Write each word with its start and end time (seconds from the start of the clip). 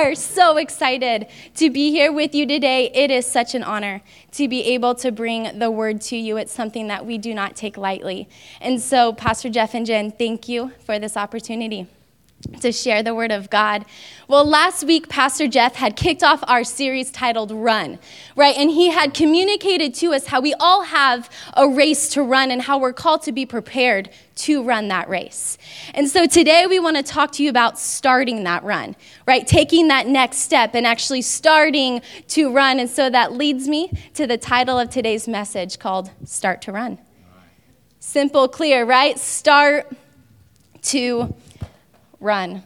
are 0.00 0.14
so 0.14 0.56
excited 0.56 1.26
to 1.56 1.70
be 1.70 1.90
here 1.90 2.10
with 2.10 2.34
you 2.34 2.46
today. 2.46 2.90
It 2.94 3.10
is 3.10 3.26
such 3.26 3.54
an 3.54 3.62
honor 3.62 4.00
to 4.32 4.48
be 4.48 4.62
able 4.74 4.94
to 4.96 5.12
bring 5.12 5.58
the 5.58 5.70
word 5.70 6.00
to 6.02 6.16
you. 6.16 6.38
It's 6.38 6.52
something 6.52 6.88
that 6.88 7.04
we 7.04 7.18
do 7.18 7.34
not 7.34 7.54
take 7.54 7.76
lightly. 7.76 8.28
And 8.60 8.80
so, 8.80 9.12
Pastor 9.12 9.50
Jeff 9.50 9.74
and 9.74 9.84
Jen, 9.84 10.10
thank 10.10 10.48
you 10.48 10.72
for 10.84 10.98
this 10.98 11.16
opportunity 11.16 11.86
to 12.60 12.72
share 12.72 13.02
the 13.02 13.14
word 13.14 13.32
of 13.32 13.50
God. 13.50 13.84
Well, 14.26 14.44
last 14.44 14.84
week, 14.84 15.08
Pastor 15.08 15.46
Jeff 15.48 15.74
had 15.74 15.96
kicked 15.96 16.22
off 16.22 16.42
our 16.46 16.64
series 16.64 17.10
titled 17.10 17.50
Run, 17.50 17.98
right? 18.36 18.56
And 18.56 18.70
he 18.70 18.90
had 18.90 19.12
communicated 19.12 19.94
to 19.96 20.12
us 20.12 20.26
how 20.26 20.40
we 20.40 20.54
all 20.54 20.82
have 20.84 21.28
a 21.54 21.68
race 21.68 22.08
to 22.10 22.22
run 22.22 22.50
and 22.50 22.62
how 22.62 22.78
we're 22.78 22.92
called 22.92 23.22
to 23.22 23.32
be 23.32 23.44
prepared 23.44 24.10
to 24.36 24.62
run 24.62 24.88
that 24.88 25.08
race. 25.08 25.58
And 25.94 26.08
so 26.08 26.26
today 26.26 26.66
we 26.66 26.78
want 26.80 26.96
to 26.96 27.02
talk 27.02 27.32
to 27.32 27.42
you 27.42 27.50
about 27.50 27.78
starting 27.78 28.44
that 28.44 28.62
run, 28.62 28.96
right? 29.26 29.46
Taking 29.46 29.88
that 29.88 30.06
next 30.06 30.38
step 30.38 30.74
and 30.74 30.86
actually 30.86 31.22
starting 31.22 32.00
to 32.28 32.52
run. 32.52 32.78
And 32.80 32.88
so 32.88 33.10
that 33.10 33.32
leads 33.32 33.68
me 33.68 33.92
to 34.14 34.26
the 34.26 34.38
title 34.38 34.78
of 34.78 34.90
today's 34.90 35.28
message 35.28 35.78
called 35.78 36.10
Start 36.24 36.62
to 36.62 36.72
Run. 36.72 36.98
Simple, 37.98 38.48
clear, 38.48 38.84
right? 38.84 39.18
Start 39.18 39.92
to 40.82 41.34
run. 42.20 42.62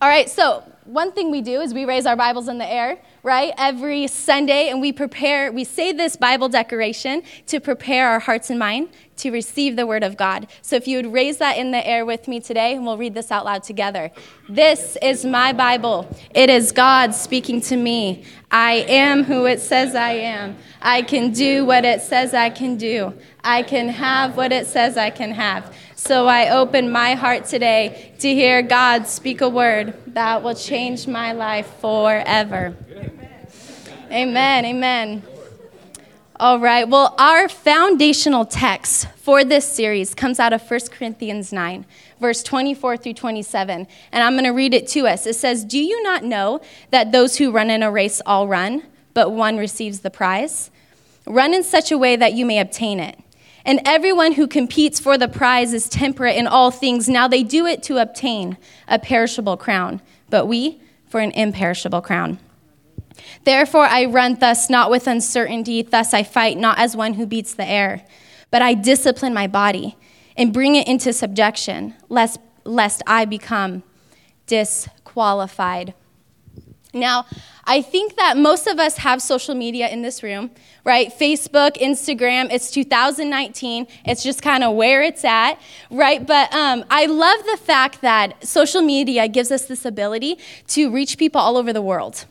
All 0.00 0.08
right, 0.08 0.28
so 0.28 0.62
one 0.84 1.12
thing 1.12 1.30
we 1.30 1.40
do 1.40 1.60
is 1.60 1.72
we 1.72 1.84
raise 1.84 2.06
our 2.06 2.16
Bibles 2.16 2.48
in 2.48 2.58
the 2.58 2.70
air, 2.70 3.00
right? 3.28 3.52
Every 3.58 4.06
Sunday, 4.06 4.70
and 4.70 4.80
we 4.80 4.90
prepare, 4.90 5.52
we 5.52 5.62
say 5.62 5.92
this 5.92 6.16
Bible 6.16 6.48
decoration 6.48 7.22
to 7.48 7.60
prepare 7.60 8.08
our 8.08 8.20
hearts 8.20 8.48
and 8.48 8.58
mind 8.58 8.88
to 9.18 9.30
receive 9.30 9.76
the 9.76 9.86
Word 9.86 10.02
of 10.02 10.16
God. 10.16 10.46
So 10.62 10.76
if 10.76 10.88
you 10.88 10.96
would 10.96 11.12
raise 11.12 11.36
that 11.36 11.58
in 11.58 11.70
the 11.70 11.86
air 11.86 12.06
with 12.06 12.26
me 12.26 12.40
today, 12.40 12.74
and 12.74 12.86
we'll 12.86 12.96
read 12.96 13.12
this 13.12 13.30
out 13.30 13.44
loud 13.44 13.64
together. 13.64 14.10
This 14.48 14.96
is 15.02 15.26
my 15.26 15.52
Bible. 15.52 16.08
It 16.34 16.48
is 16.48 16.72
God 16.72 17.14
speaking 17.14 17.60
to 17.62 17.76
me. 17.76 18.24
I 18.50 18.86
am 18.88 19.24
who 19.24 19.44
it 19.44 19.60
says 19.60 19.94
I 19.94 20.12
am. 20.12 20.56
I 20.80 21.02
can 21.02 21.32
do 21.32 21.66
what 21.66 21.84
it 21.84 22.00
says 22.00 22.32
I 22.32 22.48
can 22.48 22.78
do. 22.78 23.12
I 23.44 23.62
can 23.62 23.90
have 23.90 24.38
what 24.38 24.52
it 24.52 24.66
says 24.66 24.96
I 24.96 25.10
can 25.10 25.32
have. 25.32 25.74
So 25.96 26.28
I 26.28 26.56
open 26.56 26.90
my 26.90 27.14
heart 27.14 27.44
today 27.44 28.14
to 28.20 28.32
hear 28.32 28.62
God 28.62 29.06
speak 29.06 29.42
a 29.42 29.48
word 29.50 29.94
that 30.14 30.42
will 30.42 30.54
change 30.54 31.06
my 31.06 31.32
life 31.32 31.68
forever. 31.80 32.74
Amen. 34.10 34.64
Amen. 34.64 35.22
All 36.40 36.58
right. 36.58 36.88
Well, 36.88 37.14
our 37.18 37.46
foundational 37.46 38.46
text 38.46 39.06
for 39.16 39.44
this 39.44 39.70
series 39.70 40.14
comes 40.14 40.40
out 40.40 40.54
of 40.54 40.62
1 40.62 40.80
Corinthians 40.90 41.52
9, 41.52 41.84
verse 42.18 42.42
24 42.42 42.96
through 42.96 43.12
27. 43.12 43.86
And 44.12 44.22
I'm 44.22 44.32
going 44.32 44.44
to 44.44 44.50
read 44.50 44.72
it 44.72 44.88
to 44.88 45.06
us. 45.06 45.26
It 45.26 45.34
says, 45.34 45.62
Do 45.62 45.78
you 45.78 46.02
not 46.02 46.24
know 46.24 46.62
that 46.90 47.12
those 47.12 47.36
who 47.36 47.50
run 47.50 47.68
in 47.68 47.82
a 47.82 47.90
race 47.90 48.22
all 48.24 48.48
run, 48.48 48.82
but 49.12 49.32
one 49.32 49.58
receives 49.58 50.00
the 50.00 50.10
prize? 50.10 50.70
Run 51.26 51.52
in 51.52 51.62
such 51.62 51.92
a 51.92 51.98
way 51.98 52.16
that 52.16 52.32
you 52.32 52.46
may 52.46 52.60
obtain 52.60 53.00
it. 53.00 53.18
And 53.66 53.80
everyone 53.84 54.32
who 54.32 54.46
competes 54.46 54.98
for 54.98 55.18
the 55.18 55.28
prize 55.28 55.74
is 55.74 55.86
temperate 55.86 56.36
in 56.36 56.46
all 56.46 56.70
things. 56.70 57.10
Now 57.10 57.28
they 57.28 57.42
do 57.42 57.66
it 57.66 57.82
to 57.82 57.98
obtain 57.98 58.56
a 58.86 58.98
perishable 58.98 59.58
crown, 59.58 60.00
but 60.30 60.46
we 60.46 60.80
for 61.08 61.20
an 61.20 61.32
imperishable 61.32 62.00
crown. 62.00 62.38
Therefore 63.44 63.84
I 63.84 64.04
run 64.04 64.36
thus, 64.36 64.68
not 64.68 64.90
with 64.90 65.06
uncertainty, 65.06 65.82
thus 65.82 66.14
I 66.14 66.22
fight, 66.22 66.58
not 66.58 66.78
as 66.78 66.96
one 66.96 67.14
who 67.14 67.26
beats 67.26 67.54
the 67.54 67.66
air, 67.66 68.04
but 68.50 68.62
I 68.62 68.74
discipline 68.74 69.34
my 69.34 69.46
body 69.46 69.96
and 70.36 70.52
bring 70.52 70.76
it 70.76 70.86
into 70.86 71.12
subjection, 71.12 71.94
lest, 72.08 72.40
lest 72.64 73.02
I 73.06 73.24
become 73.24 73.82
disqualified. 74.46 75.94
Now, 76.94 77.26
I 77.64 77.82
think 77.82 78.16
that 78.16 78.38
most 78.38 78.66
of 78.66 78.78
us 78.78 78.96
have 78.98 79.20
social 79.20 79.54
media 79.54 79.88
in 79.88 80.00
this 80.00 80.22
room, 80.22 80.50
right? 80.84 81.12
Facebook, 81.12 81.76
Instagram, 81.76 82.48
it's 82.50 82.70
2019. 82.70 83.86
It's 84.06 84.22
just 84.22 84.40
kind 84.40 84.64
of 84.64 84.74
where 84.74 85.02
it's 85.02 85.22
at, 85.24 85.60
right? 85.90 86.26
But 86.26 86.52
um, 86.54 86.84
I 86.88 87.04
love 87.04 87.44
the 87.44 87.58
fact 87.58 88.00
that 88.00 88.46
social 88.46 88.80
media 88.80 89.28
gives 89.28 89.52
us 89.52 89.66
this 89.66 89.84
ability 89.84 90.38
to 90.68 90.90
reach 90.90 91.18
people 91.18 91.40
all 91.40 91.58
over 91.58 91.74
the 91.74 91.82
world. 91.82 92.24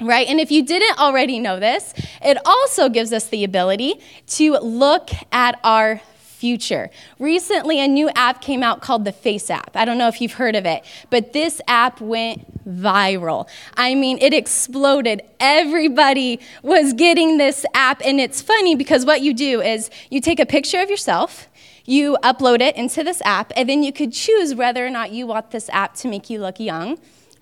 Right? 0.00 0.28
And 0.28 0.38
if 0.38 0.52
you 0.52 0.62
didn't 0.64 0.98
already 0.98 1.40
know 1.40 1.58
this, 1.58 1.92
it 2.22 2.38
also 2.44 2.88
gives 2.88 3.12
us 3.12 3.26
the 3.28 3.42
ability 3.42 4.00
to 4.28 4.58
look 4.58 5.10
at 5.32 5.58
our 5.64 6.00
future. 6.38 6.88
Recently, 7.18 7.80
a 7.80 7.88
new 7.88 8.08
app 8.10 8.40
came 8.40 8.62
out 8.62 8.80
called 8.80 9.04
the 9.04 9.12
FaceApp. 9.12 9.74
I 9.74 9.84
don't 9.84 9.98
know 9.98 10.06
if 10.06 10.20
you've 10.20 10.34
heard 10.34 10.54
of 10.54 10.64
it, 10.66 10.84
but 11.10 11.32
this 11.32 11.60
app 11.66 12.00
went 12.00 12.46
viral. 12.64 13.48
I 13.76 13.96
mean, 13.96 14.18
it 14.20 14.32
exploded. 14.32 15.22
Everybody 15.40 16.38
was 16.62 16.92
getting 16.92 17.38
this 17.38 17.66
app, 17.74 18.00
and 18.04 18.20
it's 18.20 18.40
funny 18.40 18.76
because 18.76 19.04
what 19.04 19.20
you 19.20 19.34
do 19.34 19.60
is 19.60 19.90
you 20.10 20.20
take 20.20 20.38
a 20.38 20.46
picture 20.46 20.78
of 20.78 20.88
yourself. 20.88 21.48
You 21.84 22.16
upload 22.22 22.60
it 22.60 22.76
into 22.76 23.02
this 23.02 23.20
app, 23.24 23.52
and 23.56 23.68
then 23.68 23.82
you 23.82 23.92
could 23.92 24.12
choose 24.12 24.54
whether 24.54 24.86
or 24.86 24.90
not 24.90 25.10
you 25.10 25.26
want 25.26 25.50
this 25.50 25.68
app 25.70 25.94
to 25.96 26.08
make 26.08 26.30
you 26.30 26.38
look 26.38 26.60
young 26.60 26.98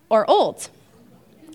or 0.09 0.29
old. 0.31 0.71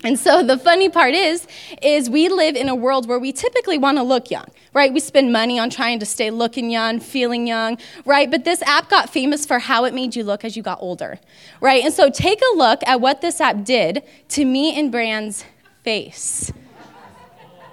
And 0.04 0.18
so 0.18 0.42
the 0.42 0.58
funny 0.58 0.90
part 0.90 1.14
is 1.14 1.46
is 1.82 2.10
we 2.10 2.30
live 2.30 2.56
in 2.56 2.70
a 2.70 2.76
world 2.76 3.08
where 3.08 3.20
we 3.20 3.32
typically 3.32 3.78
want 3.78 3.98
to 3.98 4.04
look 4.04 4.32
young, 4.32 4.48
right? 4.74 4.92
We 4.92 5.00
spend 5.00 5.32
money 5.32 5.60
on 5.60 5.70
trying 5.70 6.00
to 6.00 6.06
stay 6.06 6.32
looking 6.32 6.72
young, 6.72 7.00
feeling 7.00 7.46
young, 7.46 7.78
right? 8.06 8.32
But 8.32 8.44
this 8.44 8.64
app 8.64 8.90
got 8.90 9.10
famous 9.10 9.46
for 9.46 9.60
how 9.60 9.86
it 9.86 9.94
made 9.94 10.16
you 10.16 10.24
look 10.24 10.44
as 10.44 10.58
you 10.58 10.64
got 10.64 10.80
older, 10.82 11.20
right? 11.60 11.84
And 11.84 11.94
so 11.94 12.10
take 12.10 12.42
a 12.42 12.58
look 12.58 12.82
at 12.88 13.00
what 13.00 13.22
this 13.22 13.40
app 13.40 13.64
did 13.64 14.04
to 14.30 14.44
me 14.44 14.78
and 14.78 14.92
Brand's 14.92 15.46
face. 15.84 16.52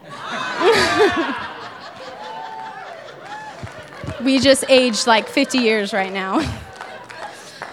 we 4.23 4.39
just 4.39 4.65
aged 4.69 5.07
like 5.07 5.29
50 5.29 5.59
years 5.59 5.93
right 5.93 6.13
now. 6.13 6.59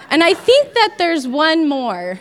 And 0.07 0.23
I 0.23 0.33
think 0.33 0.73
that 0.75 0.95
there's 0.97 1.27
one 1.27 1.67
more. 1.67 2.19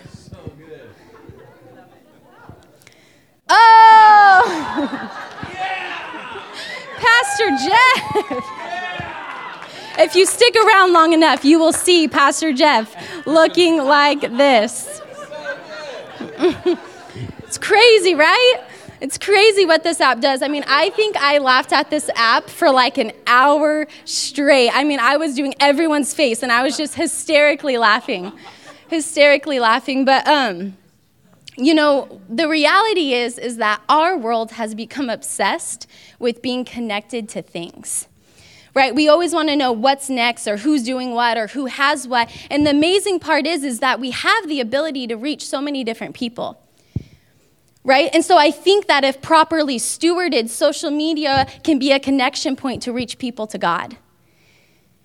Oh! 3.48 5.10
Pastor 6.98 7.48
Jeff. 7.64 8.44
If 9.96 10.16
you 10.16 10.26
stick 10.26 10.56
around 10.56 10.92
long 10.92 11.12
enough, 11.12 11.44
you 11.44 11.58
will 11.58 11.72
see 11.72 12.08
Pastor 12.08 12.52
Jeff 12.52 13.26
looking 13.26 13.78
like 13.78 14.20
this. 14.22 15.00
it's 17.44 17.58
crazy, 17.58 18.14
right? 18.14 18.64
It's 19.00 19.18
crazy 19.18 19.66
what 19.66 19.84
this 19.84 20.00
app 20.00 20.20
does. 20.20 20.42
I 20.42 20.48
mean, 20.48 20.64
I 20.66 20.90
think 20.90 21.16
I 21.16 21.38
laughed 21.38 21.72
at 21.72 21.90
this 21.90 22.10
app 22.16 22.48
for 22.48 22.70
like 22.70 22.98
an 22.98 23.12
hour 23.26 23.86
straight. 24.04 24.70
I 24.70 24.82
mean, 24.82 24.98
I 24.98 25.16
was 25.16 25.34
doing 25.34 25.54
everyone's 25.60 26.12
face 26.14 26.42
and 26.42 26.50
I 26.50 26.62
was 26.62 26.76
just 26.76 26.94
hysterically 26.94 27.76
laughing. 27.76 28.32
Hysterically 28.88 29.60
laughing, 29.60 30.04
but 30.04 30.26
um 30.26 30.76
you 31.56 31.74
know 31.74 32.20
the 32.28 32.48
reality 32.48 33.12
is 33.12 33.38
is 33.38 33.58
that 33.58 33.80
our 33.88 34.16
world 34.16 34.52
has 34.52 34.74
become 34.74 35.08
obsessed 35.08 35.86
with 36.18 36.42
being 36.42 36.64
connected 36.64 37.28
to 37.28 37.42
things 37.42 38.08
right? 38.74 38.92
We 38.92 39.08
always 39.08 39.32
want 39.32 39.50
to 39.50 39.56
know 39.56 39.70
what's 39.70 40.10
next 40.10 40.48
or 40.48 40.56
who's 40.56 40.82
doing 40.82 41.12
what 41.12 41.38
or 41.38 41.46
who 41.46 41.66
has 41.66 42.08
what. 42.08 42.28
And 42.50 42.66
the 42.66 42.70
amazing 42.70 43.20
part 43.20 43.46
is 43.46 43.62
is 43.62 43.78
that 43.78 44.00
we 44.00 44.10
have 44.10 44.48
the 44.48 44.60
ability 44.60 45.06
to 45.06 45.14
reach 45.14 45.46
so 45.46 45.60
many 45.60 45.84
different 45.84 46.16
people 46.16 46.60
right? 47.84 48.08
And 48.14 48.24
so 48.24 48.38
i 48.38 48.50
think 48.50 48.86
that 48.86 49.04
if 49.04 49.20
properly 49.20 49.76
stewarded 49.76 50.48
social 50.48 50.90
media 50.90 51.46
can 51.62 51.78
be 51.78 51.92
a 51.92 52.00
connection 52.00 52.56
point 52.56 52.82
to 52.82 52.92
reach 52.92 53.18
people 53.18 53.46
to 53.48 53.58
god. 53.58 53.96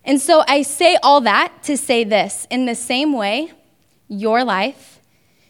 And 0.03 0.19
so 0.19 0.43
i 0.47 0.61
say 0.61 0.97
all 1.03 1.21
that 1.21 1.51
to 1.63 1.77
say 1.77 2.03
this. 2.03 2.47
In 2.49 2.65
the 2.65 2.75
same 2.75 3.13
way 3.13 3.51
your 4.07 4.43
life 4.43 4.98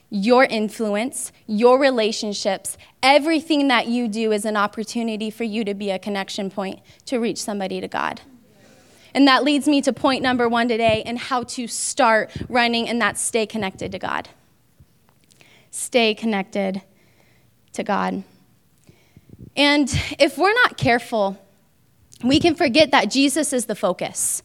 your 0.10 0.44
influence, 0.46 1.32
your 1.46 1.80
relationships, 1.80 2.78
everything 3.04 3.68
that 3.68 3.88
you 3.88 4.08
do 4.08 4.32
is 4.32 4.46
an 4.46 4.58
opportunity 4.58 5.30
for 5.30 5.44
you 5.44 5.64
to 5.64 5.74
be 5.74 5.92
a 5.92 6.00
connection 6.00 6.50
point 6.50 6.80
to 7.06 7.20
reach 7.20 7.42
somebody 7.42 7.80
to 7.80 7.88
God. 7.88 8.22
And 9.14 9.28
that 9.28 9.44
leads 9.44 9.68
me 9.68 9.82
to 9.82 9.94
point 9.94 10.22
number 10.22 10.48
one 10.48 10.68
today 10.68 11.04
and 11.06 11.18
how 11.18 11.44
to 11.44 11.68
start 11.68 12.32
running, 12.48 12.88
and 12.88 13.02
that's 13.02 13.22
stay 13.22 13.46
connected 13.46 13.92
to 13.92 14.00
God. 14.00 14.30
Stay 15.72 16.14
connected 16.14 16.82
to 17.74 17.84
God. 17.84 18.24
And 19.56 19.90
if 20.20 20.38
we're 20.38 20.54
not 20.54 20.78
careful, 20.78 21.38
we 22.24 22.40
can 22.40 22.56
forget 22.56 22.92
that 22.92 23.10
Jesus 23.10 23.54
is 23.54 23.66
the 23.66 23.76
focus 23.76 24.44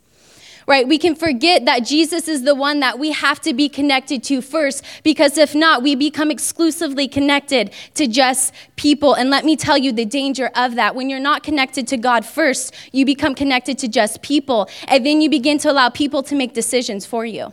right? 0.67 0.87
We 0.87 0.99
can 0.99 1.15
forget 1.15 1.65
that 1.65 1.81
Jesus 1.81 2.29
is 2.29 2.43
the 2.45 2.55
one 2.55 2.81
that 2.81 2.99
we 2.99 3.13
have 3.13 3.41
to 3.43 3.55
be 3.55 3.69
connected 3.69 4.23
to 4.25 4.41
first, 4.41 4.85
because 5.03 5.39
if 5.39 5.55
not, 5.55 5.83
we 5.83 5.95
become 5.95 6.31
exclusively 6.31 7.09
connected 7.09 7.73
to 7.95 8.07
just 8.07 8.53
people. 8.77 9.15
And 9.15 9.31
let 9.31 9.45
me 9.45 9.57
tell 9.57 9.79
you 9.79 9.93
the 9.93 10.05
danger 10.05 10.51
of 10.55 10.75
that. 10.77 10.95
When 10.95 11.11
you're 11.11 11.21
not 11.21 11.43
connected 11.43 11.89
to 11.89 11.97
God 11.97 12.25
first, 12.25 12.75
you 12.93 13.05
become 13.05 13.35
connected 13.35 13.79
to 13.79 13.89
just 13.89 14.23
people, 14.23 14.69
and 14.89 15.05
then 15.05 15.21
you 15.21 15.31
begin 15.31 15.59
to 15.59 15.71
allow 15.71 15.89
people 15.89 16.23
to 16.25 16.35
make 16.35 16.55
decisions 16.55 17.07
for 17.07 17.25
you. 17.25 17.53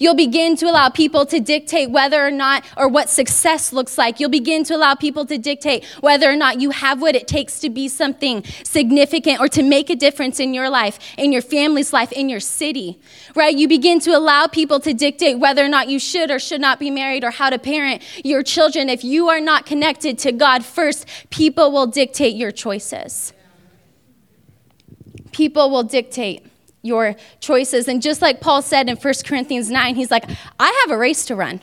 You'll 0.00 0.14
begin 0.14 0.56
to 0.56 0.64
allow 0.64 0.88
people 0.88 1.26
to 1.26 1.40
dictate 1.40 1.90
whether 1.90 2.26
or 2.26 2.30
not, 2.30 2.64
or 2.74 2.88
what 2.88 3.10
success 3.10 3.70
looks 3.70 3.98
like. 3.98 4.18
You'll 4.18 4.30
begin 4.30 4.64
to 4.64 4.74
allow 4.74 4.94
people 4.94 5.26
to 5.26 5.36
dictate 5.36 5.84
whether 6.00 6.28
or 6.30 6.36
not 6.36 6.58
you 6.58 6.70
have 6.70 7.02
what 7.02 7.14
it 7.14 7.28
takes 7.28 7.60
to 7.60 7.68
be 7.68 7.86
something 7.86 8.42
significant 8.64 9.40
or 9.40 9.48
to 9.48 9.62
make 9.62 9.90
a 9.90 9.94
difference 9.94 10.40
in 10.40 10.54
your 10.54 10.70
life, 10.70 10.98
in 11.18 11.32
your 11.32 11.42
family's 11.42 11.92
life, 11.92 12.12
in 12.12 12.30
your 12.30 12.40
city, 12.40 12.98
right? 13.36 13.54
You 13.54 13.68
begin 13.68 14.00
to 14.00 14.16
allow 14.16 14.46
people 14.46 14.80
to 14.80 14.94
dictate 14.94 15.38
whether 15.38 15.62
or 15.62 15.68
not 15.68 15.88
you 15.88 15.98
should 15.98 16.30
or 16.30 16.38
should 16.38 16.62
not 16.62 16.80
be 16.80 16.90
married 16.90 17.22
or 17.22 17.30
how 17.30 17.50
to 17.50 17.58
parent 17.58 18.02
your 18.24 18.42
children. 18.42 18.88
If 18.88 19.04
you 19.04 19.28
are 19.28 19.40
not 19.40 19.66
connected 19.66 20.18
to 20.20 20.32
God 20.32 20.64
first, 20.64 21.06
people 21.28 21.72
will 21.72 21.86
dictate 21.86 22.36
your 22.36 22.52
choices. 22.52 23.34
People 25.30 25.70
will 25.70 25.84
dictate 25.84 26.46
your 26.82 27.14
choices. 27.40 27.88
And 27.88 28.00
just 28.00 28.22
like 28.22 28.40
Paul 28.40 28.62
said 28.62 28.88
in 28.88 28.96
1 28.96 29.14
Corinthians 29.24 29.70
9, 29.70 29.94
he's 29.94 30.10
like, 30.10 30.24
I 30.58 30.82
have 30.82 30.90
a 30.94 30.98
race 30.98 31.24
to 31.26 31.36
run. 31.36 31.60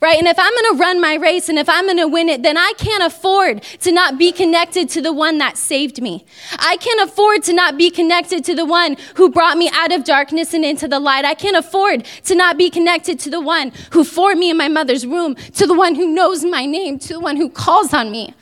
Right? 0.00 0.18
And 0.18 0.26
if 0.26 0.36
I'm 0.36 0.52
going 0.52 0.74
to 0.74 0.80
run 0.80 1.00
my 1.00 1.14
race 1.14 1.48
and 1.48 1.56
if 1.56 1.68
I'm 1.68 1.84
going 1.84 1.96
to 1.98 2.08
win 2.08 2.28
it, 2.28 2.42
then 2.42 2.56
I 2.56 2.72
can't 2.76 3.04
afford 3.04 3.62
to 3.82 3.92
not 3.92 4.18
be 4.18 4.32
connected 4.32 4.88
to 4.90 5.00
the 5.00 5.12
one 5.12 5.38
that 5.38 5.56
saved 5.56 6.02
me. 6.02 6.26
I 6.58 6.76
can't 6.78 7.08
afford 7.08 7.44
to 7.44 7.52
not 7.52 7.76
be 7.78 7.88
connected 7.88 8.44
to 8.46 8.54
the 8.56 8.64
one 8.64 8.96
who 9.14 9.30
brought 9.30 9.56
me 9.56 9.70
out 9.72 9.92
of 9.92 10.02
darkness 10.02 10.54
and 10.54 10.64
into 10.64 10.88
the 10.88 10.98
light. 10.98 11.24
I 11.24 11.34
can't 11.34 11.56
afford 11.56 12.04
to 12.24 12.34
not 12.34 12.58
be 12.58 12.68
connected 12.68 13.20
to 13.20 13.30
the 13.30 13.40
one 13.40 13.70
who 13.92 14.02
formed 14.02 14.40
me 14.40 14.50
in 14.50 14.56
my 14.56 14.68
mother's 14.68 15.06
womb, 15.06 15.36
to 15.36 15.68
the 15.68 15.74
one 15.74 15.94
who 15.94 16.12
knows 16.12 16.44
my 16.44 16.66
name, 16.66 16.98
to 16.98 17.12
the 17.12 17.20
one 17.20 17.36
who 17.36 17.48
calls 17.48 17.94
on 17.94 18.10
me. 18.10 18.34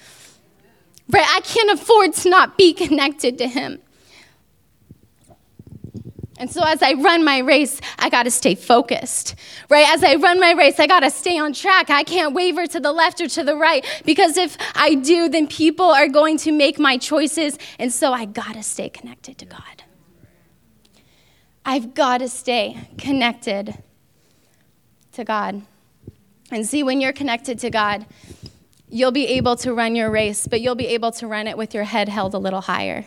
Right? 1.10 1.26
I 1.28 1.40
can't 1.42 1.70
afford 1.78 2.14
to 2.14 2.30
not 2.30 2.56
be 2.56 2.72
connected 2.72 3.36
to 3.36 3.46
him. 3.46 3.82
And 6.40 6.50
so 6.50 6.62
as 6.62 6.82
I 6.82 6.94
run 6.94 7.22
my 7.22 7.38
race, 7.40 7.82
I 7.98 8.08
got 8.08 8.22
to 8.22 8.30
stay 8.30 8.54
focused, 8.54 9.34
right? 9.68 9.86
As 9.90 10.02
I 10.02 10.14
run 10.14 10.40
my 10.40 10.52
race, 10.52 10.80
I 10.80 10.86
got 10.86 11.00
to 11.00 11.10
stay 11.10 11.38
on 11.38 11.52
track. 11.52 11.90
I 11.90 12.02
can't 12.02 12.34
waver 12.34 12.66
to 12.66 12.80
the 12.80 12.92
left 12.92 13.20
or 13.20 13.28
to 13.28 13.44
the 13.44 13.54
right 13.54 13.84
because 14.06 14.38
if 14.38 14.56
I 14.74 14.94
do, 14.94 15.28
then 15.28 15.46
people 15.46 15.84
are 15.84 16.08
going 16.08 16.38
to 16.38 16.50
make 16.50 16.78
my 16.78 16.96
choices. 16.96 17.58
And 17.78 17.92
so 17.92 18.14
I 18.14 18.24
got 18.24 18.54
to 18.54 18.62
stay 18.62 18.88
connected 18.88 19.36
to 19.36 19.44
God. 19.44 19.84
I've 21.62 21.92
got 21.92 22.18
to 22.18 22.28
stay 22.30 22.88
connected 22.96 23.76
to 25.12 25.24
God. 25.24 25.60
And 26.50 26.66
see, 26.66 26.82
when 26.82 27.02
you're 27.02 27.12
connected 27.12 27.58
to 27.58 27.70
God, 27.70 28.06
you'll 28.88 29.12
be 29.12 29.26
able 29.26 29.56
to 29.56 29.74
run 29.74 29.94
your 29.94 30.10
race, 30.10 30.46
but 30.46 30.62
you'll 30.62 30.74
be 30.74 30.86
able 30.86 31.12
to 31.12 31.26
run 31.26 31.46
it 31.46 31.58
with 31.58 31.74
your 31.74 31.84
head 31.84 32.08
held 32.08 32.32
a 32.32 32.38
little 32.38 32.62
higher. 32.62 33.04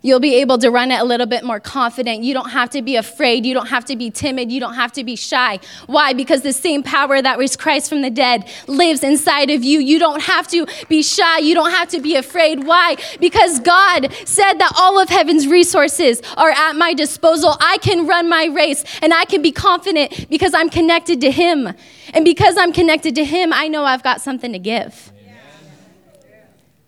You'll 0.00 0.20
be 0.20 0.36
able 0.36 0.58
to 0.58 0.70
run 0.70 0.92
it 0.92 1.00
a 1.00 1.04
little 1.04 1.26
bit 1.26 1.42
more 1.42 1.58
confident. 1.58 2.22
You 2.22 2.32
don't 2.32 2.50
have 2.50 2.70
to 2.70 2.82
be 2.82 2.94
afraid. 2.94 3.44
You 3.44 3.52
don't 3.52 3.66
have 3.66 3.84
to 3.86 3.96
be 3.96 4.10
timid. 4.10 4.52
You 4.52 4.60
don't 4.60 4.74
have 4.74 4.92
to 4.92 5.02
be 5.02 5.16
shy. 5.16 5.58
Why? 5.86 6.12
Because 6.12 6.42
the 6.42 6.52
same 6.52 6.84
power 6.84 7.20
that 7.20 7.36
raised 7.38 7.58
Christ 7.58 7.88
from 7.88 8.02
the 8.02 8.10
dead 8.10 8.48
lives 8.68 9.02
inside 9.02 9.50
of 9.50 9.64
you. 9.64 9.80
You 9.80 9.98
don't 9.98 10.22
have 10.22 10.46
to 10.48 10.66
be 10.88 11.02
shy. 11.02 11.38
You 11.38 11.54
don't 11.54 11.72
have 11.72 11.88
to 11.88 12.00
be 12.00 12.14
afraid. 12.14 12.64
Why? 12.64 12.96
Because 13.18 13.58
God 13.60 14.12
said 14.24 14.54
that 14.54 14.72
all 14.78 15.00
of 15.00 15.08
heaven's 15.08 15.48
resources 15.48 16.22
are 16.36 16.50
at 16.50 16.74
my 16.74 16.94
disposal. 16.94 17.56
I 17.60 17.78
can 17.78 18.06
run 18.06 18.28
my 18.28 18.46
race 18.46 18.84
and 19.02 19.12
I 19.12 19.24
can 19.24 19.42
be 19.42 19.50
confident 19.50 20.30
because 20.30 20.54
I'm 20.54 20.70
connected 20.70 21.20
to 21.22 21.30
Him. 21.32 21.72
And 22.14 22.24
because 22.24 22.56
I'm 22.56 22.72
connected 22.72 23.16
to 23.16 23.24
Him, 23.24 23.52
I 23.52 23.66
know 23.66 23.84
I've 23.84 24.04
got 24.04 24.20
something 24.20 24.52
to 24.52 24.58
give. 24.60 25.12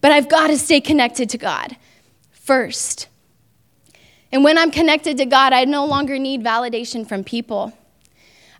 But 0.00 0.12
I've 0.12 0.28
got 0.28 0.46
to 0.46 0.56
stay 0.56 0.80
connected 0.80 1.28
to 1.30 1.38
God 1.38 1.76
first. 2.50 3.06
And 4.32 4.42
when 4.42 4.58
I'm 4.58 4.72
connected 4.72 5.18
to 5.18 5.24
God, 5.24 5.52
I 5.52 5.64
no 5.66 5.84
longer 5.86 6.18
need 6.18 6.42
validation 6.42 7.06
from 7.08 7.22
people. 7.22 7.72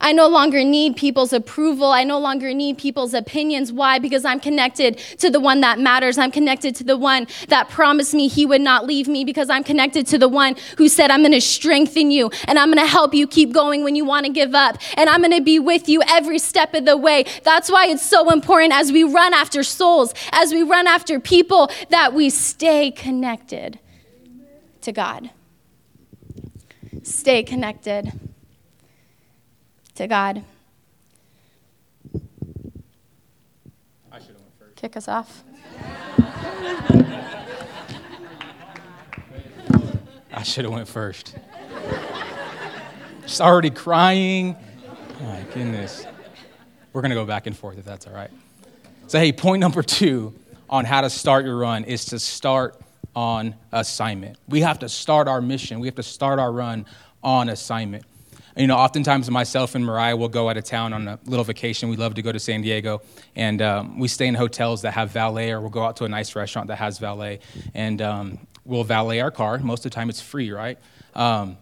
I 0.01 0.13
no 0.13 0.29
longer 0.29 0.65
need 0.65 0.97
people's 0.97 1.33
approval. 1.33 1.93
I 1.93 2.05
no 2.05 2.19
longer 2.19 2.55
need 2.55 2.79
people's 2.79 3.13
opinions. 3.13 3.73
Why? 3.73 3.99
Because 3.99 4.25
I'm 4.25 4.41
connected 4.41 4.99
to 5.19 5.31
the 5.31 5.41
one 5.41 5.61
that 5.61 5.79
matters. 5.79 6.17
I'm 6.17 6.31
connected 6.31 6.75
to 6.77 6.85
the 6.85 6.97
one 6.97 7.27
that 7.49 7.69
promised 7.69 8.15
me 8.15 8.29
he 8.29 8.47
would 8.47 8.63
not 8.63 8.87
leave 8.87 9.09
me 9.09 9.25
because 9.25 9.51
I'm 9.51 9.63
connected 9.63 10.07
to 10.09 10.19
the 10.19 10.29
one 10.29 10.57
who 10.79 10.89
said, 10.89 11.11
I'm 11.11 11.21
going 11.21 11.33
to 11.33 11.41
strengthen 11.41 12.11
you 12.11 12.31
and 12.49 12.59
I'm 12.59 12.73
going 12.73 12.85
to 12.85 12.91
help 12.91 13.15
you 13.15 13.27
keep 13.27 13.53
going 13.53 13.85
when 13.85 13.95
you 13.95 14.05
want 14.05 14.27
to 14.27 14.33
give 14.33 14.55
up. 14.55 14.79
And 14.95 15.11
I'm 15.11 15.21
going 15.21 15.37
to 15.37 15.43
be 15.43 15.59
with 15.59 15.89
you 15.89 16.03
every 16.09 16.39
step 16.39 16.75
of 16.75 16.87
the 16.87 16.97
way. 16.97 17.25
That's 17.45 17.71
why 17.71 17.87
it's 17.87 18.05
so 18.05 18.33
important 18.33 18.73
as 18.73 18.93
we 18.93 19.05
run 19.05 19.35
after 19.35 19.63
souls, 19.63 20.15
as 20.33 20.53
we 20.53 20.63
run 20.63 20.87
after 20.87 21.21
people, 21.21 21.71
that 21.91 22.15
we 22.15 22.31
stay 22.31 22.91
connected 22.91 23.79
to 24.81 24.93
God. 24.93 25.31
Stay 27.03 27.43
connected 27.43 28.13
to 30.01 30.07
God. 30.07 30.43
Kick 34.75 34.97
us 34.97 35.09
off. 35.09 35.45
I 40.33 40.43
should 40.43 40.65
have 40.65 40.73
went 40.73 40.89
first. 40.89 41.37
Just 43.21 43.43
already 43.43 43.69
crying. 43.69 44.57
Oh 45.21 45.25
my 45.25 45.43
goodness. 45.53 46.07
We're 46.95 47.03
gonna 47.03 47.15
go 47.15 47.27
back 47.27 47.47
and 47.47 47.55
forth 47.55 47.77
if 47.77 47.85
that's 47.85 48.07
all 48.07 48.15
right. 48.15 48.31
So 49.07 49.19
hey, 49.19 49.33
point 49.33 49.61
number 49.61 49.83
two 49.83 50.33
on 50.71 50.87
how 50.87 51.03
to 51.03 51.11
start 51.11 51.45
your 51.45 51.59
run 51.59 51.85
is 51.85 52.07
to 52.07 52.19
start 52.19 52.81
on 53.15 53.55
assignment. 53.73 54.39
We 54.49 54.63
have 54.63 54.79
to 54.79 54.89
start 54.89 55.29
our 55.29 55.43
mission. 55.43 55.79
We 55.79 55.89
have 55.89 55.97
to 55.97 56.03
start 56.03 56.39
our 56.39 56.51
run 56.51 56.87
on 57.23 57.51
assignment. 57.51 58.05
You 58.57 58.67
know, 58.67 58.77
oftentimes 58.77 59.31
myself 59.31 59.75
and 59.75 59.85
Mariah 59.85 60.17
will 60.17 60.29
go 60.29 60.49
out 60.49 60.57
of 60.57 60.65
town 60.65 60.93
on 60.93 61.07
a 61.07 61.19
little 61.25 61.45
vacation. 61.45 61.89
We 61.89 61.97
love 61.97 62.15
to 62.15 62.23
go 62.23 62.33
to 62.33 62.41
San 62.41 62.63
Diego, 62.63 63.03
and 63.37 63.63
um, 63.63 63.99
we 63.99 64.09
stay 64.09 64.27
in 64.27 64.35
hotels 64.35 64.83
that 64.83 64.93
have 64.93 65.13
valet, 65.13 65.53
or 65.53 65.61
we'll 65.61 65.71
go 65.71 65.85
out 65.85 65.97
to 65.97 66.05
a 66.05 66.09
nice 66.09 66.35
restaurant 66.35 66.69
that 66.69 66.77
has 66.77 66.99
valet, 66.99 67.41
and 67.75 68.03
um, 68.03 68.39
we'll 68.65 68.85
valet 68.85 69.21
our 69.21 69.31
car. 69.31 69.59
Most 69.59 69.87
of 69.87 69.93
the 69.93 69.95
time, 69.95 70.11
it's 70.11 70.21
free, 70.21 70.51
right? 70.51 70.79
Um, 71.15 71.59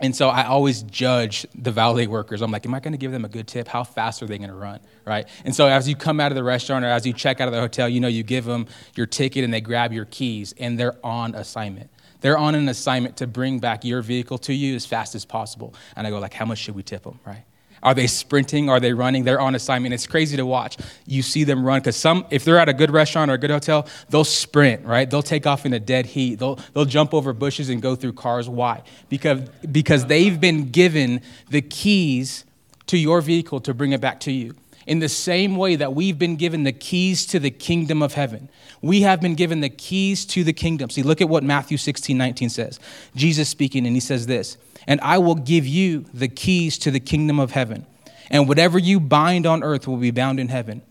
and 0.00 0.14
so 0.14 0.28
I 0.28 0.44
always 0.46 0.82
judge 0.82 1.46
the 1.54 1.70
valet 1.70 2.06
workers. 2.06 2.42
I'm 2.42 2.50
like, 2.50 2.66
am 2.66 2.74
I 2.74 2.80
going 2.80 2.92
to 2.92 2.98
give 2.98 3.12
them 3.12 3.24
a 3.24 3.28
good 3.28 3.46
tip? 3.46 3.68
How 3.68 3.84
fast 3.84 4.22
are 4.22 4.26
they 4.26 4.38
going 4.38 4.50
to 4.50 4.56
run, 4.56 4.80
right? 5.04 5.28
And 5.44 5.54
so 5.54 5.68
as 5.68 5.88
you 5.88 5.94
come 5.94 6.20
out 6.20 6.32
of 6.32 6.36
the 6.36 6.42
restaurant 6.42 6.84
or 6.84 6.88
as 6.88 7.06
you 7.06 7.12
check 7.12 7.40
out 7.40 7.48
of 7.48 7.54
the 7.54 7.60
hotel, 7.60 7.88
you 7.88 8.00
know, 8.00 8.08
you 8.08 8.22
give 8.22 8.44
them 8.44 8.66
your 8.96 9.06
ticket 9.06 9.44
and 9.44 9.54
they 9.54 9.60
grab 9.60 9.92
your 9.92 10.04
keys, 10.06 10.54
and 10.58 10.78
they're 10.78 10.96
on 11.04 11.34
assignment. 11.34 11.90
They're 12.24 12.38
on 12.38 12.54
an 12.54 12.70
assignment 12.70 13.18
to 13.18 13.26
bring 13.26 13.58
back 13.58 13.84
your 13.84 14.00
vehicle 14.00 14.38
to 14.38 14.54
you 14.54 14.74
as 14.76 14.86
fast 14.86 15.14
as 15.14 15.26
possible. 15.26 15.74
And 15.94 16.06
I 16.06 16.10
go, 16.10 16.18
like, 16.20 16.32
how 16.32 16.46
much 16.46 16.56
should 16.56 16.74
we 16.74 16.82
tip 16.82 17.02
them, 17.02 17.20
right? 17.26 17.44
Are 17.82 17.92
they 17.92 18.06
sprinting? 18.06 18.70
Are 18.70 18.80
they 18.80 18.94
running? 18.94 19.24
They're 19.24 19.42
on 19.42 19.54
assignment. 19.54 19.92
It's 19.92 20.06
crazy 20.06 20.38
to 20.38 20.46
watch. 20.46 20.78
You 21.04 21.20
see 21.20 21.44
them 21.44 21.66
run 21.66 21.80
because 21.80 21.96
some, 21.96 22.24
if 22.30 22.42
they're 22.42 22.58
at 22.58 22.70
a 22.70 22.72
good 22.72 22.90
restaurant 22.90 23.30
or 23.30 23.34
a 23.34 23.38
good 23.38 23.50
hotel, 23.50 23.86
they'll 24.08 24.24
sprint, 24.24 24.86
right? 24.86 25.10
They'll 25.10 25.22
take 25.22 25.46
off 25.46 25.66
in 25.66 25.74
a 25.74 25.78
dead 25.78 26.06
heat. 26.06 26.36
They'll, 26.36 26.58
they'll 26.72 26.86
jump 26.86 27.12
over 27.12 27.34
bushes 27.34 27.68
and 27.68 27.82
go 27.82 27.94
through 27.94 28.14
cars. 28.14 28.48
Why? 28.48 28.84
Because, 29.10 29.46
because 29.70 30.06
they've 30.06 30.40
been 30.40 30.70
given 30.70 31.20
the 31.50 31.60
keys 31.60 32.46
to 32.86 32.96
your 32.96 33.20
vehicle 33.20 33.60
to 33.60 33.74
bring 33.74 33.92
it 33.92 34.00
back 34.00 34.20
to 34.20 34.32
you 34.32 34.54
in 34.86 34.98
the 34.98 35.08
same 35.08 35.56
way 35.56 35.76
that 35.76 35.94
we've 35.94 36.18
been 36.18 36.36
given 36.36 36.64
the 36.64 36.72
keys 36.72 37.26
to 37.26 37.38
the 37.38 37.50
kingdom 37.50 38.02
of 38.02 38.14
heaven. 38.14 38.48
We 38.82 39.02
have 39.02 39.20
been 39.20 39.34
given 39.34 39.60
the 39.60 39.70
keys 39.70 40.24
to 40.26 40.44
the 40.44 40.52
kingdom. 40.52 40.90
See, 40.90 41.02
look 41.02 41.20
at 41.20 41.28
what 41.28 41.42
Matthew 41.42 41.76
16, 41.76 42.16
19 42.16 42.50
says. 42.50 42.80
Jesus 43.14 43.48
speaking, 43.48 43.86
and 43.86 43.96
he 43.96 44.00
says 44.00 44.26
this, 44.26 44.56
and 44.86 45.00
I 45.00 45.18
will 45.18 45.34
give 45.34 45.66
you 45.66 46.04
the 46.12 46.28
keys 46.28 46.78
to 46.78 46.90
the 46.90 47.00
kingdom 47.00 47.40
of 47.40 47.52
heaven. 47.52 47.86
And 48.30 48.48
whatever 48.48 48.78
you 48.78 49.00
bind 49.00 49.46
on 49.46 49.62
earth 49.62 49.86
will 49.86 49.96
be 49.96 50.10
bound 50.10 50.40
in 50.40 50.48
heaven. 50.48 50.82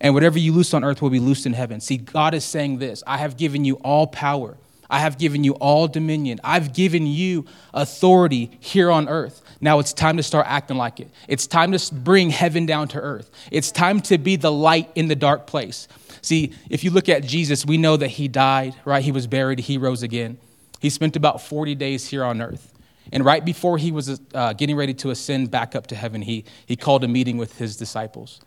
And 0.00 0.12
whatever 0.12 0.38
you 0.38 0.52
loose 0.52 0.74
on 0.74 0.84
earth 0.84 1.00
will 1.00 1.10
be 1.10 1.20
loosed 1.20 1.46
in 1.46 1.54
heaven. 1.54 1.80
See, 1.80 1.96
God 1.96 2.34
is 2.34 2.44
saying 2.44 2.78
this 2.78 3.02
I 3.06 3.18
have 3.18 3.36
given 3.36 3.64
you 3.64 3.76
all 3.76 4.06
power. 4.06 4.56
I 4.90 5.00
have 5.00 5.18
given 5.18 5.44
you 5.44 5.54
all 5.54 5.88
dominion. 5.88 6.40
I've 6.44 6.72
given 6.72 7.06
you 7.06 7.46
authority 7.72 8.50
here 8.60 8.90
on 8.90 9.08
earth. 9.08 9.42
Now 9.60 9.78
it's 9.78 9.92
time 9.92 10.16
to 10.18 10.22
start 10.22 10.46
acting 10.48 10.76
like 10.76 11.00
it. 11.00 11.10
It's 11.28 11.46
time 11.46 11.72
to 11.72 11.94
bring 11.94 12.30
heaven 12.30 12.66
down 12.66 12.88
to 12.88 13.00
earth. 13.00 13.30
It's 13.50 13.72
time 13.72 14.00
to 14.02 14.18
be 14.18 14.36
the 14.36 14.52
light 14.52 14.90
in 14.94 15.08
the 15.08 15.16
dark 15.16 15.46
place. 15.46 15.88
See, 16.20 16.52
if 16.70 16.84
you 16.84 16.90
look 16.90 17.08
at 17.08 17.24
Jesus, 17.24 17.66
we 17.66 17.78
know 17.78 17.96
that 17.96 18.08
he 18.08 18.28
died, 18.28 18.74
right? 18.84 19.02
He 19.02 19.12
was 19.12 19.26
buried, 19.26 19.60
he 19.60 19.78
rose 19.78 20.02
again. 20.02 20.38
He 20.80 20.90
spent 20.90 21.16
about 21.16 21.40
40 21.40 21.74
days 21.74 22.08
here 22.08 22.24
on 22.24 22.42
earth. 22.42 22.72
And 23.12 23.24
right 23.24 23.44
before 23.44 23.78
he 23.78 23.92
was 23.92 24.20
uh, 24.34 24.52
getting 24.54 24.76
ready 24.76 24.94
to 24.94 25.10
ascend 25.10 25.50
back 25.50 25.74
up 25.74 25.86
to 25.88 25.96
heaven, 25.96 26.22
he, 26.22 26.44
he 26.66 26.76
called 26.76 27.04
a 27.04 27.08
meeting 27.08 27.36
with 27.36 27.58
his 27.58 27.76
disciples. 27.76 28.40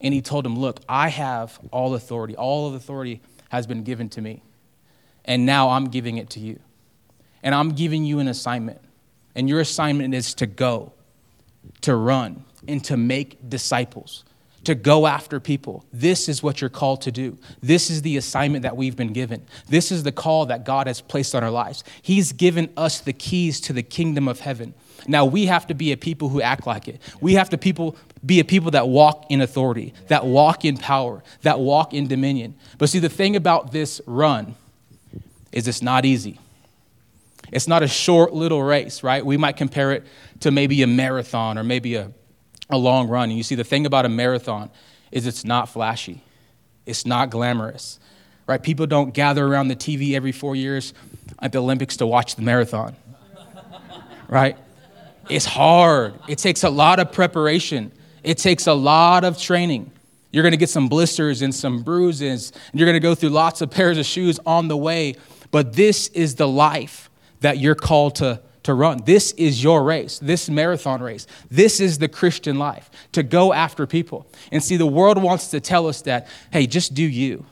And 0.00 0.12
he 0.12 0.20
told 0.20 0.44
them, 0.44 0.58
Look, 0.58 0.80
I 0.88 1.08
have 1.08 1.58
all 1.70 1.94
authority. 1.94 2.36
All 2.36 2.68
of 2.68 2.74
authority 2.74 3.22
has 3.48 3.66
been 3.66 3.82
given 3.82 4.08
to 4.10 4.20
me. 4.20 4.42
And 5.24 5.46
now 5.46 5.70
I'm 5.70 5.86
giving 5.86 6.18
it 6.18 6.30
to 6.30 6.40
you. 6.40 6.60
And 7.42 7.54
I'm 7.54 7.70
giving 7.70 8.04
you 8.04 8.18
an 8.18 8.28
assignment. 8.28 8.80
And 9.34 9.48
your 9.48 9.60
assignment 9.60 10.14
is 10.14 10.34
to 10.34 10.46
go, 10.46 10.92
to 11.82 11.94
run, 11.94 12.44
and 12.68 12.82
to 12.84 12.96
make 12.96 13.48
disciples, 13.48 14.24
to 14.64 14.74
go 14.74 15.06
after 15.06 15.40
people. 15.40 15.84
This 15.92 16.28
is 16.28 16.42
what 16.42 16.60
you're 16.60 16.70
called 16.70 17.02
to 17.02 17.12
do. 17.12 17.36
This 17.60 17.90
is 17.90 18.02
the 18.02 18.16
assignment 18.16 18.62
that 18.62 18.76
we've 18.76 18.96
been 18.96 19.12
given. 19.12 19.44
This 19.68 19.92
is 19.92 20.02
the 20.02 20.12
call 20.12 20.46
that 20.46 20.64
God 20.64 20.86
has 20.86 21.00
placed 21.00 21.34
on 21.34 21.42
our 21.44 21.50
lives. 21.50 21.84
He's 22.00 22.32
given 22.32 22.72
us 22.76 23.00
the 23.00 23.12
keys 23.12 23.60
to 23.62 23.72
the 23.72 23.82
kingdom 23.82 24.28
of 24.28 24.40
heaven. 24.40 24.72
Now 25.06 25.26
we 25.26 25.46
have 25.46 25.66
to 25.66 25.74
be 25.74 25.92
a 25.92 25.96
people 25.96 26.30
who 26.30 26.40
act 26.40 26.66
like 26.66 26.88
it. 26.88 27.00
We 27.20 27.34
have 27.34 27.50
to 27.50 27.58
people 27.58 27.96
be 28.24 28.40
a 28.40 28.44
people 28.44 28.70
that 28.70 28.88
walk 28.88 29.26
in 29.28 29.42
authority, 29.42 29.92
that 30.08 30.24
walk 30.24 30.64
in 30.64 30.78
power, 30.78 31.22
that 31.42 31.60
walk 31.60 31.92
in 31.92 32.06
dominion. 32.06 32.54
But 32.78 32.88
see 32.88 33.00
the 33.00 33.10
thing 33.10 33.36
about 33.36 33.72
this 33.72 34.00
run 34.06 34.54
is 35.54 35.68
it's 35.68 35.80
not 35.80 36.04
easy. 36.04 36.38
It's 37.52 37.68
not 37.68 37.82
a 37.82 37.88
short 37.88 38.34
little 38.34 38.62
race, 38.62 39.02
right? 39.02 39.24
We 39.24 39.36
might 39.36 39.56
compare 39.56 39.92
it 39.92 40.04
to 40.40 40.50
maybe 40.50 40.82
a 40.82 40.86
marathon 40.86 41.56
or 41.56 41.62
maybe 41.62 41.94
a, 41.94 42.10
a 42.68 42.76
long 42.76 43.08
run. 43.08 43.30
And 43.30 43.38
you 43.38 43.44
see, 43.44 43.54
the 43.54 43.64
thing 43.64 43.86
about 43.86 44.04
a 44.04 44.08
marathon 44.08 44.70
is 45.12 45.26
it's 45.26 45.44
not 45.44 45.68
flashy, 45.68 46.22
it's 46.84 47.06
not 47.06 47.30
glamorous, 47.30 48.00
right? 48.48 48.60
People 48.60 48.86
don't 48.86 49.14
gather 49.14 49.46
around 49.46 49.68
the 49.68 49.76
TV 49.76 50.14
every 50.14 50.32
four 50.32 50.56
years 50.56 50.92
at 51.38 51.52
the 51.52 51.58
Olympics 51.58 51.96
to 51.98 52.06
watch 52.06 52.34
the 52.34 52.42
marathon, 52.42 52.96
right? 54.28 54.58
It's 55.30 55.46
hard, 55.46 56.14
it 56.28 56.38
takes 56.38 56.64
a 56.64 56.70
lot 56.70 56.98
of 56.98 57.12
preparation, 57.12 57.92
it 58.24 58.38
takes 58.38 58.66
a 58.66 58.74
lot 58.74 59.22
of 59.22 59.38
training. 59.38 59.92
You're 60.34 60.50
to 60.50 60.56
get 60.56 60.68
some 60.68 60.88
blisters 60.88 61.42
and 61.42 61.54
some 61.54 61.84
bruises, 61.84 62.52
and 62.72 62.80
you're 62.80 62.90
to 62.90 62.98
go 62.98 63.14
through 63.14 63.28
lots 63.28 63.60
of 63.60 63.70
pairs 63.70 63.98
of 63.98 64.04
shoes 64.04 64.40
on 64.44 64.66
the 64.66 64.76
way. 64.76 65.14
But 65.54 65.74
this 65.74 66.08
is 66.08 66.34
the 66.34 66.48
life 66.48 67.08
that 67.38 67.58
you're 67.58 67.76
called 67.76 68.16
to, 68.16 68.40
to 68.64 68.74
run. 68.74 69.02
This 69.04 69.30
is 69.36 69.62
your 69.62 69.84
race, 69.84 70.18
this 70.18 70.50
marathon 70.50 71.00
race. 71.00 71.28
This 71.48 71.78
is 71.78 71.98
the 71.98 72.08
Christian 72.08 72.58
life 72.58 72.90
to 73.12 73.22
go 73.22 73.52
after 73.52 73.86
people. 73.86 74.26
And 74.50 74.60
see, 74.60 74.76
the 74.76 74.84
world 74.84 75.22
wants 75.22 75.52
to 75.52 75.60
tell 75.60 75.86
us 75.86 76.02
that, 76.02 76.26
hey, 76.52 76.66
just 76.66 76.92
do 76.92 77.04
you. 77.04 77.46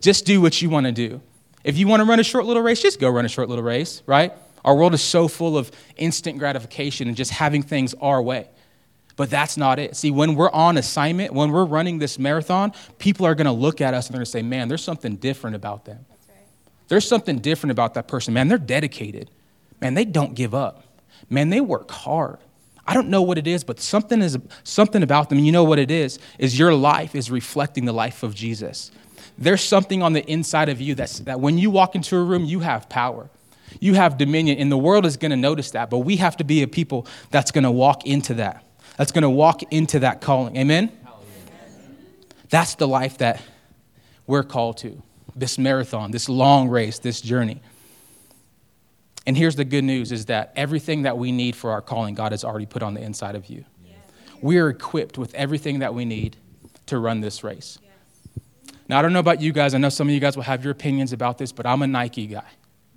Just 0.00 0.24
do 0.24 0.40
what 0.40 0.62
you 0.62 0.70
want 0.70 0.86
to 0.86 0.92
do. 0.92 1.20
If 1.62 1.76
you 1.76 1.86
want 1.86 2.00
to 2.00 2.06
run 2.06 2.20
a 2.20 2.24
short 2.24 2.46
little 2.46 2.62
race, 2.62 2.80
just 2.80 2.98
go 2.98 3.10
run 3.10 3.26
a 3.26 3.28
short 3.28 3.50
little 3.50 3.64
race, 3.64 4.02
right? 4.06 4.32
Our 4.64 4.74
world 4.74 4.94
is 4.94 5.02
so 5.02 5.28
full 5.28 5.58
of 5.58 5.70
instant 5.98 6.38
gratification 6.38 7.06
and 7.06 7.18
just 7.18 7.32
having 7.32 7.62
things 7.62 7.92
our 8.00 8.22
way. 8.22 8.48
But 9.16 9.28
that's 9.28 9.58
not 9.58 9.78
it. 9.78 9.94
See, 9.94 10.10
when 10.10 10.36
we're 10.36 10.52
on 10.52 10.78
assignment, 10.78 11.34
when 11.34 11.50
we're 11.50 11.66
running 11.66 11.98
this 11.98 12.18
marathon, 12.18 12.72
people 12.96 13.26
are 13.26 13.34
going 13.34 13.44
to 13.44 13.52
look 13.52 13.82
at 13.82 13.92
us 13.92 14.06
and 14.06 14.14
they're 14.14 14.20
going 14.20 14.24
to 14.24 14.30
say, 14.30 14.40
man, 14.40 14.68
there's 14.68 14.82
something 14.82 15.16
different 15.16 15.54
about 15.54 15.84
them. 15.84 16.06
There's 16.90 17.06
something 17.06 17.38
different 17.38 17.70
about 17.70 17.94
that 17.94 18.08
person. 18.08 18.34
Man, 18.34 18.48
they're 18.48 18.58
dedicated. 18.58 19.30
Man, 19.80 19.94
they 19.94 20.04
don't 20.04 20.34
give 20.34 20.56
up. 20.56 20.82
Man, 21.30 21.48
they 21.48 21.60
work 21.60 21.88
hard. 21.88 22.38
I 22.84 22.94
don't 22.94 23.10
know 23.10 23.22
what 23.22 23.38
it 23.38 23.46
is, 23.46 23.62
but 23.62 23.78
something 23.78 24.20
is 24.20 24.36
something 24.64 25.04
about 25.04 25.28
them. 25.28 25.38
You 25.38 25.52
know 25.52 25.62
what 25.62 25.78
it 25.78 25.92
is? 25.92 26.18
Is 26.40 26.58
your 26.58 26.74
life 26.74 27.14
is 27.14 27.30
reflecting 27.30 27.84
the 27.84 27.92
life 27.92 28.24
of 28.24 28.34
Jesus. 28.34 28.90
There's 29.38 29.62
something 29.62 30.02
on 30.02 30.14
the 30.14 30.28
inside 30.28 30.68
of 30.68 30.80
you 30.80 30.96
that's, 30.96 31.20
that 31.20 31.38
when 31.38 31.58
you 31.58 31.70
walk 31.70 31.94
into 31.94 32.16
a 32.16 32.24
room, 32.24 32.44
you 32.44 32.58
have 32.58 32.88
power. 32.88 33.30
You 33.78 33.94
have 33.94 34.18
dominion, 34.18 34.58
and 34.58 34.72
the 34.72 34.76
world 34.76 35.06
is 35.06 35.16
going 35.16 35.30
to 35.30 35.36
notice 35.36 35.70
that. 35.70 35.90
But 35.90 35.98
we 35.98 36.16
have 36.16 36.38
to 36.38 36.44
be 36.44 36.62
a 36.62 36.66
people 36.66 37.06
that's 37.30 37.52
going 37.52 37.62
to 37.62 37.70
walk 37.70 38.04
into 38.04 38.34
that. 38.34 38.64
That's 38.96 39.12
going 39.12 39.22
to 39.22 39.30
walk 39.30 39.62
into 39.72 40.00
that 40.00 40.20
calling. 40.20 40.56
Amen? 40.56 40.90
That's 42.48 42.74
the 42.74 42.88
life 42.88 43.18
that 43.18 43.40
we're 44.26 44.42
called 44.42 44.78
to 44.78 45.00
this 45.34 45.58
marathon, 45.58 46.10
this 46.10 46.28
long 46.28 46.68
race, 46.68 46.98
this 46.98 47.20
journey. 47.20 47.60
And 49.26 49.36
here's 49.36 49.56
the 49.56 49.64
good 49.64 49.84
news 49.84 50.12
is 50.12 50.26
that 50.26 50.52
everything 50.56 51.02
that 51.02 51.18
we 51.18 51.30
need 51.30 51.54
for 51.54 51.70
our 51.70 51.82
calling, 51.82 52.14
God 52.14 52.32
has 52.32 52.44
already 52.44 52.66
put 52.66 52.82
on 52.82 52.94
the 52.94 53.02
inside 53.02 53.34
of 53.34 53.46
you. 53.46 53.64
We 54.42 54.58
are 54.58 54.70
equipped 54.70 55.18
with 55.18 55.34
everything 55.34 55.80
that 55.80 55.94
we 55.94 56.04
need 56.04 56.36
to 56.86 56.98
run 56.98 57.20
this 57.20 57.44
race. 57.44 57.78
Now, 58.88 58.98
I 58.98 59.02
don't 59.02 59.12
know 59.12 59.20
about 59.20 59.40
you 59.40 59.52
guys. 59.52 59.74
I 59.74 59.78
know 59.78 59.90
some 59.90 60.08
of 60.08 60.14
you 60.14 60.20
guys 60.20 60.34
will 60.34 60.42
have 60.44 60.64
your 60.64 60.72
opinions 60.72 61.12
about 61.12 61.38
this, 61.38 61.52
but 61.52 61.66
I'm 61.66 61.82
a 61.82 61.86
Nike 61.86 62.26
guy, 62.26 62.48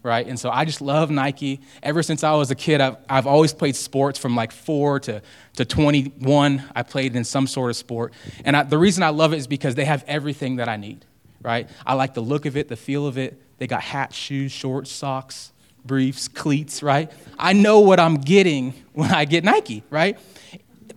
right? 0.02 0.26
And 0.26 0.40
so 0.40 0.50
I 0.50 0.66
just 0.66 0.82
love 0.82 1.12
Nike. 1.12 1.62
Ever 1.84 2.02
since 2.02 2.24
I 2.24 2.34
was 2.34 2.50
a 2.50 2.56
kid, 2.56 2.82
I've, 2.82 2.98
I've 3.08 3.28
always 3.28 3.54
played 3.54 3.76
sports 3.76 4.18
from 4.18 4.36
like 4.36 4.52
four 4.52 5.00
to, 5.02 5.22
to 5.58 5.66
21. 5.66 6.64
I 6.76 6.82
played 6.82 7.16
in 7.16 7.24
some 7.24 7.46
sort 7.46 7.70
of 7.70 7.76
sport. 7.76 8.14
And 8.44 8.58
I, 8.58 8.64
the 8.64 8.78
reason 8.80 9.04
I 9.04 9.10
love 9.10 9.34
it 9.34 9.38
is 9.38 9.46
because 9.46 9.76
they 9.76 9.86
have 9.86 10.04
everything 10.08 10.56
that 10.56 10.68
I 10.68 10.78
need 10.78 11.06
right? 11.44 11.70
I 11.86 11.94
like 11.94 12.14
the 12.14 12.22
look 12.22 12.46
of 12.46 12.58
it, 12.58 12.68
the 12.70 12.76
feel 12.76 13.06
of 13.06 13.18
it. 13.18 13.40
They 13.58 13.68
got 13.68 13.82
hats, 13.82 14.16
shoes, 14.16 14.52
shorts, 14.52 14.92
socks, 14.92 15.52
briefs, 15.86 16.28
cleats, 16.28 16.82
right? 16.82 17.12
I 17.38 17.54
know 17.54 17.80
what 17.80 18.00
I'm 18.00 18.16
getting 18.16 18.74
when 18.94 19.12
I 19.12 19.26
get 19.26 19.44
Nike, 19.44 19.84
right? 19.90 20.18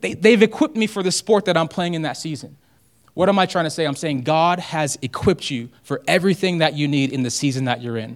They, 0.01 0.15
they've 0.15 0.43
equipped 0.43 0.77
me 0.77 0.87
for 0.87 1.03
the 1.03 1.13
sport 1.13 1.47
that 1.47 1.57
I'm 1.57 1.69
playing 1.69 1.95
in 1.95 2.03
that 2.03 2.17
season. 2.17 2.57
What 3.15 3.31
am 3.31 3.39
I 3.39 3.47
trying 3.47 3.65
to 3.65 3.71
say? 3.71 3.87
I'm 3.87 3.97
saying 3.97 4.23
God 4.23 4.59
has 4.59 4.99
equipped 5.01 5.51
you 5.51 5.71
for 5.83 6.03
everything 6.07 6.59
that 6.59 6.75
you 6.75 6.87
need 6.87 7.13
in 7.13 7.23
the 7.23 7.31
season 7.31 7.65
that 7.65 7.81
you're 7.81 7.97
in. 7.97 8.15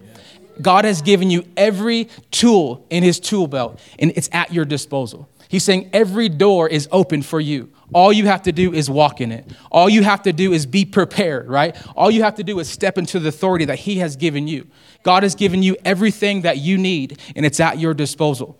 God 0.60 0.84
has 0.84 1.00
given 1.00 1.30
you 1.30 1.44
every 1.56 2.08
tool 2.30 2.84
in 2.90 3.02
his 3.02 3.18
tool 3.18 3.46
belt, 3.46 3.80
and 3.98 4.12
it's 4.14 4.28
at 4.30 4.52
your 4.52 4.66
disposal. 4.66 5.26
He's 5.48 5.64
saying 5.64 5.90
every 5.92 6.28
door 6.28 6.68
is 6.68 6.86
open 6.92 7.22
for 7.22 7.40
you. 7.40 7.72
All 7.92 8.12
you 8.12 8.26
have 8.26 8.42
to 8.42 8.52
do 8.52 8.72
is 8.72 8.88
walk 8.88 9.20
in 9.20 9.32
it. 9.32 9.50
All 9.70 9.88
you 9.88 10.02
have 10.02 10.22
to 10.22 10.32
do 10.32 10.52
is 10.52 10.66
be 10.66 10.84
prepared, 10.84 11.48
right? 11.48 11.76
All 11.96 12.10
you 12.10 12.22
have 12.22 12.36
to 12.36 12.44
do 12.44 12.58
is 12.60 12.68
step 12.68 12.98
into 12.98 13.18
the 13.18 13.30
authority 13.30 13.64
that 13.64 13.80
He 13.80 13.98
has 13.98 14.16
given 14.16 14.46
you. 14.46 14.66
God 15.02 15.22
has 15.22 15.34
given 15.34 15.62
you 15.62 15.76
everything 15.84 16.42
that 16.42 16.58
you 16.58 16.78
need, 16.78 17.18
and 17.34 17.44
it's 17.44 17.58
at 17.58 17.78
your 17.78 17.94
disposal. 17.94 18.58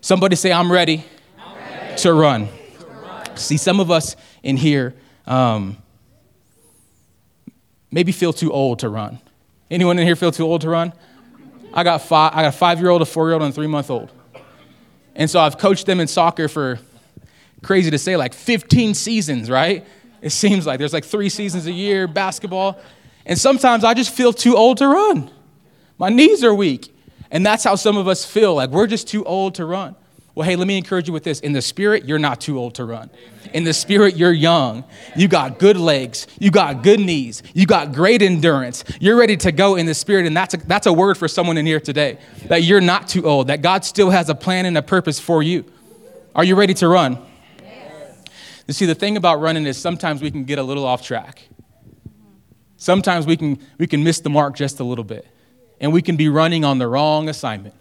Somebody 0.00 0.36
say, 0.36 0.52
I'm 0.52 0.70
ready, 0.70 1.04
I'm 1.38 1.56
ready. 1.56 1.96
To, 1.96 2.12
run. 2.12 2.48
to 2.78 2.86
run. 2.86 3.36
See, 3.36 3.56
some 3.56 3.80
of 3.80 3.90
us 3.90 4.16
in 4.42 4.56
here 4.56 4.94
um, 5.26 5.76
maybe 7.90 8.12
feel 8.12 8.32
too 8.32 8.52
old 8.52 8.80
to 8.80 8.88
run. 8.88 9.18
Anyone 9.70 9.98
in 9.98 10.06
here 10.06 10.16
feel 10.16 10.32
too 10.32 10.44
old 10.44 10.60
to 10.62 10.70
run? 10.70 10.92
I 11.72 11.84
got, 11.84 12.02
five, 12.02 12.32
I 12.34 12.42
got 12.42 12.54
a 12.54 12.56
five 12.56 12.80
year 12.80 12.90
old, 12.90 13.02
a 13.02 13.06
four 13.06 13.26
year 13.26 13.34
old, 13.34 13.42
and 13.42 13.52
a 13.52 13.54
three 13.54 13.66
month 13.66 13.90
old. 13.90 14.10
And 15.14 15.28
so 15.30 15.40
I've 15.40 15.58
coached 15.58 15.86
them 15.86 16.00
in 16.00 16.06
soccer 16.06 16.48
for 16.48 16.78
crazy 17.62 17.90
to 17.90 17.98
say, 17.98 18.16
like 18.16 18.34
15 18.34 18.94
seasons, 18.94 19.50
right? 19.50 19.86
It 20.22 20.30
seems 20.30 20.66
like 20.66 20.78
there's 20.78 20.92
like 20.92 21.04
three 21.04 21.28
seasons 21.28 21.66
a 21.66 21.72
year, 21.72 22.06
basketball. 22.06 22.78
And 23.26 23.38
sometimes 23.38 23.84
I 23.84 23.94
just 23.94 24.14
feel 24.14 24.32
too 24.32 24.56
old 24.56 24.78
to 24.78 24.88
run. 24.88 25.30
My 25.98 26.08
knees 26.08 26.42
are 26.44 26.54
weak. 26.54 26.94
And 27.30 27.46
that's 27.46 27.64
how 27.64 27.76
some 27.76 27.96
of 27.96 28.08
us 28.08 28.24
feel 28.24 28.54
like 28.54 28.70
we're 28.70 28.86
just 28.86 29.06
too 29.06 29.24
old 29.24 29.54
to 29.56 29.64
run. 29.64 29.94
Well, 30.34 30.48
hey, 30.48 30.56
let 30.56 30.66
me 30.66 30.78
encourage 30.78 31.06
you 31.06 31.12
with 31.12 31.24
this. 31.24 31.40
In 31.40 31.52
the 31.52 31.62
spirit, 31.62 32.04
you're 32.04 32.18
not 32.18 32.40
too 32.40 32.58
old 32.58 32.74
to 32.76 32.84
run. 32.84 33.10
In 33.52 33.64
the 33.64 33.72
spirit, 33.72 34.16
you're 34.16 34.32
young. 34.32 34.84
You 35.16 35.28
got 35.28 35.58
good 35.58 35.76
legs. 35.76 36.26
You 36.38 36.50
got 36.50 36.82
good 36.82 37.00
knees. 37.00 37.42
You 37.52 37.66
got 37.66 37.92
great 37.92 38.22
endurance. 38.22 38.84
You're 39.00 39.16
ready 39.16 39.36
to 39.38 39.52
go 39.52 39.76
in 39.76 39.86
the 39.86 39.94
spirit. 39.94 40.26
And 40.26 40.36
that's 40.36 40.54
a, 40.54 40.56
that's 40.56 40.86
a 40.86 40.92
word 40.92 41.18
for 41.18 41.28
someone 41.28 41.58
in 41.58 41.66
here 41.66 41.80
today 41.80 42.18
that 42.46 42.62
you're 42.62 42.80
not 42.80 43.08
too 43.08 43.26
old, 43.26 43.48
that 43.48 43.60
God 43.60 43.84
still 43.84 44.10
has 44.10 44.28
a 44.28 44.34
plan 44.34 44.66
and 44.66 44.78
a 44.78 44.82
purpose 44.82 45.18
for 45.18 45.42
you. 45.42 45.64
Are 46.34 46.44
you 46.44 46.54
ready 46.54 46.74
to 46.74 46.88
run? 46.88 47.18
You 48.70 48.74
see, 48.74 48.86
the 48.86 48.94
thing 48.94 49.16
about 49.16 49.40
running 49.40 49.66
is 49.66 49.76
sometimes 49.76 50.22
we 50.22 50.30
can 50.30 50.44
get 50.44 50.60
a 50.60 50.62
little 50.62 50.86
off 50.86 51.02
track. 51.02 51.42
Sometimes 52.76 53.26
we 53.26 53.36
can, 53.36 53.58
we 53.78 53.88
can 53.88 54.04
miss 54.04 54.20
the 54.20 54.30
mark 54.30 54.54
just 54.54 54.78
a 54.78 54.84
little 54.84 55.02
bit, 55.02 55.26
and 55.80 55.92
we 55.92 56.00
can 56.02 56.14
be 56.14 56.28
running 56.28 56.64
on 56.64 56.78
the 56.78 56.86
wrong 56.86 57.28
assignment. 57.28 57.74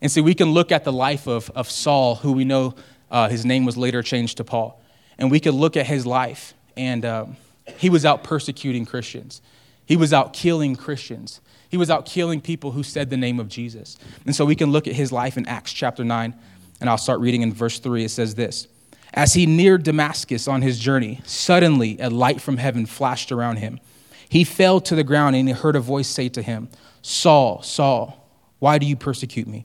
And 0.00 0.08
see, 0.08 0.20
we 0.20 0.36
can 0.36 0.52
look 0.52 0.70
at 0.70 0.84
the 0.84 0.92
life 0.92 1.26
of, 1.26 1.50
of 1.56 1.68
Saul, 1.68 2.14
who 2.14 2.30
we 2.30 2.44
know 2.44 2.76
uh, 3.10 3.28
his 3.28 3.44
name 3.44 3.64
was 3.64 3.76
later 3.76 4.04
changed 4.04 4.36
to 4.36 4.44
Paul, 4.44 4.80
and 5.18 5.32
we 5.32 5.40
could 5.40 5.54
look 5.54 5.76
at 5.76 5.86
his 5.86 6.06
life, 6.06 6.54
and 6.76 7.04
um, 7.04 7.36
he 7.76 7.90
was 7.90 8.04
out 8.04 8.22
persecuting 8.22 8.86
Christians. 8.86 9.42
He 9.84 9.96
was 9.96 10.12
out 10.12 10.32
killing 10.32 10.76
Christians. 10.76 11.40
He 11.68 11.76
was 11.76 11.90
out 11.90 12.06
killing 12.06 12.40
people 12.40 12.70
who 12.70 12.84
said 12.84 13.10
the 13.10 13.16
name 13.16 13.40
of 13.40 13.48
Jesus. 13.48 13.98
And 14.26 14.36
so 14.36 14.44
we 14.44 14.54
can 14.54 14.70
look 14.70 14.86
at 14.86 14.94
his 14.94 15.10
life 15.10 15.36
in 15.36 15.44
Acts 15.46 15.72
chapter 15.72 16.04
9, 16.04 16.36
and 16.80 16.88
I'll 16.88 16.98
start 16.98 17.18
reading 17.18 17.42
in 17.42 17.52
verse 17.52 17.80
3. 17.80 18.04
It 18.04 18.10
says 18.10 18.36
this 18.36 18.68
as 19.16 19.32
he 19.32 19.46
neared 19.46 19.82
Damascus 19.82 20.46
on 20.46 20.60
his 20.60 20.78
journey, 20.78 21.22
suddenly 21.24 21.98
a 21.98 22.10
light 22.10 22.40
from 22.40 22.58
heaven 22.58 22.84
flashed 22.84 23.32
around 23.32 23.56
him. 23.56 23.80
He 24.28 24.44
fell 24.44 24.78
to 24.82 24.94
the 24.94 25.02
ground 25.02 25.34
and 25.34 25.48
he 25.48 25.54
heard 25.54 25.74
a 25.74 25.80
voice 25.80 26.06
say 26.06 26.28
to 26.28 26.42
him, 26.42 26.68
Saul, 27.00 27.62
Saul, 27.62 28.28
why 28.58 28.76
do 28.76 28.86
you 28.86 28.94
persecute 28.94 29.48
me? 29.48 29.64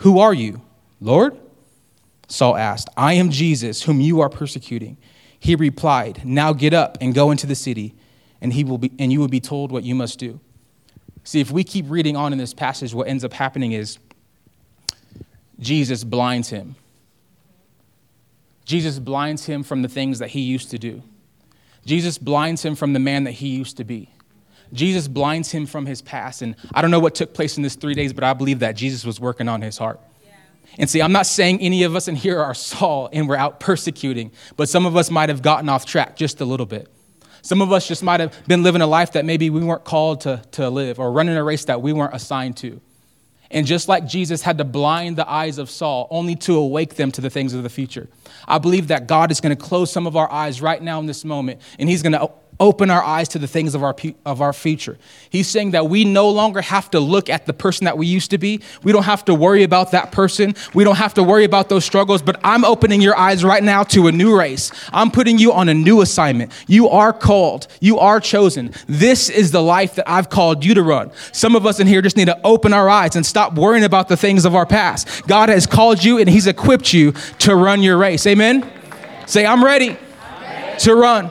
Who 0.00 0.18
are 0.18 0.32
you, 0.32 0.62
Lord? 1.00 1.36
Saul 2.28 2.56
asked, 2.56 2.88
I 2.96 3.14
am 3.14 3.30
Jesus, 3.30 3.82
whom 3.82 4.00
you 4.00 4.20
are 4.20 4.30
persecuting. 4.30 4.96
He 5.38 5.54
replied, 5.54 6.24
Now 6.24 6.52
get 6.52 6.72
up 6.72 6.98
and 7.00 7.14
go 7.14 7.30
into 7.30 7.46
the 7.46 7.54
city, 7.54 7.94
and, 8.40 8.52
he 8.52 8.64
will 8.64 8.78
be, 8.78 8.92
and 8.98 9.12
you 9.12 9.20
will 9.20 9.28
be 9.28 9.40
told 9.40 9.70
what 9.70 9.84
you 9.84 9.94
must 9.94 10.18
do. 10.18 10.40
See, 11.24 11.40
if 11.40 11.50
we 11.50 11.64
keep 11.64 11.86
reading 11.88 12.16
on 12.16 12.32
in 12.32 12.38
this 12.38 12.54
passage, 12.54 12.94
what 12.94 13.08
ends 13.08 13.24
up 13.24 13.32
happening 13.32 13.72
is 13.72 13.98
Jesus 15.58 16.04
blinds 16.04 16.48
him 16.48 16.76
Jesus 18.68 18.98
blinds 18.98 19.46
him 19.46 19.62
from 19.62 19.80
the 19.80 19.88
things 19.88 20.18
that 20.18 20.28
he 20.28 20.42
used 20.42 20.70
to 20.72 20.78
do. 20.78 21.02
Jesus 21.86 22.18
blinds 22.18 22.62
him 22.62 22.74
from 22.74 22.92
the 22.92 22.98
man 22.98 23.24
that 23.24 23.30
he 23.32 23.48
used 23.48 23.78
to 23.78 23.84
be. 23.84 24.10
Jesus 24.74 25.08
blinds 25.08 25.50
him 25.50 25.64
from 25.64 25.86
his 25.86 26.02
past. 26.02 26.42
And 26.42 26.54
I 26.74 26.82
don't 26.82 26.90
know 26.90 27.00
what 27.00 27.14
took 27.14 27.32
place 27.32 27.56
in 27.56 27.62
this 27.62 27.76
three 27.76 27.94
days, 27.94 28.12
but 28.12 28.24
I 28.24 28.34
believe 28.34 28.58
that 28.58 28.72
Jesus 28.76 29.06
was 29.06 29.18
working 29.18 29.48
on 29.48 29.62
his 29.62 29.78
heart. 29.78 29.98
And 30.76 30.88
see, 30.88 31.00
I'm 31.00 31.12
not 31.12 31.24
saying 31.24 31.62
any 31.62 31.84
of 31.84 31.96
us 31.96 32.08
in 32.08 32.14
here 32.14 32.40
are 32.40 32.52
Saul 32.52 33.08
and 33.10 33.26
we're 33.26 33.36
out 33.36 33.58
persecuting, 33.58 34.32
but 34.58 34.68
some 34.68 34.84
of 34.84 34.98
us 34.98 35.10
might 35.10 35.30
have 35.30 35.40
gotten 35.40 35.70
off 35.70 35.86
track 35.86 36.14
just 36.14 36.42
a 36.42 36.44
little 36.44 36.66
bit. 36.66 36.88
Some 37.40 37.62
of 37.62 37.72
us 37.72 37.88
just 37.88 38.02
might 38.02 38.20
have 38.20 38.36
been 38.46 38.62
living 38.62 38.82
a 38.82 38.86
life 38.86 39.12
that 39.12 39.24
maybe 39.24 39.48
we 39.48 39.64
weren't 39.64 39.84
called 39.84 40.20
to, 40.22 40.42
to 40.52 40.68
live 40.68 40.98
or 40.98 41.10
running 41.10 41.38
a 41.38 41.42
race 41.42 41.64
that 41.64 41.80
we 41.80 41.94
weren't 41.94 42.14
assigned 42.14 42.58
to. 42.58 42.82
And 43.50 43.66
just 43.66 43.88
like 43.88 44.06
Jesus 44.06 44.42
had 44.42 44.58
to 44.58 44.64
blind 44.64 45.16
the 45.16 45.28
eyes 45.28 45.58
of 45.58 45.70
Saul 45.70 46.06
only 46.10 46.34
to 46.36 46.56
awake 46.56 46.96
them 46.96 47.10
to 47.12 47.20
the 47.20 47.30
things 47.30 47.54
of 47.54 47.62
the 47.62 47.70
future, 47.70 48.08
I 48.46 48.58
believe 48.58 48.88
that 48.88 49.06
God 49.06 49.30
is 49.30 49.40
going 49.40 49.56
to 49.56 49.62
close 49.62 49.90
some 49.90 50.06
of 50.06 50.16
our 50.16 50.30
eyes 50.30 50.60
right 50.60 50.82
now 50.82 50.98
in 51.00 51.06
this 51.06 51.24
moment, 51.24 51.60
and 51.78 51.88
He's 51.88 52.02
going 52.02 52.12
to 52.12 52.30
open 52.60 52.90
our 52.90 53.02
eyes 53.02 53.28
to 53.28 53.38
the 53.38 53.46
things 53.46 53.74
of 53.74 53.82
our, 53.82 53.94
of 54.24 54.40
our 54.40 54.52
future. 54.52 54.98
He's 55.30 55.46
saying 55.48 55.72
that 55.72 55.88
we 55.88 56.04
no 56.04 56.28
longer 56.28 56.60
have 56.60 56.90
to 56.90 57.00
look 57.00 57.28
at 57.28 57.46
the 57.46 57.52
person 57.52 57.84
that 57.84 57.96
we 57.96 58.06
used 58.06 58.30
to 58.32 58.38
be. 58.38 58.60
We 58.82 58.92
don't 58.92 59.04
have 59.04 59.24
to 59.26 59.34
worry 59.34 59.62
about 59.62 59.92
that 59.92 60.12
person. 60.12 60.54
We 60.74 60.84
don't 60.84 60.96
have 60.96 61.14
to 61.14 61.22
worry 61.22 61.44
about 61.44 61.68
those 61.68 61.84
struggles, 61.84 62.22
but 62.22 62.40
I'm 62.42 62.64
opening 62.64 63.00
your 63.00 63.16
eyes 63.16 63.44
right 63.44 63.62
now 63.62 63.84
to 63.84 64.08
a 64.08 64.12
new 64.12 64.36
race. 64.36 64.72
I'm 64.92 65.10
putting 65.10 65.38
you 65.38 65.52
on 65.52 65.68
a 65.68 65.74
new 65.74 66.00
assignment. 66.00 66.52
You 66.66 66.88
are 66.88 67.12
called, 67.12 67.68
you 67.80 67.98
are 67.98 68.20
chosen. 68.20 68.72
This 68.86 69.30
is 69.30 69.52
the 69.52 69.62
life 69.62 69.94
that 69.94 70.08
I've 70.08 70.28
called 70.28 70.64
you 70.64 70.74
to 70.74 70.82
run. 70.82 71.10
Some 71.32 71.54
of 71.54 71.66
us 71.66 71.80
in 71.80 71.86
here 71.86 72.02
just 72.02 72.16
need 72.16 72.26
to 72.26 72.40
open 72.44 72.72
our 72.72 72.88
eyes 72.88 73.14
and 73.16 73.24
stop 73.24 73.54
worrying 73.54 73.84
about 73.84 74.08
the 74.08 74.16
things 74.16 74.44
of 74.44 74.54
our 74.54 74.66
past. 74.66 75.26
God 75.26 75.48
has 75.48 75.66
called 75.66 76.02
you 76.02 76.18
and 76.18 76.28
He's 76.28 76.46
equipped 76.46 76.92
you 76.92 77.12
to 77.40 77.54
run 77.54 77.82
your 77.82 77.98
race. 77.98 78.26
Amen? 78.26 78.68
Say, 79.26 79.46
I'm 79.46 79.62
ready, 79.62 79.90
I'm 79.90 80.42
ready. 80.42 80.80
to 80.80 80.94
run. 80.94 81.30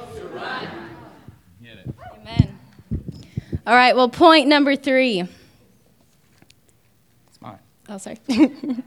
All 3.67 3.75
right, 3.75 3.93
well, 3.97 4.07
point 4.07 4.47
number 4.47 4.77
three. 4.77 5.23
It's 7.27 7.41
mine. 7.41 7.59
Oh, 7.89 7.97
sorry. 7.97 8.17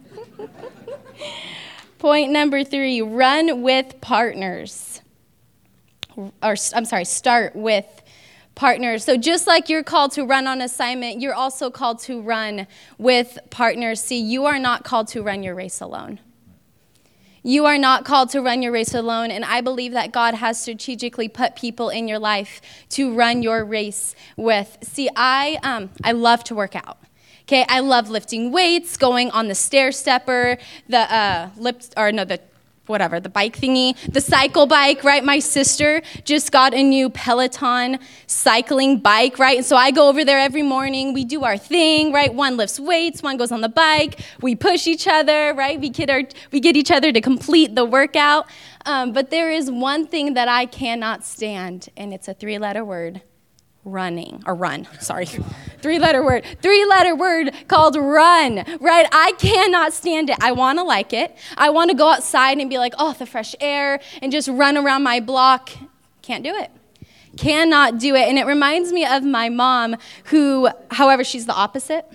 point 1.98 2.32
number 2.32 2.64
three 2.64 3.02
run 3.02 3.60
with 3.60 4.00
partners. 4.00 5.02
Or, 6.16 6.56
I'm 6.74 6.86
sorry, 6.86 7.04
start 7.04 7.54
with 7.54 7.84
partners. 8.54 9.04
So, 9.04 9.18
just 9.18 9.46
like 9.46 9.68
you're 9.68 9.82
called 9.82 10.12
to 10.12 10.24
run 10.24 10.46
on 10.46 10.62
assignment, 10.62 11.20
you're 11.20 11.34
also 11.34 11.70
called 11.70 11.98
to 12.04 12.22
run 12.22 12.66
with 12.96 13.38
partners. 13.50 14.00
See, 14.00 14.18
you 14.18 14.46
are 14.46 14.58
not 14.58 14.84
called 14.84 15.08
to 15.08 15.20
run 15.20 15.42
your 15.42 15.54
race 15.54 15.82
alone. 15.82 16.20
You 17.42 17.64
are 17.64 17.78
not 17.78 18.04
called 18.04 18.28
to 18.30 18.42
run 18.42 18.60
your 18.60 18.72
race 18.72 18.92
alone, 18.92 19.30
and 19.30 19.44
I 19.44 19.62
believe 19.62 19.92
that 19.92 20.12
God 20.12 20.34
has 20.34 20.60
strategically 20.60 21.28
put 21.28 21.56
people 21.56 21.88
in 21.88 22.06
your 22.06 22.18
life 22.18 22.60
to 22.90 23.14
run 23.14 23.42
your 23.42 23.64
race 23.64 24.14
with. 24.36 24.76
See, 24.82 25.08
I, 25.16 25.58
um, 25.62 25.90
I 26.04 26.12
love 26.12 26.44
to 26.44 26.54
work 26.54 26.76
out. 26.76 26.98
Okay, 27.42 27.64
I 27.68 27.80
love 27.80 28.10
lifting 28.10 28.52
weights, 28.52 28.96
going 28.96 29.30
on 29.30 29.48
the 29.48 29.54
stair 29.54 29.90
stepper, 29.90 30.58
the 30.88 31.12
uh, 31.12 31.50
lip, 31.56 31.82
or 31.96 32.12
no, 32.12 32.24
the 32.24 32.40
whatever, 32.90 33.20
the 33.20 33.28
bike 33.28 33.56
thingy, 33.56 33.96
the 34.12 34.20
cycle 34.20 34.66
bike, 34.66 35.02
right? 35.04 35.24
My 35.24 35.38
sister 35.38 36.02
just 36.24 36.52
got 36.52 36.74
a 36.74 36.82
new 36.82 37.08
Peloton 37.08 37.98
cycling 38.26 38.98
bike, 38.98 39.38
right? 39.38 39.56
And 39.56 39.66
so 39.66 39.76
I 39.76 39.90
go 39.90 40.08
over 40.08 40.24
there 40.24 40.38
every 40.38 40.62
morning. 40.62 41.14
We 41.14 41.24
do 41.24 41.44
our 41.44 41.56
thing, 41.56 42.12
right? 42.12 42.32
One 42.34 42.56
lifts 42.56 42.78
weights, 42.78 43.22
one 43.22 43.36
goes 43.36 43.52
on 43.52 43.60
the 43.60 43.68
bike. 43.68 44.20
We 44.42 44.54
push 44.54 44.86
each 44.86 45.08
other, 45.08 45.54
right? 45.54 45.80
We 45.80 45.88
get, 45.88 46.10
our, 46.10 46.22
we 46.52 46.60
get 46.60 46.76
each 46.76 46.90
other 46.90 47.12
to 47.12 47.20
complete 47.20 47.74
the 47.74 47.84
workout. 47.84 48.46
Um, 48.86 49.12
but 49.12 49.30
there 49.30 49.50
is 49.50 49.70
one 49.70 50.06
thing 50.06 50.34
that 50.34 50.48
I 50.48 50.66
cannot 50.66 51.24
stand, 51.24 51.88
and 51.96 52.12
it's 52.12 52.28
a 52.28 52.34
three 52.34 52.58
letter 52.58 52.84
word 52.84 53.22
running 53.84 54.42
or 54.46 54.54
run 54.54 54.86
sorry. 55.00 55.26
Three 55.26 55.98
letter 55.98 56.22
word 56.22 56.44
three 56.60 56.84
letter 56.84 57.14
word 57.16 57.52
called 57.66 57.96
run 57.96 58.64
right? 58.80 59.06
I 59.10 59.32
cannot 59.38 59.92
stand 59.92 60.30
it. 60.30 60.36
I 60.40 60.52
want 60.52 60.78
to 60.78 60.84
like 60.84 61.12
it. 61.12 61.36
I 61.56 61.70
want 61.70 61.90
to 61.90 61.96
go 61.96 62.08
outside 62.08 62.58
and 62.58 62.68
be 62.68 62.78
like 62.78 62.94
oh 62.98 63.14
the 63.14 63.26
fresh 63.26 63.54
air 63.60 64.00
and 64.20 64.30
just 64.30 64.48
run 64.48 64.76
around 64.76 65.02
my 65.02 65.20
block. 65.20 65.70
Can't 66.22 66.44
do 66.44 66.54
it. 66.54 66.70
Cannot 67.36 67.98
do 67.98 68.14
it. 68.14 68.28
And 68.28 68.38
it 68.38 68.44
reminds 68.44 68.92
me 68.92 69.06
of 69.06 69.24
my 69.24 69.48
mom 69.48 69.96
who 70.24 70.68
however 70.90 71.24
she's 71.24 71.46
the 71.46 71.54
opposite. 71.54 72.06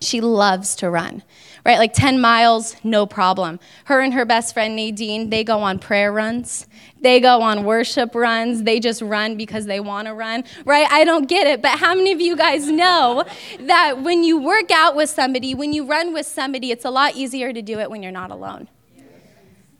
She 0.00 0.20
loves 0.20 0.74
to 0.76 0.90
run 0.90 1.22
right? 1.64 1.78
Like 1.78 1.92
10 1.92 2.20
miles, 2.20 2.76
no 2.84 3.06
problem. 3.06 3.60
Her 3.84 4.00
and 4.00 4.14
her 4.14 4.24
best 4.24 4.54
friend 4.54 4.76
Nadine, 4.76 5.30
they 5.30 5.44
go 5.44 5.58
on 5.60 5.78
prayer 5.78 6.12
runs. 6.12 6.66
They 7.00 7.20
go 7.20 7.40
on 7.40 7.64
worship 7.64 8.14
runs. 8.14 8.62
They 8.62 8.80
just 8.80 9.02
run 9.02 9.36
because 9.36 9.66
they 9.66 9.80
want 9.80 10.06
to 10.08 10.14
run, 10.14 10.44
right? 10.64 10.86
I 10.90 11.04
don't 11.04 11.28
get 11.28 11.46
it. 11.46 11.62
But 11.62 11.78
how 11.78 11.94
many 11.94 12.12
of 12.12 12.20
you 12.20 12.36
guys 12.36 12.68
know 12.68 13.24
that 13.60 14.02
when 14.02 14.24
you 14.24 14.38
work 14.38 14.70
out 14.70 14.96
with 14.96 15.10
somebody, 15.10 15.54
when 15.54 15.72
you 15.72 15.86
run 15.86 16.12
with 16.12 16.26
somebody, 16.26 16.70
it's 16.70 16.84
a 16.84 16.90
lot 16.90 17.16
easier 17.16 17.52
to 17.52 17.62
do 17.62 17.78
it 17.78 17.90
when 17.90 18.02
you're 18.02 18.12
not 18.12 18.30
alone? 18.30 18.68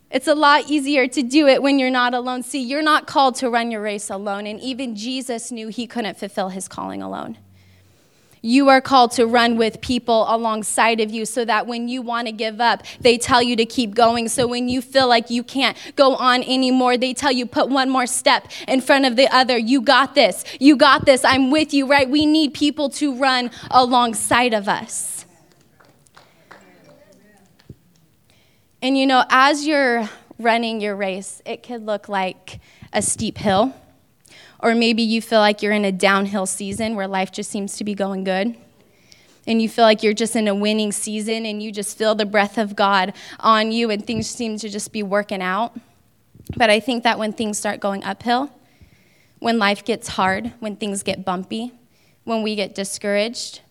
It's 0.09 0.27
a 0.27 0.35
lot 0.35 0.69
easier 0.69 1.07
to 1.07 1.23
do 1.23 1.47
it 1.47 1.63
when 1.63 1.79
you're 1.79 1.89
not 1.89 2.13
alone. 2.13 2.43
See, 2.43 2.61
you're 2.61 2.81
not 2.81 3.07
called 3.07 3.35
to 3.35 3.49
run 3.49 3.71
your 3.71 3.81
race 3.81 4.09
alone, 4.09 4.45
and 4.45 4.59
even 4.59 4.93
Jesus 4.93 5.51
knew 5.51 5.69
he 5.69 5.87
couldn't 5.87 6.17
fulfill 6.17 6.49
his 6.49 6.67
calling 6.67 7.01
alone. 7.01 7.37
You 8.43 8.69
are 8.69 8.81
called 8.81 9.11
to 9.13 9.27
run 9.27 9.55
with 9.55 9.81
people 9.81 10.25
alongside 10.27 10.99
of 10.99 11.11
you 11.11 11.25
so 11.25 11.45
that 11.45 11.67
when 11.67 11.87
you 11.87 12.01
want 12.01 12.27
to 12.27 12.31
give 12.31 12.59
up, 12.59 12.83
they 12.99 13.19
tell 13.19 13.41
you 13.41 13.55
to 13.55 13.65
keep 13.65 13.93
going. 13.93 14.29
So 14.29 14.47
when 14.47 14.67
you 14.67 14.81
feel 14.81 15.07
like 15.07 15.29
you 15.29 15.43
can't 15.43 15.77
go 15.95 16.15
on 16.15 16.41
anymore, 16.43 16.97
they 16.97 17.13
tell 17.13 17.31
you 17.31 17.45
put 17.45 17.69
one 17.69 17.89
more 17.89 18.07
step 18.07 18.47
in 18.67 18.81
front 18.81 19.05
of 19.05 19.15
the 19.15 19.27
other. 19.27 19.57
You 19.57 19.81
got 19.81 20.15
this. 20.15 20.43
You 20.59 20.75
got 20.75 21.05
this. 21.05 21.23
I'm 21.23 21.51
with 21.51 21.71
you, 21.71 21.85
right? 21.85 22.09
We 22.09 22.25
need 22.25 22.55
people 22.55 22.89
to 22.91 23.15
run 23.15 23.51
alongside 23.69 24.55
of 24.55 24.67
us. 24.67 25.25
And 28.81 28.97
you 28.97 29.05
know, 29.05 29.23
as 29.29 29.67
you're 29.67 30.09
running 30.39 30.81
your 30.81 30.95
race, 30.95 31.43
it 31.45 31.61
could 31.61 31.85
look 31.85 32.09
like 32.09 32.59
a 32.91 33.03
steep 33.03 33.37
hill 33.37 33.75
or 34.61 34.75
maybe 34.75 35.01
you 35.01 35.21
feel 35.21 35.39
like 35.39 35.61
you're 35.61 35.71
in 35.73 35.85
a 35.85 35.91
downhill 35.91 36.45
season 36.45 36.95
where 36.95 37.07
life 37.07 37.31
just 37.31 37.49
seems 37.49 37.77
to 37.77 37.83
be 37.83 37.93
going 37.93 38.23
good. 38.23 38.55
And 39.47 39.61
you 39.61 39.67
feel 39.67 39.85
like 39.85 40.03
you're 40.03 40.13
just 40.13 40.35
in 40.35 40.47
a 40.47 40.53
winning 40.53 40.91
season 40.91 41.45
and 41.47 41.63
you 41.63 41.71
just 41.71 41.97
feel 41.97 42.13
the 42.13 42.25
breath 42.25 42.57
of 42.59 42.75
God 42.75 43.13
on 43.39 43.71
you 43.71 43.89
and 43.89 44.05
things 44.05 44.29
seem 44.29 44.57
to 44.57 44.69
just 44.69 44.91
be 44.91 45.01
working 45.01 45.41
out. 45.41 45.75
But 46.55 46.69
I 46.69 46.79
think 46.79 47.03
that 47.03 47.17
when 47.17 47.33
things 47.33 47.57
start 47.57 47.79
going 47.79 48.03
uphill, 48.03 48.51
when 49.39 49.57
life 49.57 49.83
gets 49.83 50.09
hard, 50.09 50.53
when 50.59 50.75
things 50.75 51.01
get 51.01 51.25
bumpy, 51.25 51.71
when 52.23 52.43
we 52.43 52.55
get 52.55 52.75
discouraged, 52.75 53.61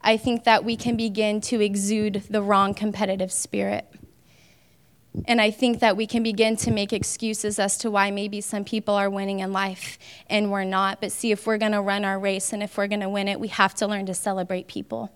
I 0.00 0.16
think 0.16 0.44
that 0.44 0.64
we 0.64 0.76
can 0.76 0.96
begin 0.96 1.40
to 1.42 1.60
exude 1.60 2.24
the 2.30 2.42
wrong 2.42 2.72
competitive 2.72 3.30
spirit. 3.30 3.86
And 5.26 5.40
I 5.40 5.50
think 5.50 5.80
that 5.80 5.96
we 5.96 6.06
can 6.06 6.22
begin 6.22 6.56
to 6.56 6.70
make 6.70 6.92
excuses 6.92 7.58
as 7.58 7.78
to 7.78 7.90
why 7.90 8.10
maybe 8.10 8.40
some 8.40 8.64
people 8.64 8.94
are 8.94 9.08
winning 9.08 9.40
in 9.40 9.52
life 9.52 9.98
and 10.28 10.50
we're 10.50 10.64
not. 10.64 11.00
But 11.00 11.12
see, 11.12 11.30
if 11.30 11.46
we're 11.46 11.58
going 11.58 11.72
to 11.72 11.80
run 11.80 12.04
our 12.04 12.18
race 12.18 12.52
and 12.52 12.62
if 12.62 12.76
we're 12.76 12.88
going 12.88 13.00
to 13.00 13.08
win 13.08 13.28
it, 13.28 13.38
we 13.38 13.48
have 13.48 13.74
to 13.76 13.86
learn 13.86 14.06
to 14.06 14.14
celebrate 14.14 14.66
people. 14.66 15.12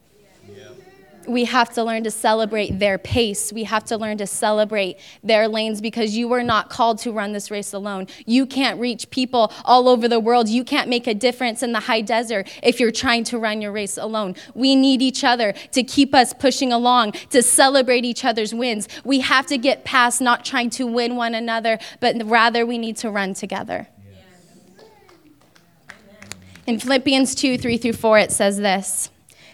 We 1.28 1.44
have 1.44 1.72
to 1.74 1.84
learn 1.84 2.04
to 2.04 2.10
celebrate 2.10 2.78
their 2.78 2.96
pace. 2.96 3.52
We 3.52 3.64
have 3.64 3.84
to 3.84 3.98
learn 3.98 4.18
to 4.18 4.26
celebrate 4.26 4.98
their 5.22 5.46
lanes 5.46 5.80
because 5.80 6.16
you 6.16 6.26
were 6.26 6.42
not 6.42 6.70
called 6.70 6.98
to 7.00 7.12
run 7.12 7.32
this 7.32 7.50
race 7.50 7.74
alone. 7.74 8.06
You 8.24 8.46
can't 8.46 8.80
reach 8.80 9.10
people 9.10 9.52
all 9.64 9.88
over 9.88 10.08
the 10.08 10.20
world. 10.20 10.48
You 10.48 10.64
can't 10.64 10.88
make 10.88 11.06
a 11.06 11.14
difference 11.14 11.62
in 11.62 11.72
the 11.72 11.80
high 11.80 12.00
desert 12.00 12.48
if 12.62 12.80
you're 12.80 12.90
trying 12.90 13.24
to 13.24 13.38
run 13.38 13.60
your 13.60 13.72
race 13.72 13.98
alone. 13.98 14.36
We 14.54 14.74
need 14.74 15.02
each 15.02 15.22
other 15.22 15.52
to 15.72 15.82
keep 15.82 16.14
us 16.14 16.32
pushing 16.32 16.72
along, 16.72 17.12
to 17.30 17.42
celebrate 17.42 18.04
each 18.06 18.24
other's 18.24 18.54
wins. 18.54 18.88
We 19.04 19.20
have 19.20 19.46
to 19.48 19.58
get 19.58 19.84
past 19.84 20.20
not 20.20 20.44
trying 20.44 20.70
to 20.70 20.86
win 20.86 21.16
one 21.16 21.34
another, 21.34 21.78
but 22.00 22.16
rather 22.24 22.64
we 22.64 22.78
need 22.78 22.96
to 22.98 23.10
run 23.10 23.34
together. 23.34 23.88
In 26.66 26.78
Philippians 26.78 27.34
2 27.34 27.56
3 27.56 27.76
through 27.78 27.92
4, 27.94 28.18
it 28.18 28.32
says 28.32 28.58
this. 28.58 29.10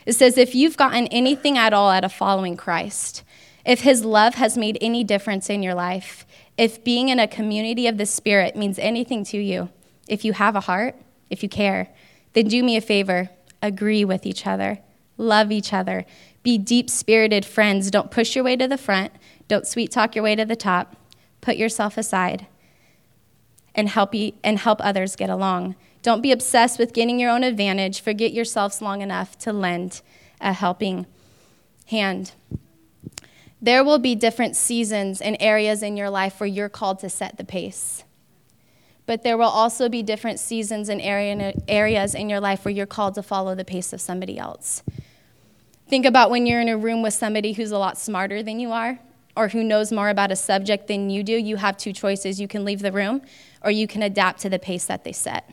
It 0.06 0.14
says, 0.14 0.36
if 0.36 0.54
you've 0.54 0.76
gotten 0.76 1.06
anything 1.08 1.56
at 1.56 1.72
all 1.72 1.90
out 1.90 2.04
of 2.04 2.12
following 2.12 2.56
Christ, 2.56 3.22
if 3.64 3.80
his 3.80 4.04
love 4.04 4.34
has 4.34 4.58
made 4.58 4.78
any 4.80 5.04
difference 5.04 5.48
in 5.48 5.62
your 5.62 5.74
life, 5.74 6.26
if 6.58 6.84
being 6.84 7.08
in 7.08 7.18
a 7.18 7.26
community 7.26 7.86
of 7.86 7.96
the 7.96 8.06
Spirit 8.06 8.56
means 8.56 8.78
anything 8.78 9.24
to 9.24 9.38
you, 9.38 9.70
if 10.06 10.24
you 10.24 10.34
have 10.34 10.54
a 10.54 10.60
heart, 10.60 10.96
if 11.30 11.42
you 11.42 11.48
care, 11.48 11.88
then 12.34 12.48
do 12.48 12.62
me 12.62 12.76
a 12.76 12.80
favor 12.80 13.30
agree 13.62 14.04
with 14.04 14.26
each 14.26 14.46
other, 14.46 14.78
love 15.16 15.50
each 15.50 15.72
other, 15.72 16.04
be 16.42 16.58
deep 16.58 16.90
spirited 16.90 17.44
friends. 17.44 17.90
Don't 17.90 18.10
push 18.10 18.34
your 18.36 18.44
way 18.44 18.56
to 18.56 18.68
the 18.68 18.76
front, 18.76 19.10
don't 19.48 19.66
sweet 19.66 19.90
talk 19.90 20.14
your 20.14 20.22
way 20.22 20.36
to 20.36 20.44
the 20.44 20.56
top. 20.56 20.96
Put 21.40 21.56
yourself 21.56 21.98
aside 21.98 22.46
and 23.74 23.88
help, 23.88 24.14
you, 24.14 24.32
and 24.42 24.58
help 24.58 24.78
others 24.82 25.16
get 25.16 25.30
along. 25.30 25.74
Don't 26.04 26.20
be 26.20 26.32
obsessed 26.32 26.78
with 26.78 26.92
getting 26.92 27.18
your 27.18 27.30
own 27.30 27.42
advantage. 27.42 28.02
Forget 28.02 28.34
yourselves 28.34 28.82
long 28.82 29.00
enough 29.00 29.38
to 29.38 29.54
lend 29.54 30.02
a 30.38 30.52
helping 30.52 31.06
hand. 31.86 32.32
There 33.62 33.82
will 33.82 33.98
be 33.98 34.14
different 34.14 34.54
seasons 34.54 35.22
and 35.22 35.34
areas 35.40 35.82
in 35.82 35.96
your 35.96 36.10
life 36.10 36.38
where 36.38 36.46
you're 36.46 36.68
called 36.68 36.98
to 36.98 37.08
set 37.08 37.38
the 37.38 37.44
pace. 37.44 38.04
But 39.06 39.22
there 39.22 39.38
will 39.38 39.48
also 39.48 39.88
be 39.88 40.02
different 40.02 40.38
seasons 40.38 40.90
and 40.90 41.00
area, 41.00 41.54
areas 41.68 42.14
in 42.14 42.28
your 42.28 42.40
life 42.40 42.66
where 42.66 42.72
you're 42.72 42.84
called 42.84 43.14
to 43.14 43.22
follow 43.22 43.54
the 43.54 43.64
pace 43.64 43.94
of 43.94 44.00
somebody 44.02 44.36
else. 44.38 44.82
Think 45.88 46.04
about 46.04 46.28
when 46.28 46.44
you're 46.44 46.60
in 46.60 46.68
a 46.68 46.76
room 46.76 47.00
with 47.00 47.14
somebody 47.14 47.54
who's 47.54 47.70
a 47.70 47.78
lot 47.78 47.96
smarter 47.96 48.42
than 48.42 48.60
you 48.60 48.72
are 48.72 48.98
or 49.34 49.48
who 49.48 49.64
knows 49.64 49.90
more 49.90 50.10
about 50.10 50.30
a 50.30 50.36
subject 50.36 50.86
than 50.86 51.08
you 51.08 51.22
do. 51.22 51.32
You 51.32 51.56
have 51.56 51.78
two 51.78 51.94
choices. 51.94 52.38
You 52.38 52.48
can 52.48 52.62
leave 52.62 52.80
the 52.80 52.92
room 52.92 53.22
or 53.62 53.70
you 53.70 53.86
can 53.86 54.02
adapt 54.02 54.40
to 54.40 54.50
the 54.50 54.58
pace 54.58 54.84
that 54.84 55.04
they 55.04 55.12
set. 55.12 55.50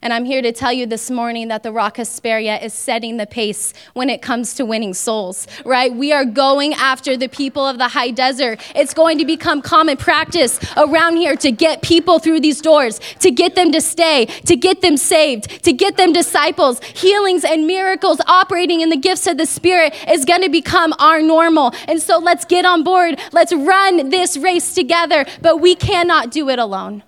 And 0.00 0.12
I'm 0.12 0.24
here 0.24 0.42
to 0.42 0.52
tell 0.52 0.72
you 0.72 0.86
this 0.86 1.10
morning 1.10 1.48
that 1.48 1.62
the 1.62 1.72
Rock 1.72 1.96
Hesperia 1.96 2.58
is 2.58 2.72
setting 2.72 3.16
the 3.16 3.26
pace 3.26 3.74
when 3.94 4.08
it 4.08 4.22
comes 4.22 4.54
to 4.54 4.64
winning 4.64 4.94
souls, 4.94 5.46
right? 5.64 5.92
We 5.92 6.12
are 6.12 6.24
going 6.24 6.74
after 6.74 7.16
the 7.16 7.28
people 7.28 7.66
of 7.66 7.78
the 7.78 7.88
high 7.88 8.12
desert. 8.12 8.60
It's 8.76 8.94
going 8.94 9.18
to 9.18 9.24
become 9.24 9.60
common 9.60 9.96
practice 9.96 10.60
around 10.76 11.16
here 11.16 11.36
to 11.36 11.50
get 11.50 11.82
people 11.82 12.18
through 12.18 12.40
these 12.40 12.60
doors, 12.60 13.00
to 13.20 13.30
get 13.30 13.56
them 13.56 13.72
to 13.72 13.80
stay, 13.80 14.26
to 14.26 14.54
get 14.54 14.82
them 14.82 14.96
saved, 14.96 15.64
to 15.64 15.72
get 15.72 15.96
them 15.96 16.12
disciples. 16.12 16.80
Healings 16.82 17.44
and 17.44 17.66
miracles 17.66 18.20
operating 18.26 18.80
in 18.80 18.90
the 18.90 18.96
gifts 18.96 19.26
of 19.26 19.36
the 19.36 19.46
Spirit 19.46 19.94
is 20.08 20.24
going 20.24 20.42
to 20.42 20.50
become 20.50 20.94
our 20.98 21.20
normal. 21.20 21.74
And 21.88 22.00
so 22.00 22.18
let's 22.18 22.44
get 22.44 22.64
on 22.64 22.84
board. 22.84 23.20
Let's 23.32 23.52
run 23.52 24.10
this 24.10 24.36
race 24.36 24.74
together, 24.74 25.26
but 25.42 25.60
we 25.60 25.74
cannot 25.74 26.30
do 26.30 26.48
it 26.48 26.58
alone. 26.58 27.02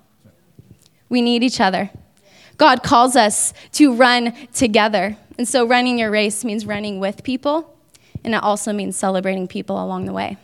We 1.09 1.23
need 1.23 1.43
each 1.43 1.61
other. 1.61 1.91
God 2.61 2.83
calls 2.83 3.17
us 3.17 3.55
to 3.73 3.95
run 3.95 4.35
together. 4.53 5.17
And 5.39 5.49
so 5.49 5.67
running 5.67 5.99
your 5.99 6.11
race 6.11 6.45
means 6.45 6.67
running 6.67 7.01
with 7.01 7.25
people, 7.25 7.75
and 8.23 8.35
it 8.35 8.43
also 8.43 8.75
means 8.75 8.99
celebrating 8.99 9.49
people 9.49 9.83
along 9.83 10.05
the 10.05 10.13
way. 10.13 10.37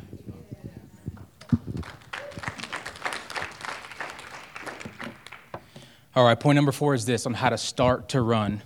All 6.14 6.24
right, 6.24 6.40
point 6.40 6.56
number 6.56 6.72
four 6.72 6.94
is 6.94 7.04
this 7.04 7.26
on 7.26 7.34
how 7.34 7.50
to 7.50 7.58
start 7.58 8.08
to 8.08 8.22
run. 8.22 8.62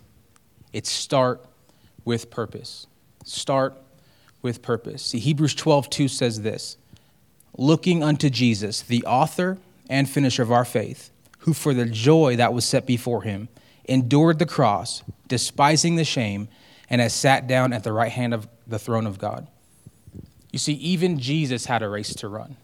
It's 0.73 0.89
start 0.89 1.45
with 2.05 2.31
purpose. 2.31 2.87
Start 3.25 3.77
with 4.43 4.63
purpose. 4.63 5.03
See, 5.05 5.19
Hebrews 5.19 5.57
12, 5.57 5.91
2 5.91 6.07
says 6.07 6.43
this 6.43 6.77
looking 7.59 8.05
unto 8.05 8.31
Jesus, 8.31 8.81
the 8.83 9.05
author 9.07 9.59
and 9.89 10.09
finisher 10.09 10.45
of 10.45 10.53
our 10.53 10.65
faith 10.65 11.11
who 11.41 11.55
for 11.55 11.75
the 11.75 11.87
joy 11.87 12.37
that 12.37 12.53
was 12.53 12.65
set 12.65 12.87
before 12.87 13.23
him 13.23 13.49
endured 13.85 14.39
the 14.39 14.47
cross, 14.47 15.03
despising 15.29 15.97
the 15.97 16.05
shame, 16.05 16.49
and 16.89 17.01
has 17.01 17.15
sat 17.15 17.47
down 17.47 17.73
at 17.73 17.83
the 17.85 17.93
right 17.93 18.13
hand 18.13 18.35
of 18.35 18.49
the 18.67 18.79
throne 18.79 19.07
of 19.07 19.19
God. 19.19 19.47
You 20.53 20.59
see, 20.59 20.75
even 20.75 21.19
Jesus 21.19 21.67
had 21.67 21.83
a 21.83 21.89
race 21.89 22.15
to 22.17 22.29
run. 22.29 22.57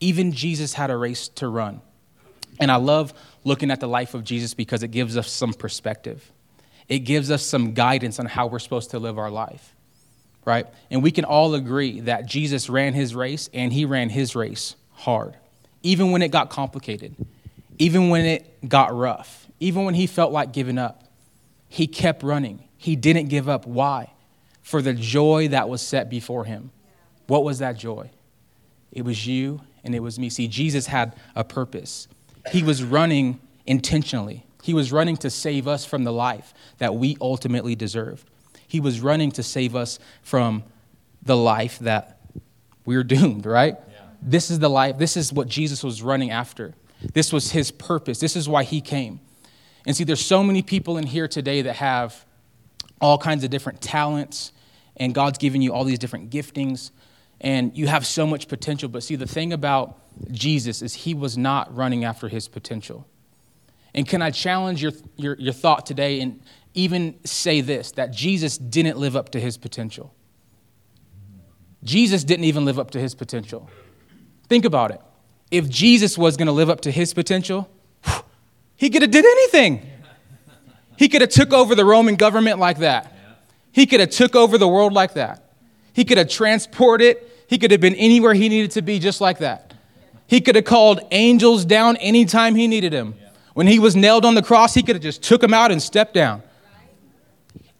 Even 0.00 0.32
Jesus 0.32 0.74
had 0.74 0.90
a 0.90 0.96
race 0.96 1.28
to 1.28 1.48
run. 1.48 1.80
And 2.60 2.70
I 2.70 2.76
love 2.76 3.12
looking 3.44 3.70
at 3.70 3.80
the 3.80 3.88
life 3.88 4.14
of 4.14 4.24
Jesus 4.24 4.54
because 4.54 4.82
it 4.82 4.88
gives 4.88 5.16
us 5.16 5.30
some 5.30 5.52
perspective. 5.52 6.30
It 6.88 7.00
gives 7.00 7.30
us 7.30 7.44
some 7.44 7.74
guidance 7.74 8.18
on 8.18 8.26
how 8.26 8.46
we're 8.46 8.58
supposed 8.60 8.90
to 8.90 8.98
live 8.98 9.18
our 9.18 9.30
life, 9.30 9.74
right? 10.44 10.66
And 10.90 11.02
we 11.02 11.10
can 11.10 11.24
all 11.24 11.54
agree 11.54 12.00
that 12.00 12.26
Jesus 12.26 12.68
ran 12.68 12.94
his 12.94 13.14
race 13.14 13.48
and 13.52 13.72
he 13.72 13.84
ran 13.84 14.10
his 14.10 14.34
race 14.34 14.76
hard, 14.92 15.36
even 15.82 16.12
when 16.12 16.22
it 16.22 16.30
got 16.30 16.50
complicated 16.50 17.14
even 17.82 18.10
when 18.10 18.24
it 18.24 18.68
got 18.68 18.94
rough, 18.94 19.48
even 19.58 19.84
when 19.84 19.94
he 19.94 20.06
felt 20.06 20.30
like 20.30 20.52
giving 20.52 20.78
up, 20.78 21.02
he 21.68 21.88
kept 21.88 22.22
running. 22.22 22.68
He 22.76 22.94
didn't 22.94 23.26
give 23.26 23.48
up. 23.48 23.66
Why? 23.66 24.12
For 24.62 24.80
the 24.80 24.94
joy 24.94 25.48
that 25.48 25.68
was 25.68 25.82
set 25.82 26.08
before 26.08 26.44
him. 26.44 26.70
What 27.26 27.42
was 27.42 27.58
that 27.58 27.76
joy? 27.76 28.10
It 28.92 29.04
was 29.04 29.26
you 29.26 29.62
and 29.82 29.96
it 29.96 30.00
was 30.00 30.16
me. 30.16 30.30
See, 30.30 30.46
Jesus 30.46 30.86
had 30.86 31.16
a 31.34 31.42
purpose. 31.42 32.06
He 32.52 32.62
was 32.62 32.84
running 32.84 33.40
intentionally, 33.66 34.46
he 34.62 34.74
was 34.74 34.92
running 34.92 35.16
to 35.16 35.28
save 35.28 35.66
us 35.66 35.84
from 35.84 36.04
the 36.04 36.12
life 36.12 36.54
that 36.78 36.94
we 36.94 37.16
ultimately 37.20 37.74
deserved. 37.74 38.30
He 38.68 38.78
was 38.78 39.00
running 39.00 39.32
to 39.32 39.42
save 39.42 39.74
us 39.74 39.98
from 40.22 40.62
the 41.20 41.36
life 41.36 41.80
that 41.80 42.20
we're 42.84 43.02
doomed, 43.16 43.44
right? 43.44 43.74
Yeah. 43.76 44.00
This 44.22 44.52
is 44.52 44.60
the 44.60 44.70
life, 44.70 44.98
this 44.98 45.16
is 45.16 45.32
what 45.32 45.48
Jesus 45.48 45.82
was 45.82 46.00
running 46.00 46.30
after. 46.30 46.74
This 47.14 47.32
was 47.32 47.50
his 47.50 47.70
purpose. 47.70 48.20
This 48.20 48.36
is 48.36 48.48
why 48.48 48.64
he 48.64 48.80
came. 48.80 49.20
And 49.86 49.96
see, 49.96 50.04
there's 50.04 50.24
so 50.24 50.42
many 50.42 50.62
people 50.62 50.96
in 50.96 51.06
here 51.06 51.28
today 51.28 51.62
that 51.62 51.76
have 51.76 52.24
all 53.00 53.18
kinds 53.18 53.42
of 53.42 53.50
different 53.50 53.80
talents, 53.80 54.52
and 54.96 55.14
God's 55.14 55.38
given 55.38 55.60
you 55.60 55.72
all 55.72 55.84
these 55.84 55.98
different 55.98 56.30
giftings, 56.30 56.92
and 57.40 57.76
you 57.76 57.88
have 57.88 58.06
so 58.06 58.26
much 58.26 58.46
potential. 58.46 58.88
But 58.88 59.02
see, 59.02 59.16
the 59.16 59.26
thing 59.26 59.52
about 59.52 59.98
Jesus 60.30 60.82
is 60.82 60.94
he 60.94 61.14
was 61.14 61.36
not 61.36 61.74
running 61.74 62.04
after 62.04 62.28
his 62.28 62.46
potential. 62.46 63.06
And 63.94 64.06
can 64.06 64.22
I 64.22 64.30
challenge 64.30 64.82
your, 64.82 64.92
your, 65.16 65.36
your 65.38 65.52
thought 65.52 65.84
today 65.84 66.20
and 66.20 66.40
even 66.74 67.18
say 67.24 67.60
this 67.60 67.90
that 67.92 68.12
Jesus 68.12 68.56
didn't 68.56 68.98
live 68.98 69.16
up 69.16 69.30
to 69.30 69.40
his 69.40 69.58
potential? 69.58 70.14
Jesus 71.82 72.22
didn't 72.22 72.44
even 72.44 72.64
live 72.64 72.78
up 72.78 72.92
to 72.92 73.00
his 73.00 73.16
potential. 73.16 73.68
Think 74.48 74.64
about 74.64 74.92
it 74.92 75.00
if 75.52 75.68
Jesus 75.68 76.16
was 76.16 76.36
going 76.36 76.46
to 76.46 76.52
live 76.52 76.70
up 76.70 76.80
to 76.80 76.90
his 76.90 77.12
potential, 77.12 77.68
he 78.74 78.90
could 78.90 79.02
have 79.02 79.10
did 79.10 79.24
anything. 79.24 79.86
He 80.96 81.08
could 81.08 81.20
have 81.20 81.30
took 81.30 81.52
over 81.52 81.74
the 81.74 81.84
Roman 81.84 82.16
government 82.16 82.58
like 82.58 82.78
that. 82.78 83.12
He 83.70 83.86
could 83.86 84.00
have 84.00 84.10
took 84.10 84.34
over 84.34 84.56
the 84.56 84.66
world 84.66 84.92
like 84.92 85.14
that. 85.14 85.52
He 85.92 86.04
could 86.04 86.18
have 86.18 86.28
transported. 86.28 87.18
He 87.46 87.58
could 87.58 87.70
have 87.70 87.80
been 87.80 87.94
anywhere 87.94 88.32
he 88.32 88.48
needed 88.48 88.72
to 88.72 88.82
be 88.82 88.98
just 88.98 89.20
like 89.20 89.38
that. 89.38 89.74
He 90.26 90.40
could 90.40 90.56
have 90.56 90.64
called 90.64 91.00
angels 91.10 91.66
down 91.66 91.96
anytime 91.98 92.54
he 92.54 92.66
needed 92.66 92.92
them. 92.92 93.14
When 93.52 93.66
he 93.66 93.78
was 93.78 93.94
nailed 93.94 94.24
on 94.24 94.34
the 94.34 94.42
cross, 94.42 94.72
he 94.72 94.82
could 94.82 94.96
have 94.96 95.02
just 95.02 95.22
took 95.22 95.42
them 95.42 95.52
out 95.52 95.70
and 95.70 95.82
stepped 95.82 96.14
down. 96.14 96.42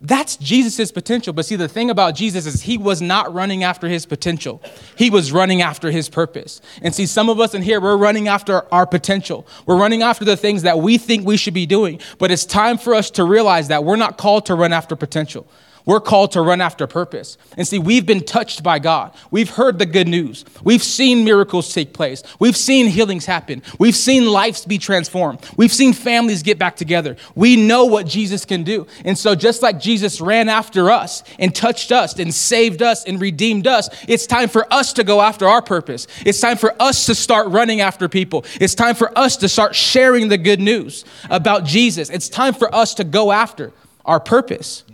That's 0.04 0.36
Jesus' 0.36 0.90
potential. 0.90 1.32
But 1.32 1.46
see, 1.46 1.54
the 1.54 1.68
thing 1.68 1.88
about 1.88 2.16
Jesus 2.16 2.44
is 2.44 2.62
he 2.62 2.76
was 2.76 3.00
not 3.00 3.32
running 3.32 3.62
after 3.62 3.88
his 3.88 4.04
potential. 4.04 4.60
He 4.96 5.10
was 5.10 5.30
running 5.30 5.62
after 5.62 5.92
his 5.92 6.08
purpose. 6.08 6.60
And 6.82 6.92
see, 6.92 7.06
some 7.06 7.28
of 7.28 7.38
us 7.38 7.54
in 7.54 7.62
here, 7.62 7.80
we're 7.80 7.96
running 7.96 8.26
after 8.26 8.72
our 8.74 8.84
potential. 8.84 9.46
We're 9.64 9.78
running 9.78 10.02
after 10.02 10.24
the 10.24 10.36
things 10.36 10.62
that 10.62 10.80
we 10.80 10.98
think 10.98 11.24
we 11.24 11.36
should 11.36 11.54
be 11.54 11.66
doing. 11.66 12.00
But 12.18 12.32
it's 12.32 12.44
time 12.44 12.78
for 12.78 12.96
us 12.96 13.10
to 13.12 13.22
realize 13.22 13.68
that 13.68 13.84
we're 13.84 13.94
not 13.94 14.18
called 14.18 14.46
to 14.46 14.56
run 14.56 14.72
after 14.72 14.96
potential. 14.96 15.46
We're 15.84 16.00
called 16.00 16.32
to 16.32 16.42
run 16.42 16.60
after 16.60 16.86
purpose. 16.86 17.36
And 17.56 17.66
see, 17.66 17.78
we've 17.78 18.06
been 18.06 18.24
touched 18.24 18.62
by 18.62 18.78
God. 18.78 19.14
We've 19.30 19.50
heard 19.50 19.78
the 19.78 19.86
good 19.86 20.06
news. 20.06 20.44
We've 20.62 20.82
seen 20.82 21.24
miracles 21.24 21.74
take 21.74 21.92
place. 21.92 22.22
We've 22.38 22.56
seen 22.56 22.86
healings 22.86 23.26
happen. 23.26 23.62
We've 23.78 23.96
seen 23.96 24.26
lives 24.26 24.64
be 24.64 24.78
transformed. 24.78 25.40
We've 25.56 25.72
seen 25.72 25.92
families 25.92 26.42
get 26.42 26.58
back 26.58 26.76
together. 26.76 27.16
We 27.34 27.56
know 27.56 27.86
what 27.86 28.06
Jesus 28.06 28.44
can 28.44 28.62
do. 28.62 28.86
And 29.04 29.18
so, 29.18 29.34
just 29.34 29.62
like 29.62 29.80
Jesus 29.80 30.20
ran 30.20 30.48
after 30.48 30.90
us 30.90 31.24
and 31.38 31.54
touched 31.54 31.90
us 31.90 32.18
and 32.18 32.32
saved 32.32 32.82
us 32.82 33.04
and 33.04 33.20
redeemed 33.20 33.66
us, 33.66 33.88
it's 34.06 34.26
time 34.26 34.48
for 34.48 34.72
us 34.72 34.92
to 34.94 35.04
go 35.04 35.20
after 35.20 35.48
our 35.48 35.62
purpose. 35.62 36.06
It's 36.24 36.40
time 36.40 36.58
for 36.58 36.80
us 36.80 37.06
to 37.06 37.14
start 37.14 37.48
running 37.48 37.80
after 37.80 38.08
people. 38.08 38.44
It's 38.60 38.74
time 38.74 38.94
for 38.94 39.16
us 39.18 39.36
to 39.38 39.48
start 39.48 39.74
sharing 39.74 40.28
the 40.28 40.38
good 40.38 40.60
news 40.60 41.04
about 41.28 41.64
Jesus. 41.64 42.08
It's 42.08 42.28
time 42.28 42.54
for 42.54 42.72
us 42.72 42.94
to 42.94 43.04
go 43.04 43.32
after 43.32 43.72
our 44.04 44.20
purpose. 44.20 44.84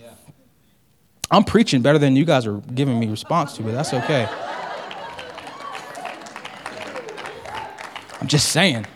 I'm 1.30 1.44
preaching 1.44 1.82
better 1.82 1.98
than 1.98 2.16
you 2.16 2.24
guys 2.24 2.46
are 2.46 2.56
giving 2.58 2.98
me 2.98 3.08
response 3.08 3.54
to, 3.56 3.62
but 3.62 3.72
that's 3.72 3.92
okay. 3.92 4.28
I'm 8.20 8.28
just 8.28 8.48
saying. 8.48 8.86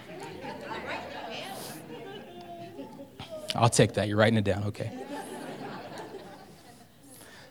I'll 3.54 3.68
take 3.68 3.94
that. 3.94 4.08
You're 4.08 4.16
writing 4.16 4.38
it 4.38 4.44
down. 4.44 4.64
Okay. 4.64 4.90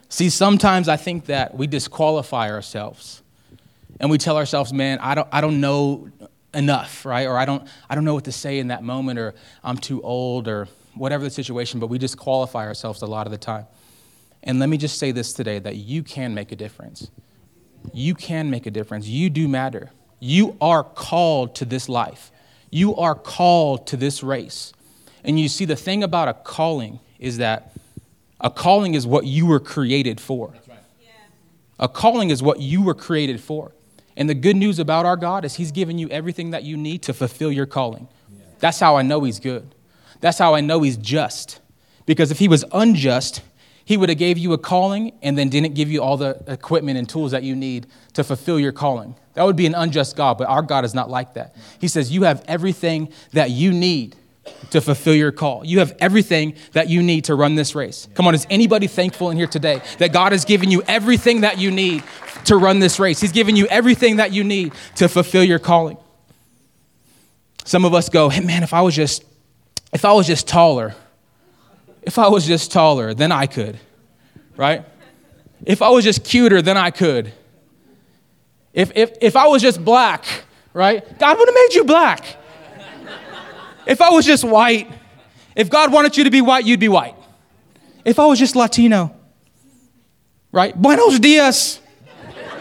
See, 0.09 0.29
sometimes 0.29 0.89
I 0.89 0.97
think 0.97 1.27
that 1.27 1.55
we 1.55 1.67
disqualify 1.67 2.51
ourselves 2.51 3.21
and 3.99 4.09
we 4.09 4.17
tell 4.17 4.35
ourselves, 4.35 4.73
man, 4.73 4.99
I 4.99 5.15
don't, 5.15 5.27
I 5.31 5.41
don't 5.41 5.61
know 5.61 6.09
enough, 6.53 7.05
right? 7.05 7.27
Or 7.27 7.37
I 7.37 7.45
don't, 7.45 7.65
I 7.89 7.95
don't 7.95 8.03
know 8.03 8.15
what 8.15 8.25
to 8.25 8.31
say 8.31 8.59
in 8.59 8.67
that 8.69 8.83
moment, 8.83 9.19
or 9.19 9.35
I'm 9.63 9.77
too 9.77 10.01
old, 10.01 10.47
or 10.47 10.67
whatever 10.95 11.23
the 11.23 11.29
situation, 11.29 11.79
but 11.79 11.87
we 11.87 11.97
disqualify 11.97 12.65
ourselves 12.65 13.01
a 13.03 13.05
lot 13.05 13.27
of 13.27 13.31
the 13.31 13.37
time. 13.37 13.67
And 14.43 14.59
let 14.59 14.69
me 14.69 14.77
just 14.77 14.97
say 14.97 15.11
this 15.11 15.33
today 15.33 15.59
that 15.59 15.75
you 15.75 16.03
can 16.03 16.33
make 16.33 16.51
a 16.51 16.55
difference. 16.55 17.09
You 17.93 18.15
can 18.15 18.49
make 18.49 18.65
a 18.65 18.71
difference. 18.71 19.07
You 19.07 19.29
do 19.29 19.47
matter. 19.47 19.91
You 20.19 20.55
are 20.61 20.83
called 20.83 21.55
to 21.55 21.65
this 21.65 21.89
life, 21.89 22.31
you 22.69 22.95
are 22.95 23.15
called 23.15 23.87
to 23.87 23.97
this 23.97 24.23
race. 24.23 24.73
And 25.23 25.39
you 25.39 25.49
see, 25.49 25.65
the 25.65 25.75
thing 25.75 26.03
about 26.03 26.27
a 26.27 26.33
calling 26.33 26.99
is 27.19 27.37
that 27.37 27.73
a 28.39 28.49
calling 28.49 28.95
is 28.95 29.05
what 29.05 29.25
you 29.25 29.45
were 29.45 29.59
created 29.59 30.19
for. 30.19 30.47
Right. 30.47 30.79
Yeah. 30.99 31.09
A 31.79 31.87
calling 31.87 32.31
is 32.31 32.41
what 32.41 32.59
you 32.59 32.81
were 32.81 32.95
created 32.95 33.39
for. 33.39 33.71
And 34.17 34.27
the 34.27 34.33
good 34.33 34.55
news 34.55 34.79
about 34.79 35.05
our 35.05 35.15
God 35.15 35.45
is 35.45 35.55
He's 35.55 35.71
given 35.71 35.99
you 35.99 36.09
everything 36.09 36.51
that 36.51 36.63
you 36.63 36.75
need 36.75 37.03
to 37.03 37.13
fulfill 37.13 37.51
your 37.51 37.67
calling. 37.67 38.07
Yeah. 38.31 38.43
That's 38.59 38.79
how 38.79 38.95
I 38.95 39.03
know 39.03 39.23
He's 39.23 39.39
good. 39.39 39.75
That's 40.19 40.39
how 40.39 40.55
I 40.55 40.61
know 40.61 40.81
He's 40.81 40.97
just. 40.97 41.59
Because 42.05 42.31
if 42.31 42.39
He 42.39 42.47
was 42.47 42.65
unjust, 42.71 43.41
he 43.91 43.97
would 43.97 44.07
have 44.07 44.17
gave 44.17 44.37
you 44.37 44.53
a 44.53 44.57
calling 44.57 45.11
and 45.21 45.37
then 45.37 45.49
didn't 45.49 45.73
give 45.73 45.91
you 45.91 46.01
all 46.01 46.15
the 46.15 46.41
equipment 46.47 46.97
and 46.97 47.09
tools 47.09 47.31
that 47.31 47.43
you 47.43 47.53
need 47.53 47.87
to 48.13 48.23
fulfill 48.23 48.57
your 48.57 48.71
calling. 48.71 49.15
That 49.33 49.43
would 49.43 49.57
be 49.57 49.65
an 49.65 49.75
unjust 49.75 50.15
God, 50.15 50.37
but 50.37 50.47
our 50.47 50.61
God 50.61 50.85
is 50.85 50.93
not 50.93 51.09
like 51.09 51.33
that. 51.33 51.57
He 51.81 51.89
says, 51.89 52.09
You 52.09 52.23
have 52.23 52.41
everything 52.47 53.11
that 53.33 53.49
you 53.49 53.73
need 53.73 54.15
to 54.69 54.79
fulfill 54.79 55.13
your 55.13 55.33
call. 55.33 55.65
You 55.65 55.79
have 55.79 55.93
everything 55.99 56.55
that 56.71 56.87
you 56.87 57.03
need 57.03 57.25
to 57.25 57.35
run 57.35 57.55
this 57.55 57.75
race. 57.75 58.07
Come 58.13 58.27
on, 58.27 58.33
is 58.33 58.47
anybody 58.49 58.87
thankful 58.87 59.29
in 59.29 59.35
here 59.35 59.45
today 59.45 59.81
that 59.97 60.13
God 60.13 60.31
has 60.31 60.45
given 60.45 60.71
you 60.71 60.83
everything 60.83 61.41
that 61.41 61.57
you 61.57 61.69
need 61.69 62.01
to 62.45 62.55
run 62.55 62.79
this 62.79 62.97
race? 62.97 63.19
He's 63.19 63.33
given 63.33 63.57
you 63.57 63.67
everything 63.67 64.15
that 64.15 64.31
you 64.31 64.45
need 64.45 64.71
to 64.95 65.09
fulfill 65.09 65.43
your 65.43 65.59
calling. 65.59 65.97
Some 67.65 67.83
of 67.83 67.93
us 67.93 68.07
go, 68.07 68.29
hey 68.29 68.39
man, 68.39 68.63
if 68.63 68.73
I 68.73 68.83
was 68.83 68.95
just 68.95 69.25
if 69.91 70.05
I 70.05 70.13
was 70.13 70.27
just 70.27 70.47
taller, 70.47 70.95
if 72.01 72.17
I 72.17 72.27
was 72.27 72.45
just 72.45 72.71
taller, 72.71 73.13
then 73.13 73.31
I 73.31 73.45
could. 73.45 73.77
Right? 74.57 74.85
If 75.65 75.81
I 75.81 75.89
was 75.89 76.03
just 76.03 76.23
cuter, 76.23 76.61
then 76.61 76.77
I 76.77 76.91
could. 76.91 77.33
If 78.73 78.91
if 78.95 79.11
if 79.21 79.35
I 79.35 79.47
was 79.47 79.61
just 79.61 79.83
black, 79.83 80.25
right? 80.73 81.03
God 81.19 81.37
would 81.37 81.47
have 81.47 81.55
made 81.55 81.73
you 81.73 81.83
black. 81.83 82.37
If 83.85 84.01
I 84.01 84.09
was 84.09 84.25
just 84.25 84.43
white, 84.43 84.87
if 85.55 85.69
God 85.69 85.91
wanted 85.91 86.15
you 86.15 86.23
to 86.23 86.29
be 86.29 86.41
white, 86.41 86.65
you'd 86.65 86.79
be 86.79 86.89
white. 86.89 87.15
If 88.05 88.19
I 88.19 88.25
was 88.25 88.39
just 88.39 88.55
Latino, 88.55 89.15
right? 90.51 90.79
Buenos 90.79 91.19
dias. 91.19 91.79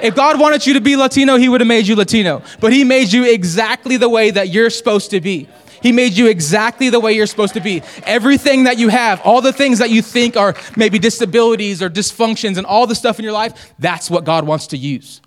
If 0.03 0.15
God 0.15 0.41
wanted 0.41 0.67
you 0.67 0.75
to 0.75 0.81
be 0.81 0.97
Latino, 0.97 1.37
He 1.37 1.49
would 1.49 1.61
have 1.61 1.69
made 1.69 1.87
you 1.87 1.95
Latino. 1.95 2.43
But 2.59 2.73
He 2.73 2.85
made 2.85 3.13
you 3.13 3.31
exactly 3.31 3.97
the 3.99 4.09
way 4.09 4.31
that 4.31 4.49
you're 4.49 4.71
supposed 4.71 5.11
to 5.11 5.21
be. 5.21 5.47
He 5.83 5.93
made 5.93 6.13
you 6.13 6.29
exactly 6.29 6.91
the 6.91 7.01
way 7.01 7.13
you're 7.13 7.27
supposed 7.27 7.55
to 7.55 7.61
be. 7.61 7.83
Everything 8.05 8.65
that 8.65 8.79
you 8.79 8.89
have, 8.89 9.21
all 9.23 9.41
the 9.41 9.53
things 9.53 9.79
that 9.79 9.91
you 9.91 10.03
think 10.03 10.37
are 10.37 10.55
maybe 10.77 10.99
disabilities 10.99 11.83
or 11.83 11.91
dysfunctions 11.91 12.57
and 12.57 12.67
all 12.67 12.87
the 12.87 12.95
stuff 12.95 13.19
in 13.19 13.25
your 13.25 13.33
life, 13.33 13.73
that's 13.79 14.11
what 14.11 14.25
God 14.25 14.47
wants 14.47 14.69
to 14.69 14.77
use. 14.77 15.21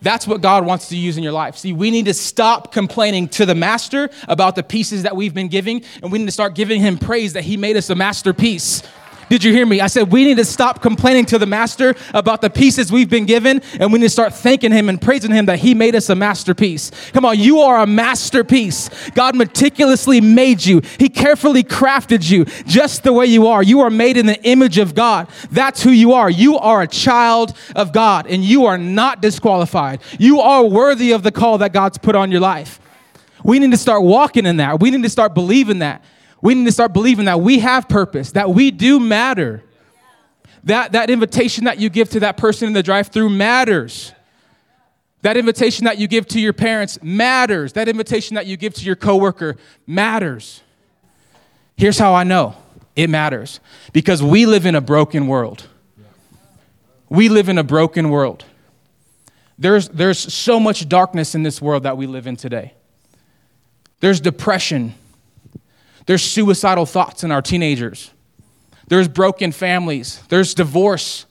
That's 0.00 0.28
what 0.28 0.40
God 0.40 0.64
wants 0.64 0.90
to 0.90 0.96
use 0.96 1.16
in 1.16 1.24
your 1.24 1.32
life. 1.32 1.56
See, 1.56 1.72
we 1.72 1.90
need 1.90 2.04
to 2.04 2.14
stop 2.14 2.72
complaining 2.72 3.28
to 3.30 3.44
the 3.44 3.54
master 3.54 4.10
about 4.28 4.54
the 4.54 4.62
pieces 4.62 5.02
that 5.02 5.16
we've 5.16 5.34
been 5.34 5.48
giving, 5.48 5.82
and 6.02 6.12
we 6.12 6.18
need 6.18 6.26
to 6.26 6.32
start 6.32 6.54
giving 6.54 6.80
him 6.80 6.98
praise 6.98 7.32
that 7.32 7.42
he 7.42 7.56
made 7.56 7.76
us 7.76 7.90
a 7.90 7.96
masterpiece. 7.96 8.82
Did 9.28 9.44
you 9.44 9.52
hear 9.52 9.66
me? 9.66 9.80
I 9.80 9.88
said 9.88 10.10
we 10.10 10.24
need 10.24 10.38
to 10.38 10.44
stop 10.44 10.80
complaining 10.80 11.26
to 11.26 11.38
the 11.38 11.46
master 11.46 11.94
about 12.14 12.40
the 12.40 12.50
pieces 12.50 12.90
we've 12.90 13.10
been 13.10 13.26
given, 13.26 13.60
and 13.78 13.92
we 13.92 13.98
need 13.98 14.06
to 14.06 14.10
start 14.10 14.34
thanking 14.34 14.72
him 14.72 14.88
and 14.88 15.00
praising 15.00 15.30
him 15.30 15.46
that 15.46 15.58
he 15.58 15.74
made 15.74 15.94
us 15.94 16.08
a 16.08 16.14
masterpiece. 16.14 16.90
Come 17.12 17.24
on, 17.24 17.38
you 17.38 17.60
are 17.60 17.82
a 17.82 17.86
masterpiece. 17.86 18.90
God 19.10 19.36
meticulously 19.36 20.20
made 20.20 20.64
you, 20.64 20.80
he 20.98 21.08
carefully 21.08 21.62
crafted 21.62 22.28
you 22.28 22.44
just 22.66 23.02
the 23.02 23.12
way 23.12 23.26
you 23.26 23.46
are. 23.48 23.62
You 23.62 23.80
are 23.80 23.90
made 23.90 24.16
in 24.16 24.26
the 24.26 24.42
image 24.44 24.78
of 24.78 24.94
God. 24.94 25.28
That's 25.50 25.82
who 25.82 25.90
you 25.90 26.12
are. 26.12 26.30
You 26.30 26.58
are 26.58 26.82
a 26.82 26.88
child 26.88 27.56
of 27.76 27.92
God, 27.92 28.26
and 28.26 28.44
you 28.44 28.66
are 28.66 28.78
not 28.78 29.20
disqualified. 29.20 30.00
You 30.18 30.40
are 30.40 30.64
worthy 30.64 31.12
of 31.12 31.22
the 31.22 31.32
call 31.32 31.58
that 31.58 31.72
God's 31.72 31.98
put 31.98 32.14
on 32.14 32.30
your 32.30 32.40
life. 32.40 32.80
We 33.44 33.58
need 33.58 33.70
to 33.70 33.76
start 33.76 34.02
walking 34.02 34.46
in 34.46 34.56
that. 34.56 34.80
We 34.80 34.90
need 34.90 35.02
to 35.02 35.10
start 35.10 35.34
believing 35.34 35.80
that. 35.80 36.02
We 36.40 36.54
need 36.54 36.66
to 36.66 36.72
start 36.72 36.92
believing 36.92 37.24
that 37.24 37.40
we 37.40 37.58
have 37.58 37.88
purpose, 37.88 38.32
that 38.32 38.50
we 38.50 38.70
do 38.70 39.00
matter. 39.00 39.62
That, 40.64 40.92
that 40.92 41.10
invitation 41.10 41.64
that 41.64 41.78
you 41.78 41.88
give 41.88 42.10
to 42.10 42.20
that 42.20 42.36
person 42.36 42.68
in 42.68 42.74
the 42.74 42.82
drive 42.82 43.08
through 43.08 43.30
matters. 43.30 44.12
That 45.22 45.36
invitation 45.36 45.84
that 45.86 45.98
you 45.98 46.06
give 46.06 46.28
to 46.28 46.40
your 46.40 46.52
parents 46.52 47.02
matters. 47.02 47.72
That 47.72 47.88
invitation 47.88 48.36
that 48.36 48.46
you 48.46 48.56
give 48.56 48.74
to 48.74 48.84
your 48.84 48.96
coworker 48.96 49.56
matters. 49.86 50.62
Here's 51.76 51.98
how 51.98 52.14
I 52.14 52.24
know 52.24 52.56
it 52.94 53.08
matters 53.08 53.60
because 53.92 54.22
we 54.22 54.46
live 54.46 54.66
in 54.66 54.74
a 54.74 54.80
broken 54.80 55.26
world. 55.26 55.66
We 57.08 57.28
live 57.28 57.48
in 57.48 57.58
a 57.58 57.64
broken 57.64 58.10
world. 58.10 58.44
There's, 59.58 59.88
there's 59.88 60.18
so 60.32 60.60
much 60.60 60.88
darkness 60.88 61.34
in 61.34 61.42
this 61.42 61.60
world 61.60 61.84
that 61.84 61.96
we 61.96 62.06
live 62.06 62.26
in 62.26 62.36
today. 62.36 62.74
There's 64.00 64.20
depression, 64.20 64.94
there's 66.08 66.22
suicidal 66.22 66.86
thoughts 66.86 67.22
in 67.22 67.30
our 67.30 67.42
teenagers. 67.42 68.10
There's 68.86 69.08
broken 69.08 69.52
families. 69.52 70.22
There's 70.30 70.54
divorce. 70.54 71.26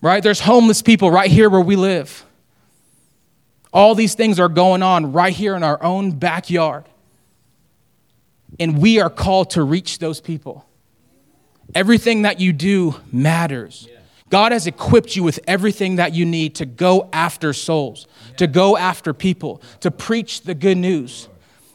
Right? 0.00 0.22
There's 0.22 0.38
homeless 0.38 0.80
people 0.80 1.10
right 1.10 1.28
here 1.28 1.50
where 1.50 1.60
we 1.60 1.74
live. 1.74 2.24
All 3.72 3.96
these 3.96 4.14
things 4.14 4.38
are 4.38 4.48
going 4.48 4.84
on 4.84 5.12
right 5.12 5.32
here 5.32 5.56
in 5.56 5.64
our 5.64 5.82
own 5.82 6.12
backyard. 6.12 6.84
And 8.60 8.78
we 8.78 9.00
are 9.00 9.10
called 9.10 9.50
to 9.50 9.64
reach 9.64 9.98
those 9.98 10.20
people. 10.20 10.64
Everything 11.74 12.22
that 12.22 12.38
you 12.38 12.52
do 12.52 12.94
matters. 13.10 13.88
God 14.30 14.52
has 14.52 14.68
equipped 14.68 15.16
you 15.16 15.24
with 15.24 15.40
everything 15.48 15.96
that 15.96 16.14
you 16.14 16.24
need 16.24 16.54
to 16.54 16.64
go 16.64 17.08
after 17.12 17.52
souls, 17.52 18.06
to 18.36 18.46
go 18.46 18.76
after 18.76 19.12
people, 19.12 19.60
to 19.80 19.90
preach 19.90 20.42
the 20.42 20.54
good 20.54 20.78
news. 20.78 21.28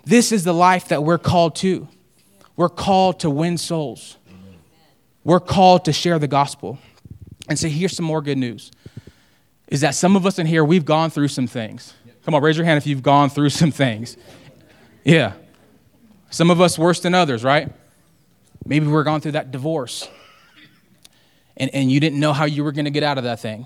This 0.07 0.31
is 0.31 0.45
the 0.45 0.53
life 0.53 0.87
that 0.87 1.03
we're 1.03 1.17
called 1.17 1.57
to. 1.57 1.85
We're 2.55 2.69
called 2.69 3.19
to 3.19 3.29
win 3.29 3.57
souls. 3.57 4.15
We're 5.25 5.41
called 5.41 5.83
to 5.83 5.91
share 5.91 6.17
the 6.17 6.29
gospel. 6.29 6.79
And 7.49 7.59
so 7.59 7.67
here's 7.67 7.93
some 7.93 8.05
more 8.05 8.21
good 8.21 8.37
news. 8.37 8.71
Is 9.67 9.81
that 9.81 9.95
some 9.95 10.15
of 10.15 10.25
us 10.25 10.39
in 10.39 10.47
here, 10.47 10.63
we've 10.63 10.85
gone 10.85 11.09
through 11.09 11.27
some 11.27 11.45
things. 11.45 11.93
Come 12.23 12.33
on, 12.33 12.41
raise 12.41 12.55
your 12.55 12.65
hand 12.65 12.77
if 12.77 12.87
you've 12.87 13.03
gone 13.03 13.29
through 13.29 13.49
some 13.49 13.69
things. 13.69 14.15
Yeah. 15.03 15.33
Some 16.29 16.51
of 16.51 16.61
us 16.61 16.79
worse 16.79 17.01
than 17.01 17.13
others, 17.13 17.43
right? 17.43 17.69
Maybe 18.65 18.87
we're 18.87 19.03
going 19.03 19.19
through 19.19 19.33
that 19.33 19.51
divorce. 19.51 20.07
And, 21.57 21.69
and 21.73 21.91
you 21.91 21.99
didn't 21.99 22.21
know 22.21 22.31
how 22.31 22.45
you 22.45 22.63
were 22.63 22.71
going 22.71 22.85
to 22.85 22.91
get 22.91 23.03
out 23.03 23.17
of 23.17 23.25
that 23.25 23.41
thing. 23.41 23.65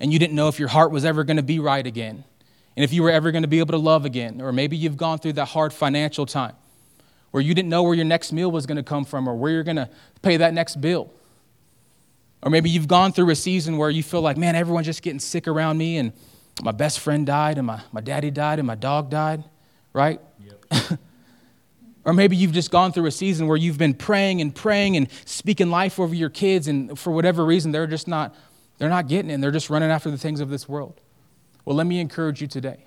And 0.00 0.14
you 0.14 0.18
didn't 0.18 0.34
know 0.34 0.48
if 0.48 0.58
your 0.58 0.68
heart 0.68 0.92
was 0.92 1.04
ever 1.04 1.24
going 1.24 1.36
to 1.36 1.42
be 1.42 1.58
right 1.58 1.86
again 1.86 2.24
and 2.76 2.84
if 2.84 2.92
you 2.92 3.02
were 3.02 3.10
ever 3.10 3.30
going 3.30 3.42
to 3.42 3.48
be 3.48 3.58
able 3.58 3.72
to 3.72 3.78
love 3.78 4.04
again. 4.04 4.40
Or 4.40 4.52
maybe 4.52 4.76
you've 4.76 4.96
gone 4.96 5.18
through 5.18 5.34
that 5.34 5.46
hard 5.46 5.72
financial 5.72 6.26
time 6.26 6.54
where 7.30 7.42
you 7.42 7.54
didn't 7.54 7.68
know 7.68 7.82
where 7.82 7.94
your 7.94 8.04
next 8.04 8.32
meal 8.32 8.50
was 8.50 8.66
going 8.66 8.76
to 8.76 8.82
come 8.82 9.04
from 9.04 9.28
or 9.28 9.34
where 9.34 9.52
you're 9.52 9.62
going 9.62 9.76
to 9.76 9.90
pay 10.22 10.36
that 10.38 10.54
next 10.54 10.80
bill. 10.80 11.12
Or 12.42 12.50
maybe 12.50 12.70
you've 12.70 12.88
gone 12.88 13.12
through 13.12 13.30
a 13.30 13.34
season 13.34 13.76
where 13.76 13.90
you 13.90 14.02
feel 14.02 14.20
like, 14.20 14.36
man, 14.36 14.54
everyone's 14.54 14.86
just 14.86 15.02
getting 15.02 15.20
sick 15.20 15.46
around 15.46 15.78
me 15.78 15.98
and 15.98 16.12
my 16.62 16.72
best 16.72 17.00
friend 17.00 17.26
died 17.26 17.58
and 17.58 17.66
my, 17.66 17.80
my 17.92 18.00
daddy 18.00 18.30
died 18.30 18.58
and 18.58 18.66
my 18.66 18.74
dog 18.74 19.10
died, 19.10 19.44
right? 19.92 20.20
Yep. 20.40 20.98
or 22.04 22.12
maybe 22.12 22.36
you've 22.36 22.52
just 22.52 22.70
gone 22.70 22.92
through 22.92 23.06
a 23.06 23.12
season 23.12 23.46
where 23.46 23.56
you've 23.56 23.78
been 23.78 23.94
praying 23.94 24.40
and 24.40 24.54
praying 24.54 24.96
and 24.96 25.08
speaking 25.24 25.70
life 25.70 26.00
over 26.00 26.14
your 26.14 26.30
kids 26.30 26.68
and 26.68 26.98
for 26.98 27.12
whatever 27.12 27.44
reason 27.44 27.72
they're 27.72 27.86
just 27.86 28.08
not 28.08 28.34
they're 28.78 28.88
not 28.88 29.06
getting 29.06 29.30
it 29.30 29.34
and 29.34 29.42
they're 29.42 29.52
just 29.52 29.70
running 29.70 29.90
after 29.90 30.10
the 30.10 30.18
things 30.18 30.40
of 30.40 30.50
this 30.50 30.68
world. 30.68 31.00
Well, 31.64 31.76
let 31.76 31.86
me 31.86 32.00
encourage 32.00 32.40
you 32.40 32.46
today. 32.46 32.84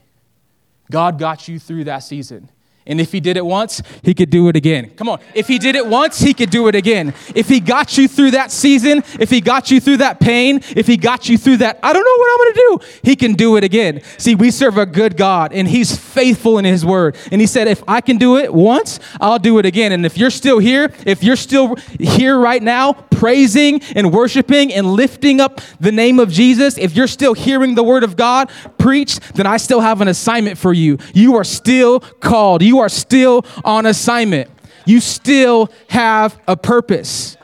God 0.92 1.18
got 1.18 1.48
you 1.48 1.60
through 1.60 1.86
that 1.86 2.00
season. 2.00 2.50
And 2.88 3.02
if 3.02 3.12
he 3.12 3.20
did 3.20 3.36
it 3.36 3.46
once, 3.46 3.82
he 4.04 4.14
could 4.14 4.30
do 4.30 4.48
it 4.48 4.56
again. 4.56 4.92
Come 4.92 5.10
on. 5.10 5.20
If 5.34 5.48
he 5.48 5.58
did 5.58 5.76
it 5.76 5.88
once, 5.88 6.20
he 6.20 6.34
could 6.34 6.52
do 6.52 6.68
it 6.68 6.76
again. 6.76 7.14
If 7.34 7.50
he 7.50 7.60
got 7.60 7.98
you 7.98 8.08
through 8.08 8.32
that 8.32 8.52
season, 8.52 9.04
if 9.20 9.32
he 9.32 9.42
got 9.42 9.72
you 9.72 9.80
through 9.80 9.98
that 9.98 10.20
pain, 10.20 10.62
if 10.76 10.86
he 10.86 10.96
got 10.96 11.28
you 11.28 11.38
through 11.38 11.58
that, 11.58 11.80
I 11.82 11.94
don't 11.94 12.04
know 12.04 12.18
what 12.18 12.32
I'm 12.32 12.38
going 12.38 12.54
to 12.54 12.60
do, 12.60 13.00
he 13.04 13.16
can 13.16 13.34
do 13.34 13.58
it 13.58 13.64
again. 13.64 14.02
See, 14.18 14.36
we 14.36 14.52
serve 14.52 14.78
a 14.78 14.86
good 14.86 15.18
God 15.18 15.52
and 15.52 15.68
he's 15.68 15.98
faithful 15.98 16.60
in 16.60 16.66
his 16.66 16.86
word. 16.86 17.18
And 17.32 17.42
he 17.42 17.48
said, 17.48 17.68
if 17.68 17.84
I 17.88 18.02
can 18.02 18.18
do 18.18 18.38
it 18.38 18.54
once, 18.54 19.00
I'll 19.20 19.40
do 19.40 19.58
it 19.58 19.66
again. 19.66 19.92
And 19.92 20.06
if 20.06 20.18
you're 20.18 20.30
still 20.30 20.60
here, 20.60 20.94
if 21.08 21.24
you're 21.24 21.36
still 21.36 21.76
here 22.00 22.38
right 22.38 22.62
now, 22.62 22.94
praising 22.94 23.82
and 23.96 24.14
worshiping 24.14 24.74
and 24.74 24.86
lifting 24.86 25.40
up 25.40 25.62
the 25.80 25.92
name 25.92 26.20
of 26.20 26.30
Jesus, 26.30 26.78
if 26.78 26.96
you're 26.96 27.08
still 27.08 27.34
hearing 27.34 27.74
the 27.74 27.84
word 27.84 28.04
of 28.04 28.16
God 28.16 28.52
preached, 28.78 29.34
then 29.36 29.48
I 29.48 29.58
still 29.58 29.80
have 29.80 30.02
an 30.02 30.08
assignment 30.08 30.58
for 30.58 30.74
you. 30.74 30.98
You 31.14 31.36
are 31.36 31.44
still 31.44 32.02
called. 32.02 32.62
You 32.62 32.75
are 32.80 32.90
still 32.90 33.46
on 33.64 33.86
assignment. 33.86 34.50
You 34.86 35.00
still 35.00 35.72
have 35.90 36.40
a 36.48 36.56
purpose. 36.56 37.38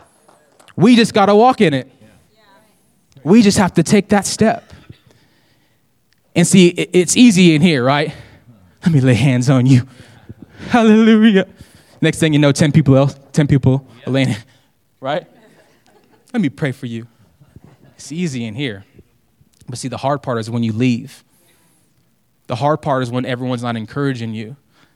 We 0.76 0.96
just 0.96 1.14
got 1.14 1.28
to 1.28 1.36
walk 1.36 1.62
in 1.62 1.74
it. 1.74 1.92
We 3.24 3.42
just 3.42 3.58
have 3.58 3.74
to 3.76 3.84
take 3.84 4.10
that 4.10 4.26
step. 4.26 4.74
And 6.36 6.48
see, 6.48 6.70
it's 6.70 7.18
easy 7.18 7.56
in 7.56 7.62
here, 7.62 7.84
right? 7.84 8.14
Let 8.84 8.92
me 8.92 9.02
lay 9.02 9.14
hands 9.14 9.50
on 9.50 9.66
you. 9.66 9.88
Hallelujah. 10.70 11.48
Next 12.02 12.20
thing 12.20 12.34
you 12.34 12.40
know, 12.40 12.52
10 12.52 12.72
people 12.72 12.96
else, 12.96 13.16
10 13.34 13.48
people 13.48 13.86
are 14.08 14.12
laying, 14.12 14.36
right? 15.00 15.28
Let 16.34 16.42
me 16.42 16.50
pray 16.50 16.72
for 16.72 16.86
you. 16.86 17.08
It's 17.96 18.12
easy 18.12 18.46
in 18.46 18.56
here. 18.56 18.86
But 19.68 19.78
see, 19.78 19.88
the 19.88 19.98
hard 19.98 20.24
part 20.24 20.40
is 20.40 20.50
when 20.50 20.64
you 20.64 20.74
leave. 20.74 21.24
The 22.48 22.56
hard 22.56 22.82
part 22.82 23.04
is 23.04 23.12
when 23.12 23.26
everyone's 23.26 23.62
not 23.62 23.76
encouraging 23.76 24.34
you. 24.34 24.56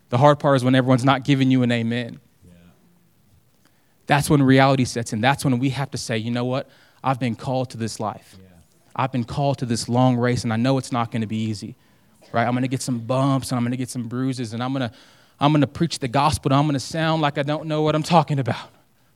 The 0.10 0.18
hard 0.18 0.40
part 0.40 0.58
is 0.58 0.64
when 0.64 0.76
everyone's 0.76 1.06
not 1.06 1.24
giving 1.24 1.52
you 1.52 1.64
an 1.64 1.72
amen. 1.72 2.20
Yeah. 2.46 2.52
That's 4.08 4.30
when 4.30 4.44
reality 4.44 4.86
sets 4.86 5.14
in. 5.14 5.22
That's 5.22 5.44
when 5.44 5.60
we 5.60 5.70
have 5.72 5.92
to 5.92 5.98
say, 5.98 6.18
you 6.18 6.32
know 6.32 6.46
what? 6.46 6.70
I've 7.04 7.20
been 7.20 7.36
called 7.36 7.72
to 7.72 7.78
this 7.78 8.00
life. 8.00 8.36
Yeah. 8.40 8.48
I've 8.96 9.12
been 9.12 9.24
called 9.24 9.60
to 9.60 9.66
this 9.66 9.90
long 9.90 10.18
race, 10.18 10.44
and 10.44 10.54
I 10.54 10.58
know 10.58 10.78
it's 10.78 10.92
not 10.92 11.12
going 11.12 11.22
to 11.22 11.28
be 11.28 11.38
easy. 11.38 11.76
Right? 12.32 12.46
I'm 12.46 12.54
going 12.54 12.64
to 12.64 12.68
get 12.68 12.82
some 12.82 13.00
bumps, 13.00 13.52
and 13.52 13.58
I'm 13.58 13.64
going 13.64 13.72
to 13.72 13.78
get 13.78 13.90
some 13.90 14.08
bruises, 14.08 14.54
and 14.54 14.64
I'm 14.64 14.74
going 14.74 14.90
to 14.90 14.96
I'm 15.40 15.52
going 15.52 15.62
to 15.62 15.68
preach 15.68 16.00
the 16.00 16.08
gospel, 16.08 16.52
and 16.52 16.60
I'm 16.60 16.66
going 16.66 16.76
to 16.76 16.80
sound 16.80 17.22
like 17.22 17.38
I 17.38 17.44
don't 17.44 17.66
know 17.68 17.82
what 17.82 17.94
I'm 17.94 18.04
talking 18.04 18.40
about. 18.40 18.70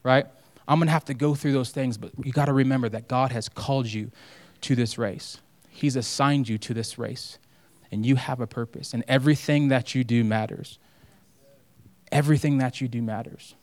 Right? 0.04 0.26
I'm 0.68 0.80
going 0.80 0.88
to 0.88 0.94
have 0.94 1.06
to 1.06 1.14
go 1.14 1.34
through 1.34 1.54
those 1.54 1.72
things, 1.72 1.98
but 1.98 2.12
you 2.24 2.32
got 2.32 2.46
to 2.46 2.54
remember 2.54 2.90
that 2.90 3.08
God 3.08 3.32
has 3.32 3.50
called 3.50 3.88
you 3.88 4.12
to 4.62 4.76
this 4.76 4.98
race. 4.98 5.40
He's 5.70 5.96
assigned 5.96 6.48
you 6.48 6.58
to 6.60 6.74
this 6.74 7.00
race 7.00 7.40
and 7.92 8.06
you 8.06 8.16
have 8.16 8.40
a 8.40 8.48
purpose, 8.48 8.94
and 8.94 9.04
everything 9.08 9.70
that 9.70 9.96
you 9.96 10.04
do 10.04 10.24
matters. 10.24 10.78
Everything 12.12 12.58
that 12.58 12.82
you 12.82 12.88
do 12.88 13.02
matters. 13.02 13.56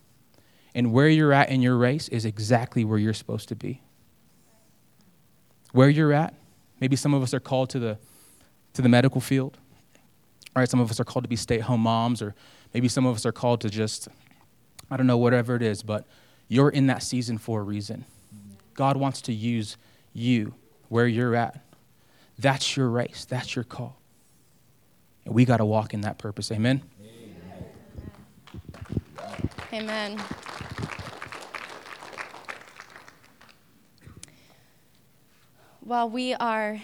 And 0.75 0.93
where 0.93 1.09
you're 1.09 1.33
at 1.33 1.49
in 1.49 1.63
your 1.63 1.77
race 1.77 2.09
is 2.09 2.25
exactly 2.25 2.85
where 2.85 2.99
you're 2.99 3.15
supposed 3.15 3.49
to 3.49 3.57
be. 3.57 3.83
Where 5.73 5.89
you're 5.89 6.13
at, 6.13 6.35
maybe 6.81 6.97
some 6.97 7.15
of 7.15 7.23
us 7.23 7.35
are 7.35 7.41
called 7.41 7.71
to 7.71 7.79
the, 7.79 7.99
to 8.75 8.83
the 8.83 8.89
medical 8.89 9.21
field. 9.21 9.59
Right? 10.55 10.69
Some 10.69 10.81
of 10.81 10.91
us 10.91 11.01
are 11.01 11.05
called 11.05 11.25
to 11.25 11.29
be 11.29 11.37
stay 11.37 11.57
at 11.57 11.63
home 11.63 11.81
moms, 11.81 12.23
or 12.23 12.35
maybe 12.73 12.89
some 12.89 13.07
of 13.07 13.17
us 13.17 13.27
are 13.27 13.33
called 13.33 13.61
to 13.63 13.71
just, 13.71 14.09
I 14.91 14.97
don't 14.97 15.07
know, 15.07 15.19
whatever 15.19 15.57
it 15.57 15.63
is, 15.63 15.83
but 15.83 16.07
you're 16.49 16.71
in 16.71 16.87
that 16.87 17.03
season 17.03 17.39
for 17.39 17.61
a 17.61 17.63
reason. 17.63 18.05
God 18.75 18.97
wants 18.97 19.21
to 19.23 19.33
use 19.33 19.77
you 20.13 20.55
where 20.89 21.07
you're 21.07 21.35
at. 21.35 21.65
That's 22.39 22.77
your 22.77 22.89
race, 22.89 23.27
that's 23.29 23.57
your 23.57 23.65
call. 23.65 23.99
And 25.27 25.35
we 25.35 25.45
got 25.45 25.59
to 25.59 25.65
walk 25.65 25.93
in 25.93 26.01
that 26.03 26.19
purpose. 26.19 26.51
Amen. 26.53 26.83
Amen. 29.73 30.19
While 35.81 36.09
we 36.09 36.33
are, 36.35 36.81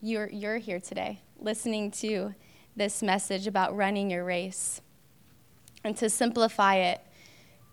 you're, 0.00 0.30
you're 0.30 0.58
here 0.58 0.80
today 0.80 1.20
listening 1.38 1.90
to 1.90 2.34
this 2.76 3.02
message 3.02 3.46
about 3.46 3.76
running 3.76 4.10
your 4.10 4.24
race. 4.24 4.80
And 5.84 5.96
to 5.98 6.08
simplify 6.08 6.76
it, 6.76 7.00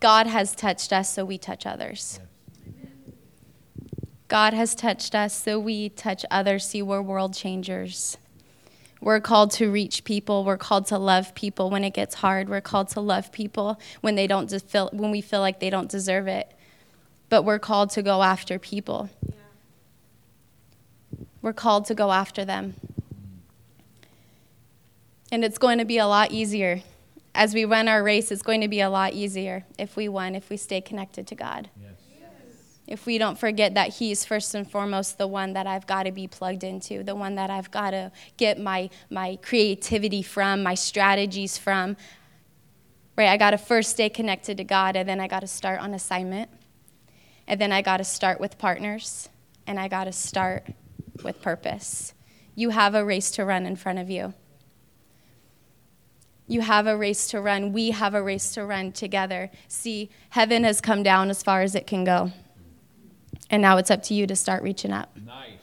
God 0.00 0.26
has 0.26 0.54
touched 0.54 0.92
us, 0.92 1.12
so 1.12 1.24
we 1.24 1.38
touch 1.38 1.66
others. 1.66 2.20
God 4.28 4.54
has 4.54 4.74
touched 4.74 5.14
us, 5.14 5.40
so 5.40 5.58
we 5.58 5.88
touch 5.88 6.24
others. 6.30 6.66
See, 6.66 6.82
we're 6.82 7.02
world 7.02 7.34
changers. 7.34 8.18
We're 9.04 9.20
called 9.20 9.50
to 9.52 9.70
reach 9.70 10.02
people. 10.04 10.44
We're 10.44 10.56
called 10.56 10.86
to 10.86 10.96
love 10.96 11.34
people 11.34 11.68
when 11.68 11.84
it 11.84 11.92
gets 11.92 12.14
hard. 12.14 12.48
We're 12.48 12.62
called 12.62 12.88
to 12.90 13.02
love 13.02 13.30
people 13.32 13.78
when 14.00 14.14
they 14.14 14.26
don't 14.26 14.50
feel 14.62 14.88
when 14.94 15.10
we 15.10 15.20
feel 15.20 15.40
like 15.40 15.60
they 15.60 15.68
don't 15.68 15.90
deserve 15.90 16.26
it. 16.26 16.50
But 17.28 17.42
we're 17.42 17.58
called 17.58 17.90
to 17.90 18.02
go 18.02 18.22
after 18.22 18.58
people. 18.58 19.10
Yeah. 19.22 19.34
We're 21.42 21.52
called 21.52 21.84
to 21.86 21.94
go 21.94 22.12
after 22.12 22.46
them. 22.46 22.76
And 25.30 25.44
it's 25.44 25.58
going 25.58 25.76
to 25.80 25.84
be 25.84 25.98
a 25.98 26.06
lot 26.06 26.32
easier 26.32 26.80
as 27.34 27.52
we 27.52 27.66
run 27.66 27.88
our 27.88 28.02
race. 28.02 28.32
It's 28.32 28.40
going 28.40 28.62
to 28.62 28.68
be 28.68 28.80
a 28.80 28.88
lot 28.88 29.12
easier 29.12 29.66
if 29.76 29.96
we 29.96 30.08
win, 30.08 30.34
if 30.34 30.48
we 30.48 30.56
stay 30.56 30.80
connected 30.80 31.26
to 31.26 31.34
God. 31.34 31.68
If 32.94 33.06
we 33.06 33.18
don't 33.18 33.36
forget 33.36 33.74
that 33.74 33.88
He's 33.88 34.24
first 34.24 34.54
and 34.54 34.70
foremost 34.70 35.18
the 35.18 35.26
one 35.26 35.54
that 35.54 35.66
I've 35.66 35.84
got 35.84 36.04
to 36.04 36.12
be 36.12 36.28
plugged 36.28 36.62
into, 36.62 37.02
the 37.02 37.16
one 37.16 37.34
that 37.34 37.50
I've 37.50 37.68
got 37.72 37.90
to 37.90 38.12
get 38.36 38.58
my, 38.58 38.88
my 39.10 39.36
creativity 39.42 40.22
from, 40.22 40.62
my 40.62 40.74
strategies 40.74 41.58
from. 41.58 41.96
Right? 43.18 43.28
I 43.28 43.36
got 43.36 43.50
to 43.50 43.58
first 43.58 43.90
stay 43.90 44.08
connected 44.08 44.58
to 44.58 44.64
God, 44.64 44.94
and 44.94 45.08
then 45.08 45.18
I 45.18 45.26
got 45.26 45.40
to 45.40 45.48
start 45.48 45.80
on 45.80 45.92
assignment. 45.92 46.50
And 47.48 47.60
then 47.60 47.72
I 47.72 47.82
got 47.82 47.96
to 47.96 48.04
start 48.04 48.38
with 48.38 48.58
partners, 48.58 49.28
and 49.66 49.78
I 49.78 49.88
got 49.88 50.04
to 50.04 50.12
start 50.12 50.68
with 51.24 51.42
purpose. 51.42 52.14
You 52.54 52.70
have 52.70 52.94
a 52.94 53.04
race 53.04 53.32
to 53.32 53.44
run 53.44 53.66
in 53.66 53.74
front 53.74 53.98
of 53.98 54.08
you. 54.08 54.34
You 56.46 56.60
have 56.60 56.86
a 56.86 56.96
race 56.96 57.26
to 57.28 57.40
run. 57.40 57.72
We 57.72 57.90
have 57.90 58.14
a 58.14 58.22
race 58.22 58.54
to 58.54 58.64
run 58.64 58.92
together. 58.92 59.50
See, 59.66 60.10
heaven 60.30 60.62
has 60.62 60.80
come 60.80 61.02
down 61.02 61.28
as 61.28 61.42
far 61.42 61.62
as 61.62 61.74
it 61.74 61.88
can 61.88 62.04
go. 62.04 62.30
And 63.50 63.62
now 63.62 63.76
it's 63.76 63.90
up 63.90 64.02
to 64.04 64.14
you 64.14 64.26
to 64.26 64.36
start 64.36 64.62
reaching 64.62 64.92
up. 64.92 65.16
Nice. 65.24 65.54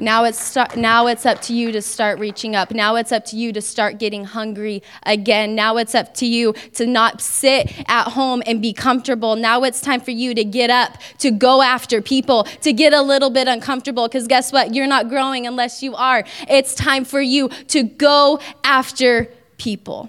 Now 0.00 0.24
it's, 0.24 0.56
now 0.76 1.06
it's 1.06 1.26
up 1.26 1.42
to 1.42 1.52
you 1.52 1.72
to 1.72 1.82
start 1.82 2.18
reaching 2.18 2.56
up. 2.56 2.70
Now 2.70 2.96
it's 2.96 3.12
up 3.12 3.24
to 3.26 3.36
you 3.36 3.52
to 3.52 3.60
start 3.60 3.98
getting 3.98 4.24
hungry 4.24 4.82
again. 5.02 5.54
Now 5.54 5.76
it's 5.76 5.94
up 5.94 6.14
to 6.14 6.26
you 6.26 6.54
to 6.74 6.86
not 6.86 7.20
sit 7.20 7.72
at 7.88 8.08
home 8.08 8.42
and 8.46 8.62
be 8.62 8.72
comfortable. 8.72 9.36
Now 9.36 9.62
it's 9.62 9.80
time 9.80 10.00
for 10.00 10.10
you 10.10 10.34
to 10.34 10.44
get 10.44 10.70
up, 10.70 10.96
to 11.18 11.30
go 11.30 11.60
after 11.60 12.00
people, 12.00 12.44
to 12.62 12.72
get 12.72 12.92
a 12.92 13.02
little 13.02 13.30
bit 13.30 13.46
uncomfortable. 13.46 14.08
Because 14.08 14.26
guess 14.26 14.52
what? 14.52 14.74
You're 14.74 14.86
not 14.86 15.08
growing 15.08 15.46
unless 15.46 15.82
you 15.82 15.94
are. 15.94 16.24
It's 16.48 16.74
time 16.74 17.04
for 17.04 17.20
you 17.20 17.48
to 17.68 17.82
go 17.82 18.40
after 18.64 19.28
people. 19.58 20.08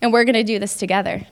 And 0.00 0.12
we're 0.12 0.24
going 0.24 0.34
to 0.34 0.44
do 0.44 0.60
this 0.60 0.76
together. 0.76 1.26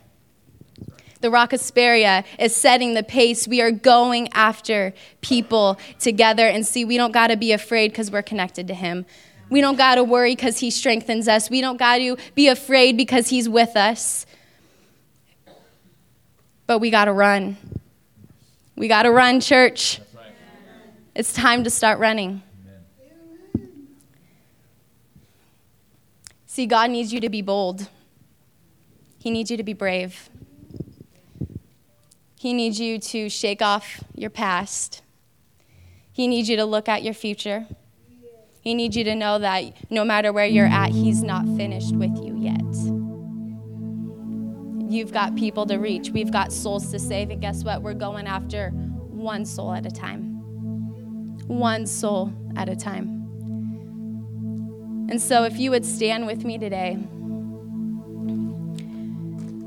The 1.21 1.31
Rock 1.31 1.53
Hesperia 1.53 2.25
is 2.39 2.55
setting 2.55 2.95
the 2.95 3.03
pace. 3.03 3.49
We 3.49 3.61
are 3.61 3.71
going 3.71 4.29
after 4.33 4.93
people 5.21 5.79
together. 5.99 6.47
And 6.47 6.67
see, 6.67 6.85
we 6.85 6.97
don't 6.97 7.13
got 7.13 7.29
to 7.29 7.37
be 7.37 7.53
afraid 7.53 7.93
because 7.93 8.11
we're 8.11 8.23
connected 8.23 8.69
to 8.69 8.75
Him. 8.75 9.07
We 9.49 9.61
don't 9.61 9.77
got 9.77 9.95
to 9.95 10.05
worry 10.05 10.35
because 10.35 10.59
He 10.59 10.71
strengthens 10.71 11.29
us. 11.29 11.49
We 11.49 11.61
don't 11.61 11.79
got 11.79 11.99
to 11.99 12.17
be 12.35 12.49
afraid 12.49 12.97
because 12.97 13.29
He's 13.29 13.49
with 13.49 13.77
us. 13.77 14.27
But 16.67 16.81
we 16.81 16.91
got 16.91 17.05
to 17.05 17.13
run. 17.13 17.57
We 18.75 18.89
got 18.89 19.05
to 19.05 19.11
run, 19.11 19.41
church. 19.41 20.01
It's 21.15 21.33
time 21.33 21.65
to 21.65 21.71
start 21.71 21.99
running. 21.99 22.43
See, 26.45 26.67
God 26.67 26.91
needs 26.91 27.13
you 27.13 27.21
to 27.21 27.29
be 27.29 27.43
bold, 27.43 27.89
He 29.19 29.31
needs 29.31 29.51
you 29.51 29.57
to 29.57 29.63
be 29.63 29.73
brave. 29.73 30.31
He 32.39 32.53
needs 32.53 32.79
you 32.79 32.99
to 32.99 33.29
shake 33.29 33.63
off 33.63 34.05
your 34.15 34.31
past. 34.31 35.03
He 36.13 36.29
needs 36.29 36.49
you 36.49 36.57
to 36.57 36.65
look 36.65 36.89
at 36.89 37.03
your 37.03 37.15
future. 37.15 37.67
He 38.61 38.75
needs 38.75 38.97
you 38.97 39.05
to 39.05 39.15
know 39.15 39.39
that 39.39 39.91
no 39.91 40.05
matter 40.05 40.33
where 40.33 40.47
you're 40.47 40.67
at, 40.67 40.91
He's 40.91 41.23
not 41.23 41.45
finished 41.57 41.95
with 41.95 42.17
you 42.17 42.37
yet. 42.37 42.61
You've 44.91 45.13
got 45.13 45.35
people 45.37 45.67
to 45.67 45.77
reach, 45.77 46.11
we've 46.11 46.33
got 46.33 46.53
souls 46.53 46.91
to 46.91 46.99
save, 46.99 47.31
and 47.31 47.41
guess 47.41 47.65
what? 47.65 47.83
We're 47.83 47.95
going 47.95 48.27
after 48.27 48.71
one 48.71 49.45
soul 49.45 49.73
at 49.73 49.87
a 49.87 49.91
time. 49.91 50.37
One 51.49 51.87
soul 51.87 52.33
at 52.57 52.69
a 52.69 52.77
time. 52.77 53.17
And 55.09 55.23
so, 55.23 55.45
if 55.45 55.59
you 55.59 55.71
would 55.71 55.85
stand 55.85 56.27
with 56.27 56.45
me 56.45 56.59
today, 56.59 56.99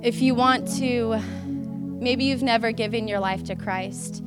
if 0.01 0.21
you 0.21 0.35
want 0.35 0.67
to 0.77 1.21
Maybe 1.99 2.23
you've 2.23 2.43
never 2.43 2.71
given 2.71 3.07
your 3.07 3.19
life 3.19 3.43
to 3.45 3.55
Christ. 3.55 4.23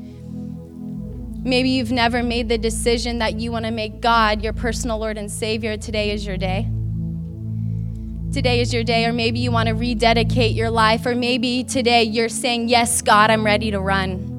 Maybe 1.45 1.71
you've 1.71 1.91
never 1.91 2.23
made 2.23 2.49
the 2.49 2.59
decision 2.59 3.19
that 3.19 3.41
you 3.41 3.51
want 3.51 3.65
to 3.65 3.71
make 3.71 4.01
God 4.01 4.43
your 4.43 4.53
personal 4.53 4.99
Lord 4.99 5.17
and 5.19 5.31
Savior. 5.31 5.77
Today 5.77 6.11
is 6.11 6.27
your 6.27 6.37
day. 6.37 6.69
Today 8.33 8.61
is 8.61 8.73
your 8.73 8.85
day, 8.85 9.05
or 9.07 9.13
maybe 9.13 9.41
you 9.41 9.51
want 9.51 9.69
to 9.69 9.75
rededicate 9.75 10.53
your 10.53 10.71
life, 10.71 11.05
or 11.05 11.15
maybe 11.15 11.65
today 11.65 12.03
you're 12.05 12.29
saying, 12.29 12.69
Yes, 12.69 13.03
God, 13.03 13.31
I'm 13.31 13.45
ready 13.45 13.71
to 13.71 13.81
run. 13.81 14.32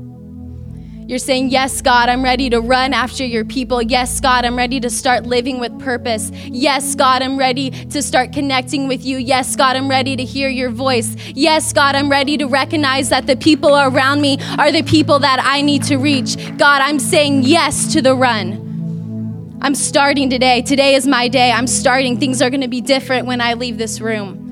You're 1.06 1.20
saying, 1.20 1.50
Yes, 1.50 1.82
God, 1.82 2.10
I'm 2.10 2.24
ready 2.24 2.50
to 2.50 2.62
run 2.62 2.94
after 2.94 3.26
your 3.26 3.44
people. 3.44 3.82
Yes, 3.82 4.20
God, 4.20 4.46
I'm 4.46 4.56
ready 4.56 4.80
to 4.80 4.90
start 4.90 5.26
living 5.26 5.60
with 5.60 5.78
purpose. 5.80 6.32
Yes, 6.46 6.96
God, 6.96 7.22
I'm 7.22 7.38
ready 7.38 7.70
to 7.70 8.02
start 8.02 8.32
connecting 8.32 8.88
with 8.88 9.04
you. 9.04 9.18
Yes, 9.18 9.56
God, 9.56 9.76
I'm 9.76 9.90
ready 9.90 10.16
to 10.16 10.24
hear 10.24 10.50
your 10.50 10.70
voice. 10.70 11.16
Yes, 11.36 11.74
God, 11.74 11.96
I'm 11.96 12.10
ready 12.10 12.38
to 12.38 12.46
recognize 12.46 13.10
that 13.10 13.28
the 13.28 13.36
people 13.36 13.76
around 13.76 14.22
me 14.22 14.38
are 14.58 14.72
the 14.72 14.84
people 14.84 15.20
that 15.20 15.40
I 15.44 15.62
need 15.62 15.84
to 15.84 15.98
reach. 15.98 16.38
God, 16.58 16.82
I'm 16.82 17.00
saying 17.00 17.44
yes 17.44 17.92
to 17.94 18.02
the 18.02 18.16
run. 18.16 19.60
I'm 19.62 19.76
starting 19.76 20.30
today. 20.30 20.62
Today 20.62 20.96
is 20.96 21.08
my 21.08 21.28
day. 21.28 21.52
I'm 21.52 21.68
starting. 21.68 22.20
Things 22.20 22.42
are 22.42 22.50
going 22.50 22.62
to 22.62 22.68
be 22.68 22.82
different 22.82 23.28
when 23.28 23.40
I 23.40 23.54
leave 23.54 23.78
this 23.78 24.02
room 24.02 24.43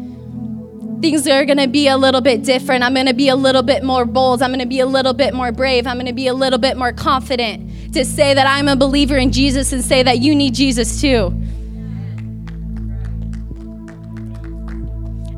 things 1.01 1.27
are 1.27 1.45
going 1.45 1.57
to 1.57 1.67
be 1.67 1.87
a 1.87 1.97
little 1.97 2.21
bit 2.21 2.43
different. 2.43 2.83
I'm 2.83 2.93
going 2.93 3.07
to 3.07 3.13
be 3.13 3.29
a 3.29 3.35
little 3.35 3.63
bit 3.63 3.83
more 3.83 4.05
bold. 4.05 4.41
I'm 4.41 4.51
going 4.51 4.59
to 4.59 4.67
be 4.67 4.79
a 4.79 4.85
little 4.85 5.13
bit 5.13 5.33
more 5.33 5.51
brave. 5.51 5.87
I'm 5.87 5.95
going 5.95 6.05
to 6.05 6.13
be 6.13 6.27
a 6.27 6.33
little 6.33 6.59
bit 6.59 6.77
more 6.77 6.93
confident 6.93 7.93
to 7.93 8.05
say 8.05 8.33
that 8.33 8.47
I'm 8.47 8.67
a 8.67 8.75
believer 8.75 9.17
in 9.17 9.31
Jesus 9.31 9.73
and 9.73 9.83
say 9.83 10.03
that 10.03 10.19
you 10.19 10.35
need 10.35 10.53
Jesus 10.53 11.01
too. 11.01 11.27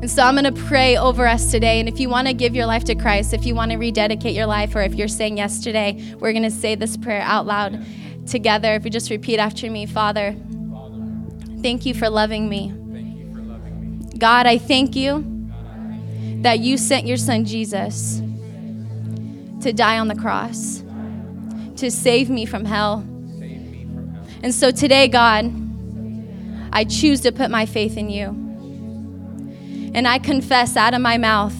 And 0.00 0.10
so 0.10 0.22
I'm 0.22 0.34
going 0.34 0.54
to 0.54 0.62
pray 0.66 0.98
over 0.98 1.26
us 1.26 1.50
today. 1.50 1.80
And 1.80 1.88
if 1.88 1.98
you 1.98 2.10
want 2.10 2.28
to 2.28 2.34
give 2.34 2.54
your 2.54 2.66
life 2.66 2.84
to 2.84 2.94
Christ, 2.94 3.32
if 3.32 3.46
you 3.46 3.54
want 3.54 3.70
to 3.70 3.78
rededicate 3.78 4.34
your 4.34 4.44
life, 4.44 4.76
or 4.76 4.82
if 4.82 4.94
you're 4.94 5.08
saying 5.08 5.38
yes 5.38 5.64
today, 5.64 6.14
we're 6.20 6.32
going 6.32 6.42
to 6.42 6.50
say 6.50 6.74
this 6.74 6.98
prayer 6.98 7.22
out 7.22 7.46
loud 7.46 7.82
together. 8.26 8.74
If 8.74 8.84
you 8.84 8.90
just 8.90 9.08
repeat 9.10 9.38
after 9.38 9.70
me 9.70 9.86
Father, 9.86 10.36
thank 11.62 11.86
you 11.86 11.94
for 11.94 12.10
loving 12.10 12.50
me. 12.50 12.74
God, 14.18 14.46
I 14.46 14.58
thank 14.58 14.94
you 14.94 15.33
that 16.44 16.60
you 16.60 16.76
sent 16.76 17.06
your 17.06 17.16
son 17.16 17.46
Jesus 17.46 18.20
to 19.62 19.72
die 19.72 19.98
on 19.98 20.08
the 20.08 20.14
cross, 20.14 20.84
to 21.76 21.90
save 21.90 22.28
me 22.28 22.44
from 22.44 22.66
hell. 22.66 22.98
And 24.42 24.54
so 24.54 24.70
today, 24.70 25.08
God, 25.08 25.50
I 26.70 26.84
choose 26.84 27.22
to 27.22 27.32
put 27.32 27.50
my 27.50 27.64
faith 27.64 27.96
in 27.96 28.10
you. 28.10 28.26
And 29.94 30.06
I 30.06 30.18
confess 30.18 30.76
out 30.76 30.92
of 30.92 31.00
my 31.00 31.16
mouth 31.16 31.56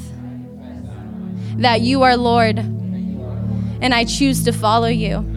that 1.57 1.81
you 1.81 2.03
are 2.03 2.15
Lord, 2.19 2.59
and 2.59 3.95
I 3.95 4.05
choose 4.05 4.45
to 4.45 4.53
follow 4.53 4.89
you. 4.89 5.34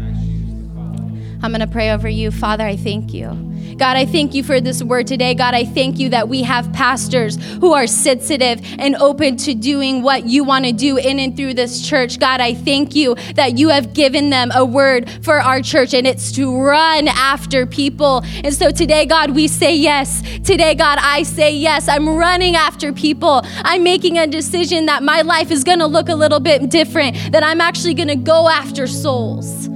I'm 1.41 1.51
going 1.51 1.61
to 1.61 1.67
pray 1.67 1.91
over 1.91 2.09
you. 2.09 2.31
Father, 2.31 2.65
I 2.65 2.75
thank 2.75 3.13
you. 3.13 3.47
God, 3.77 3.95
I 3.95 4.07
thank 4.07 4.33
you 4.33 4.41
for 4.41 4.59
this 4.59 4.81
word 4.81 5.05
today. 5.05 5.35
God, 5.35 5.53
I 5.53 5.63
thank 5.63 5.99
you 5.99 6.09
that 6.09 6.27
we 6.27 6.41
have 6.41 6.73
pastors 6.73 7.35
who 7.59 7.73
are 7.73 7.85
sensitive 7.85 8.59
and 8.79 8.95
open 8.95 9.37
to 9.37 9.53
doing 9.53 10.01
what 10.01 10.25
you 10.25 10.43
want 10.43 10.65
to 10.65 10.71
do 10.71 10.97
in 10.97 11.19
and 11.19 11.37
through 11.37 11.53
this 11.53 11.87
church. 11.87 12.19
God, 12.19 12.41
I 12.41 12.55
thank 12.55 12.95
you 12.95 13.13
that 13.35 13.59
you 13.59 13.69
have 13.69 13.93
given 13.93 14.31
them 14.31 14.51
a 14.55 14.65
word 14.65 15.07
for 15.23 15.39
our 15.39 15.61
church 15.61 15.93
and 15.93 16.07
it's 16.07 16.31
to 16.33 16.59
run 16.59 17.07
after 17.07 17.67
people. 17.67 18.23
And 18.43 18.51
so 18.51 18.71
today, 18.71 19.05
God, 19.05 19.31
we 19.31 19.47
say 19.47 19.75
yes. 19.75 20.23
Today, 20.43 20.73
God, 20.73 20.97
I 20.99 21.21
say 21.21 21.53
yes. 21.55 21.87
I'm 21.87 22.09
running 22.09 22.55
after 22.55 22.91
people. 22.91 23.41
I'm 23.57 23.83
making 23.83 24.17
a 24.17 24.25
decision 24.25 24.87
that 24.87 25.03
my 25.03 25.21
life 25.21 25.51
is 25.51 25.63
going 25.63 25.79
to 25.79 25.87
look 25.87 26.09
a 26.09 26.15
little 26.15 26.39
bit 26.39 26.71
different, 26.71 27.31
that 27.31 27.43
I'm 27.43 27.61
actually 27.61 27.93
going 27.93 28.07
to 28.07 28.15
go 28.15 28.49
after 28.49 28.87
souls. 28.87 29.69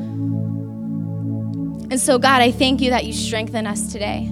And 1.91 1.99
so, 1.99 2.17
God, 2.17 2.41
I 2.41 2.51
thank 2.51 2.79
you 2.79 2.91
that 2.91 3.03
you 3.03 3.11
strengthen 3.11 3.67
us 3.67 3.91
today. 3.91 4.29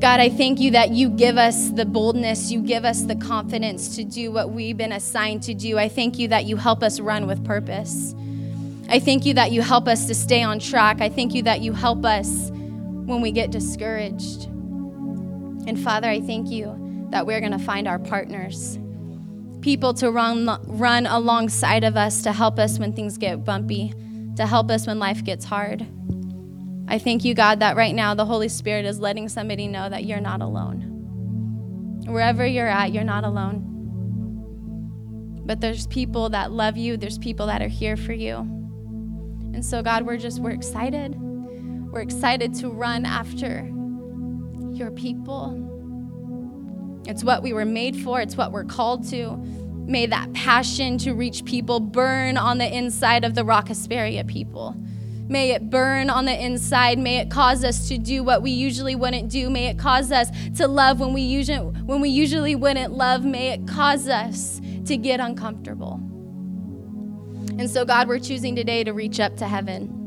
God, 0.00 0.18
I 0.18 0.30
thank 0.30 0.58
you 0.58 0.72
that 0.72 0.90
you 0.90 1.08
give 1.08 1.38
us 1.38 1.70
the 1.70 1.84
boldness, 1.84 2.50
you 2.50 2.60
give 2.60 2.84
us 2.84 3.02
the 3.02 3.14
confidence 3.14 3.94
to 3.94 4.02
do 4.02 4.32
what 4.32 4.50
we've 4.50 4.76
been 4.76 4.90
assigned 4.90 5.44
to 5.44 5.54
do. 5.54 5.78
I 5.78 5.88
thank 5.88 6.18
you 6.18 6.26
that 6.26 6.44
you 6.44 6.56
help 6.56 6.82
us 6.82 6.98
run 6.98 7.28
with 7.28 7.44
purpose. 7.44 8.16
I 8.88 8.98
thank 8.98 9.24
you 9.24 9.34
that 9.34 9.52
you 9.52 9.62
help 9.62 9.86
us 9.86 10.06
to 10.06 10.14
stay 10.16 10.42
on 10.42 10.58
track. 10.58 11.00
I 11.00 11.08
thank 11.08 11.34
you 11.34 11.42
that 11.44 11.60
you 11.60 11.72
help 11.72 12.04
us 12.04 12.50
when 12.50 13.20
we 13.20 13.30
get 13.30 13.52
discouraged. 13.52 14.46
And 14.46 15.78
Father, 15.78 16.08
I 16.08 16.20
thank 16.20 16.50
you 16.50 17.06
that 17.10 17.26
we're 17.26 17.38
going 17.38 17.52
to 17.52 17.60
find 17.60 17.86
our 17.86 18.00
partners, 18.00 18.76
people 19.60 19.94
to 19.94 20.10
run, 20.10 20.48
run 20.66 21.06
alongside 21.06 21.84
of 21.84 21.96
us 21.96 22.22
to 22.22 22.32
help 22.32 22.58
us 22.58 22.80
when 22.80 22.92
things 22.92 23.18
get 23.18 23.44
bumpy 23.44 23.94
to 24.36 24.46
help 24.46 24.70
us 24.70 24.86
when 24.86 24.98
life 24.98 25.24
gets 25.24 25.44
hard. 25.44 25.86
I 26.88 26.98
thank 26.98 27.24
you, 27.24 27.34
God, 27.34 27.60
that 27.60 27.76
right 27.76 27.94
now 27.94 28.14
the 28.14 28.26
Holy 28.26 28.48
Spirit 28.48 28.84
is 28.84 28.98
letting 28.98 29.28
somebody 29.28 29.68
know 29.68 29.88
that 29.88 30.04
you're 30.04 30.20
not 30.20 30.40
alone. 30.42 32.02
Wherever 32.06 32.44
you're 32.44 32.68
at, 32.68 32.92
you're 32.92 33.04
not 33.04 33.24
alone. 33.24 33.68
But 35.44 35.60
there's 35.60 35.86
people 35.86 36.30
that 36.30 36.52
love 36.52 36.76
you, 36.76 36.96
there's 36.96 37.18
people 37.18 37.46
that 37.46 37.62
are 37.62 37.68
here 37.68 37.96
for 37.96 38.12
you. 38.12 38.36
And 39.54 39.64
so, 39.64 39.82
God, 39.82 40.06
we're 40.06 40.16
just, 40.16 40.40
we're 40.40 40.50
excited. 40.50 41.14
We're 41.18 42.00
excited 42.00 42.54
to 42.56 42.70
run 42.70 43.04
after 43.04 43.70
your 44.72 44.90
people. 44.90 45.58
It's 47.06 47.22
what 47.24 47.42
we 47.42 47.52
were 47.52 47.64
made 47.64 47.96
for, 47.96 48.20
it's 48.20 48.36
what 48.36 48.52
we're 48.52 48.64
called 48.64 49.08
to. 49.10 49.42
May 49.86 50.06
that 50.06 50.32
passion 50.32 50.96
to 50.98 51.12
reach 51.12 51.44
people 51.44 51.80
burn 51.80 52.36
on 52.36 52.58
the 52.58 52.76
inside 52.76 53.24
of 53.24 53.34
the 53.34 53.44
Rock 53.44 53.68
Hesperia 53.68 54.24
people. 54.24 54.76
May 55.28 55.52
it 55.52 55.70
burn 55.70 56.10
on 56.10 56.24
the 56.24 56.44
inside. 56.44 56.98
May 56.98 57.18
it 57.18 57.30
cause 57.30 57.64
us 57.64 57.88
to 57.88 57.98
do 57.98 58.22
what 58.22 58.42
we 58.42 58.50
usually 58.50 58.94
wouldn't 58.94 59.30
do. 59.30 59.48
May 59.48 59.66
it 59.66 59.78
cause 59.78 60.12
us 60.12 60.28
to 60.56 60.68
love 60.68 61.00
when 61.00 61.12
we 61.12 61.22
usually, 61.22 61.58
when 61.58 62.00
we 62.00 62.10
usually 62.10 62.54
wouldn't 62.54 62.92
love. 62.92 63.24
May 63.24 63.50
it 63.50 63.66
cause 63.66 64.08
us 64.08 64.60
to 64.86 64.96
get 64.96 65.20
uncomfortable. 65.20 65.94
And 67.58 67.70
so, 67.70 67.84
God, 67.84 68.08
we're 68.08 68.18
choosing 68.18 68.56
today 68.56 68.84
to 68.84 68.92
reach 68.92 69.20
up 69.20 69.36
to 69.38 69.48
heaven. 69.48 70.01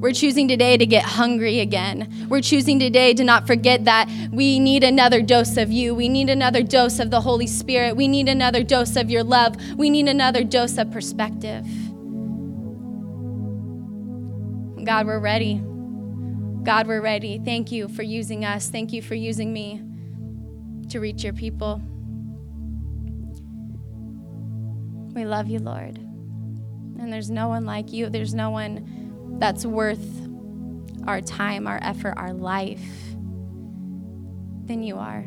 We're 0.00 0.12
choosing 0.12 0.48
today 0.48 0.78
to 0.78 0.86
get 0.86 1.04
hungry 1.04 1.60
again. 1.60 2.26
We're 2.30 2.40
choosing 2.40 2.78
today 2.78 3.12
to 3.12 3.22
not 3.22 3.46
forget 3.46 3.84
that 3.84 4.08
we 4.32 4.58
need 4.58 4.82
another 4.82 5.20
dose 5.20 5.58
of 5.58 5.70
you. 5.70 5.94
We 5.94 6.08
need 6.08 6.30
another 6.30 6.62
dose 6.62 6.98
of 6.98 7.10
the 7.10 7.20
Holy 7.20 7.46
Spirit. 7.46 7.96
We 7.96 8.08
need 8.08 8.26
another 8.26 8.64
dose 8.64 8.96
of 8.96 9.10
your 9.10 9.22
love. 9.22 9.56
We 9.76 9.90
need 9.90 10.08
another 10.08 10.42
dose 10.42 10.78
of 10.78 10.90
perspective. 10.90 11.66
God, 14.86 15.06
we're 15.06 15.20
ready. 15.20 15.56
God, 16.62 16.86
we're 16.86 17.02
ready. 17.02 17.38
Thank 17.38 17.70
you 17.70 17.86
for 17.86 18.02
using 18.02 18.46
us. 18.46 18.70
Thank 18.70 18.94
you 18.94 19.02
for 19.02 19.14
using 19.14 19.52
me 19.52 19.82
to 20.88 20.98
reach 20.98 21.22
your 21.22 21.34
people. 21.34 21.82
We 25.14 25.26
love 25.26 25.48
you, 25.48 25.58
Lord. 25.58 25.98
And 25.98 27.12
there's 27.12 27.30
no 27.30 27.48
one 27.48 27.66
like 27.66 27.92
you. 27.92 28.08
There's 28.08 28.32
no 28.32 28.48
one 28.48 28.99
that's 29.38 29.64
worth 29.64 30.28
our 31.06 31.20
time, 31.20 31.66
our 31.66 31.78
effort, 31.82 32.14
our 32.16 32.32
life 32.32 32.80
than 34.66 34.82
you 34.82 34.96
are. 34.96 35.26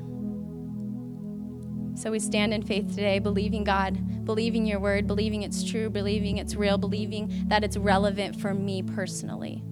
So 1.96 2.12
we 2.12 2.20
stand 2.20 2.54
in 2.54 2.64
faith 2.64 2.90
today, 2.90 3.20
believing 3.20 3.64
God, 3.64 4.26
believing 4.26 4.66
your 4.66 4.80
word, 4.80 5.06
believing 5.06 5.44
it's 5.44 5.64
true, 5.64 5.90
believing 5.90 6.38
it's 6.38 6.56
real, 6.56 6.78
believing 6.78 7.48
that 7.48 7.64
it's 7.64 7.78
relevant 7.78 8.40
for 8.40 8.54
me 8.54 8.82
personally. 8.82 9.64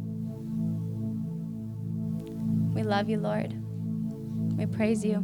We 2.73 2.83
love 2.83 3.09
you, 3.09 3.17
Lord. 3.17 3.53
We 4.57 4.65
praise 4.65 5.03
you. 5.03 5.15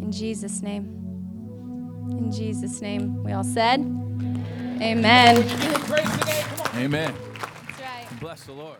In 0.00 0.12
Jesus' 0.12 0.62
name. 0.62 0.84
In 2.10 2.30
Jesus' 2.30 2.80
name. 2.80 3.22
We 3.24 3.32
all 3.32 3.44
said, 3.44 3.80
Amen. 4.80 5.44
Amen. 6.74 7.29
Bless 8.20 8.44
the 8.44 8.52
Lord. 8.52 8.76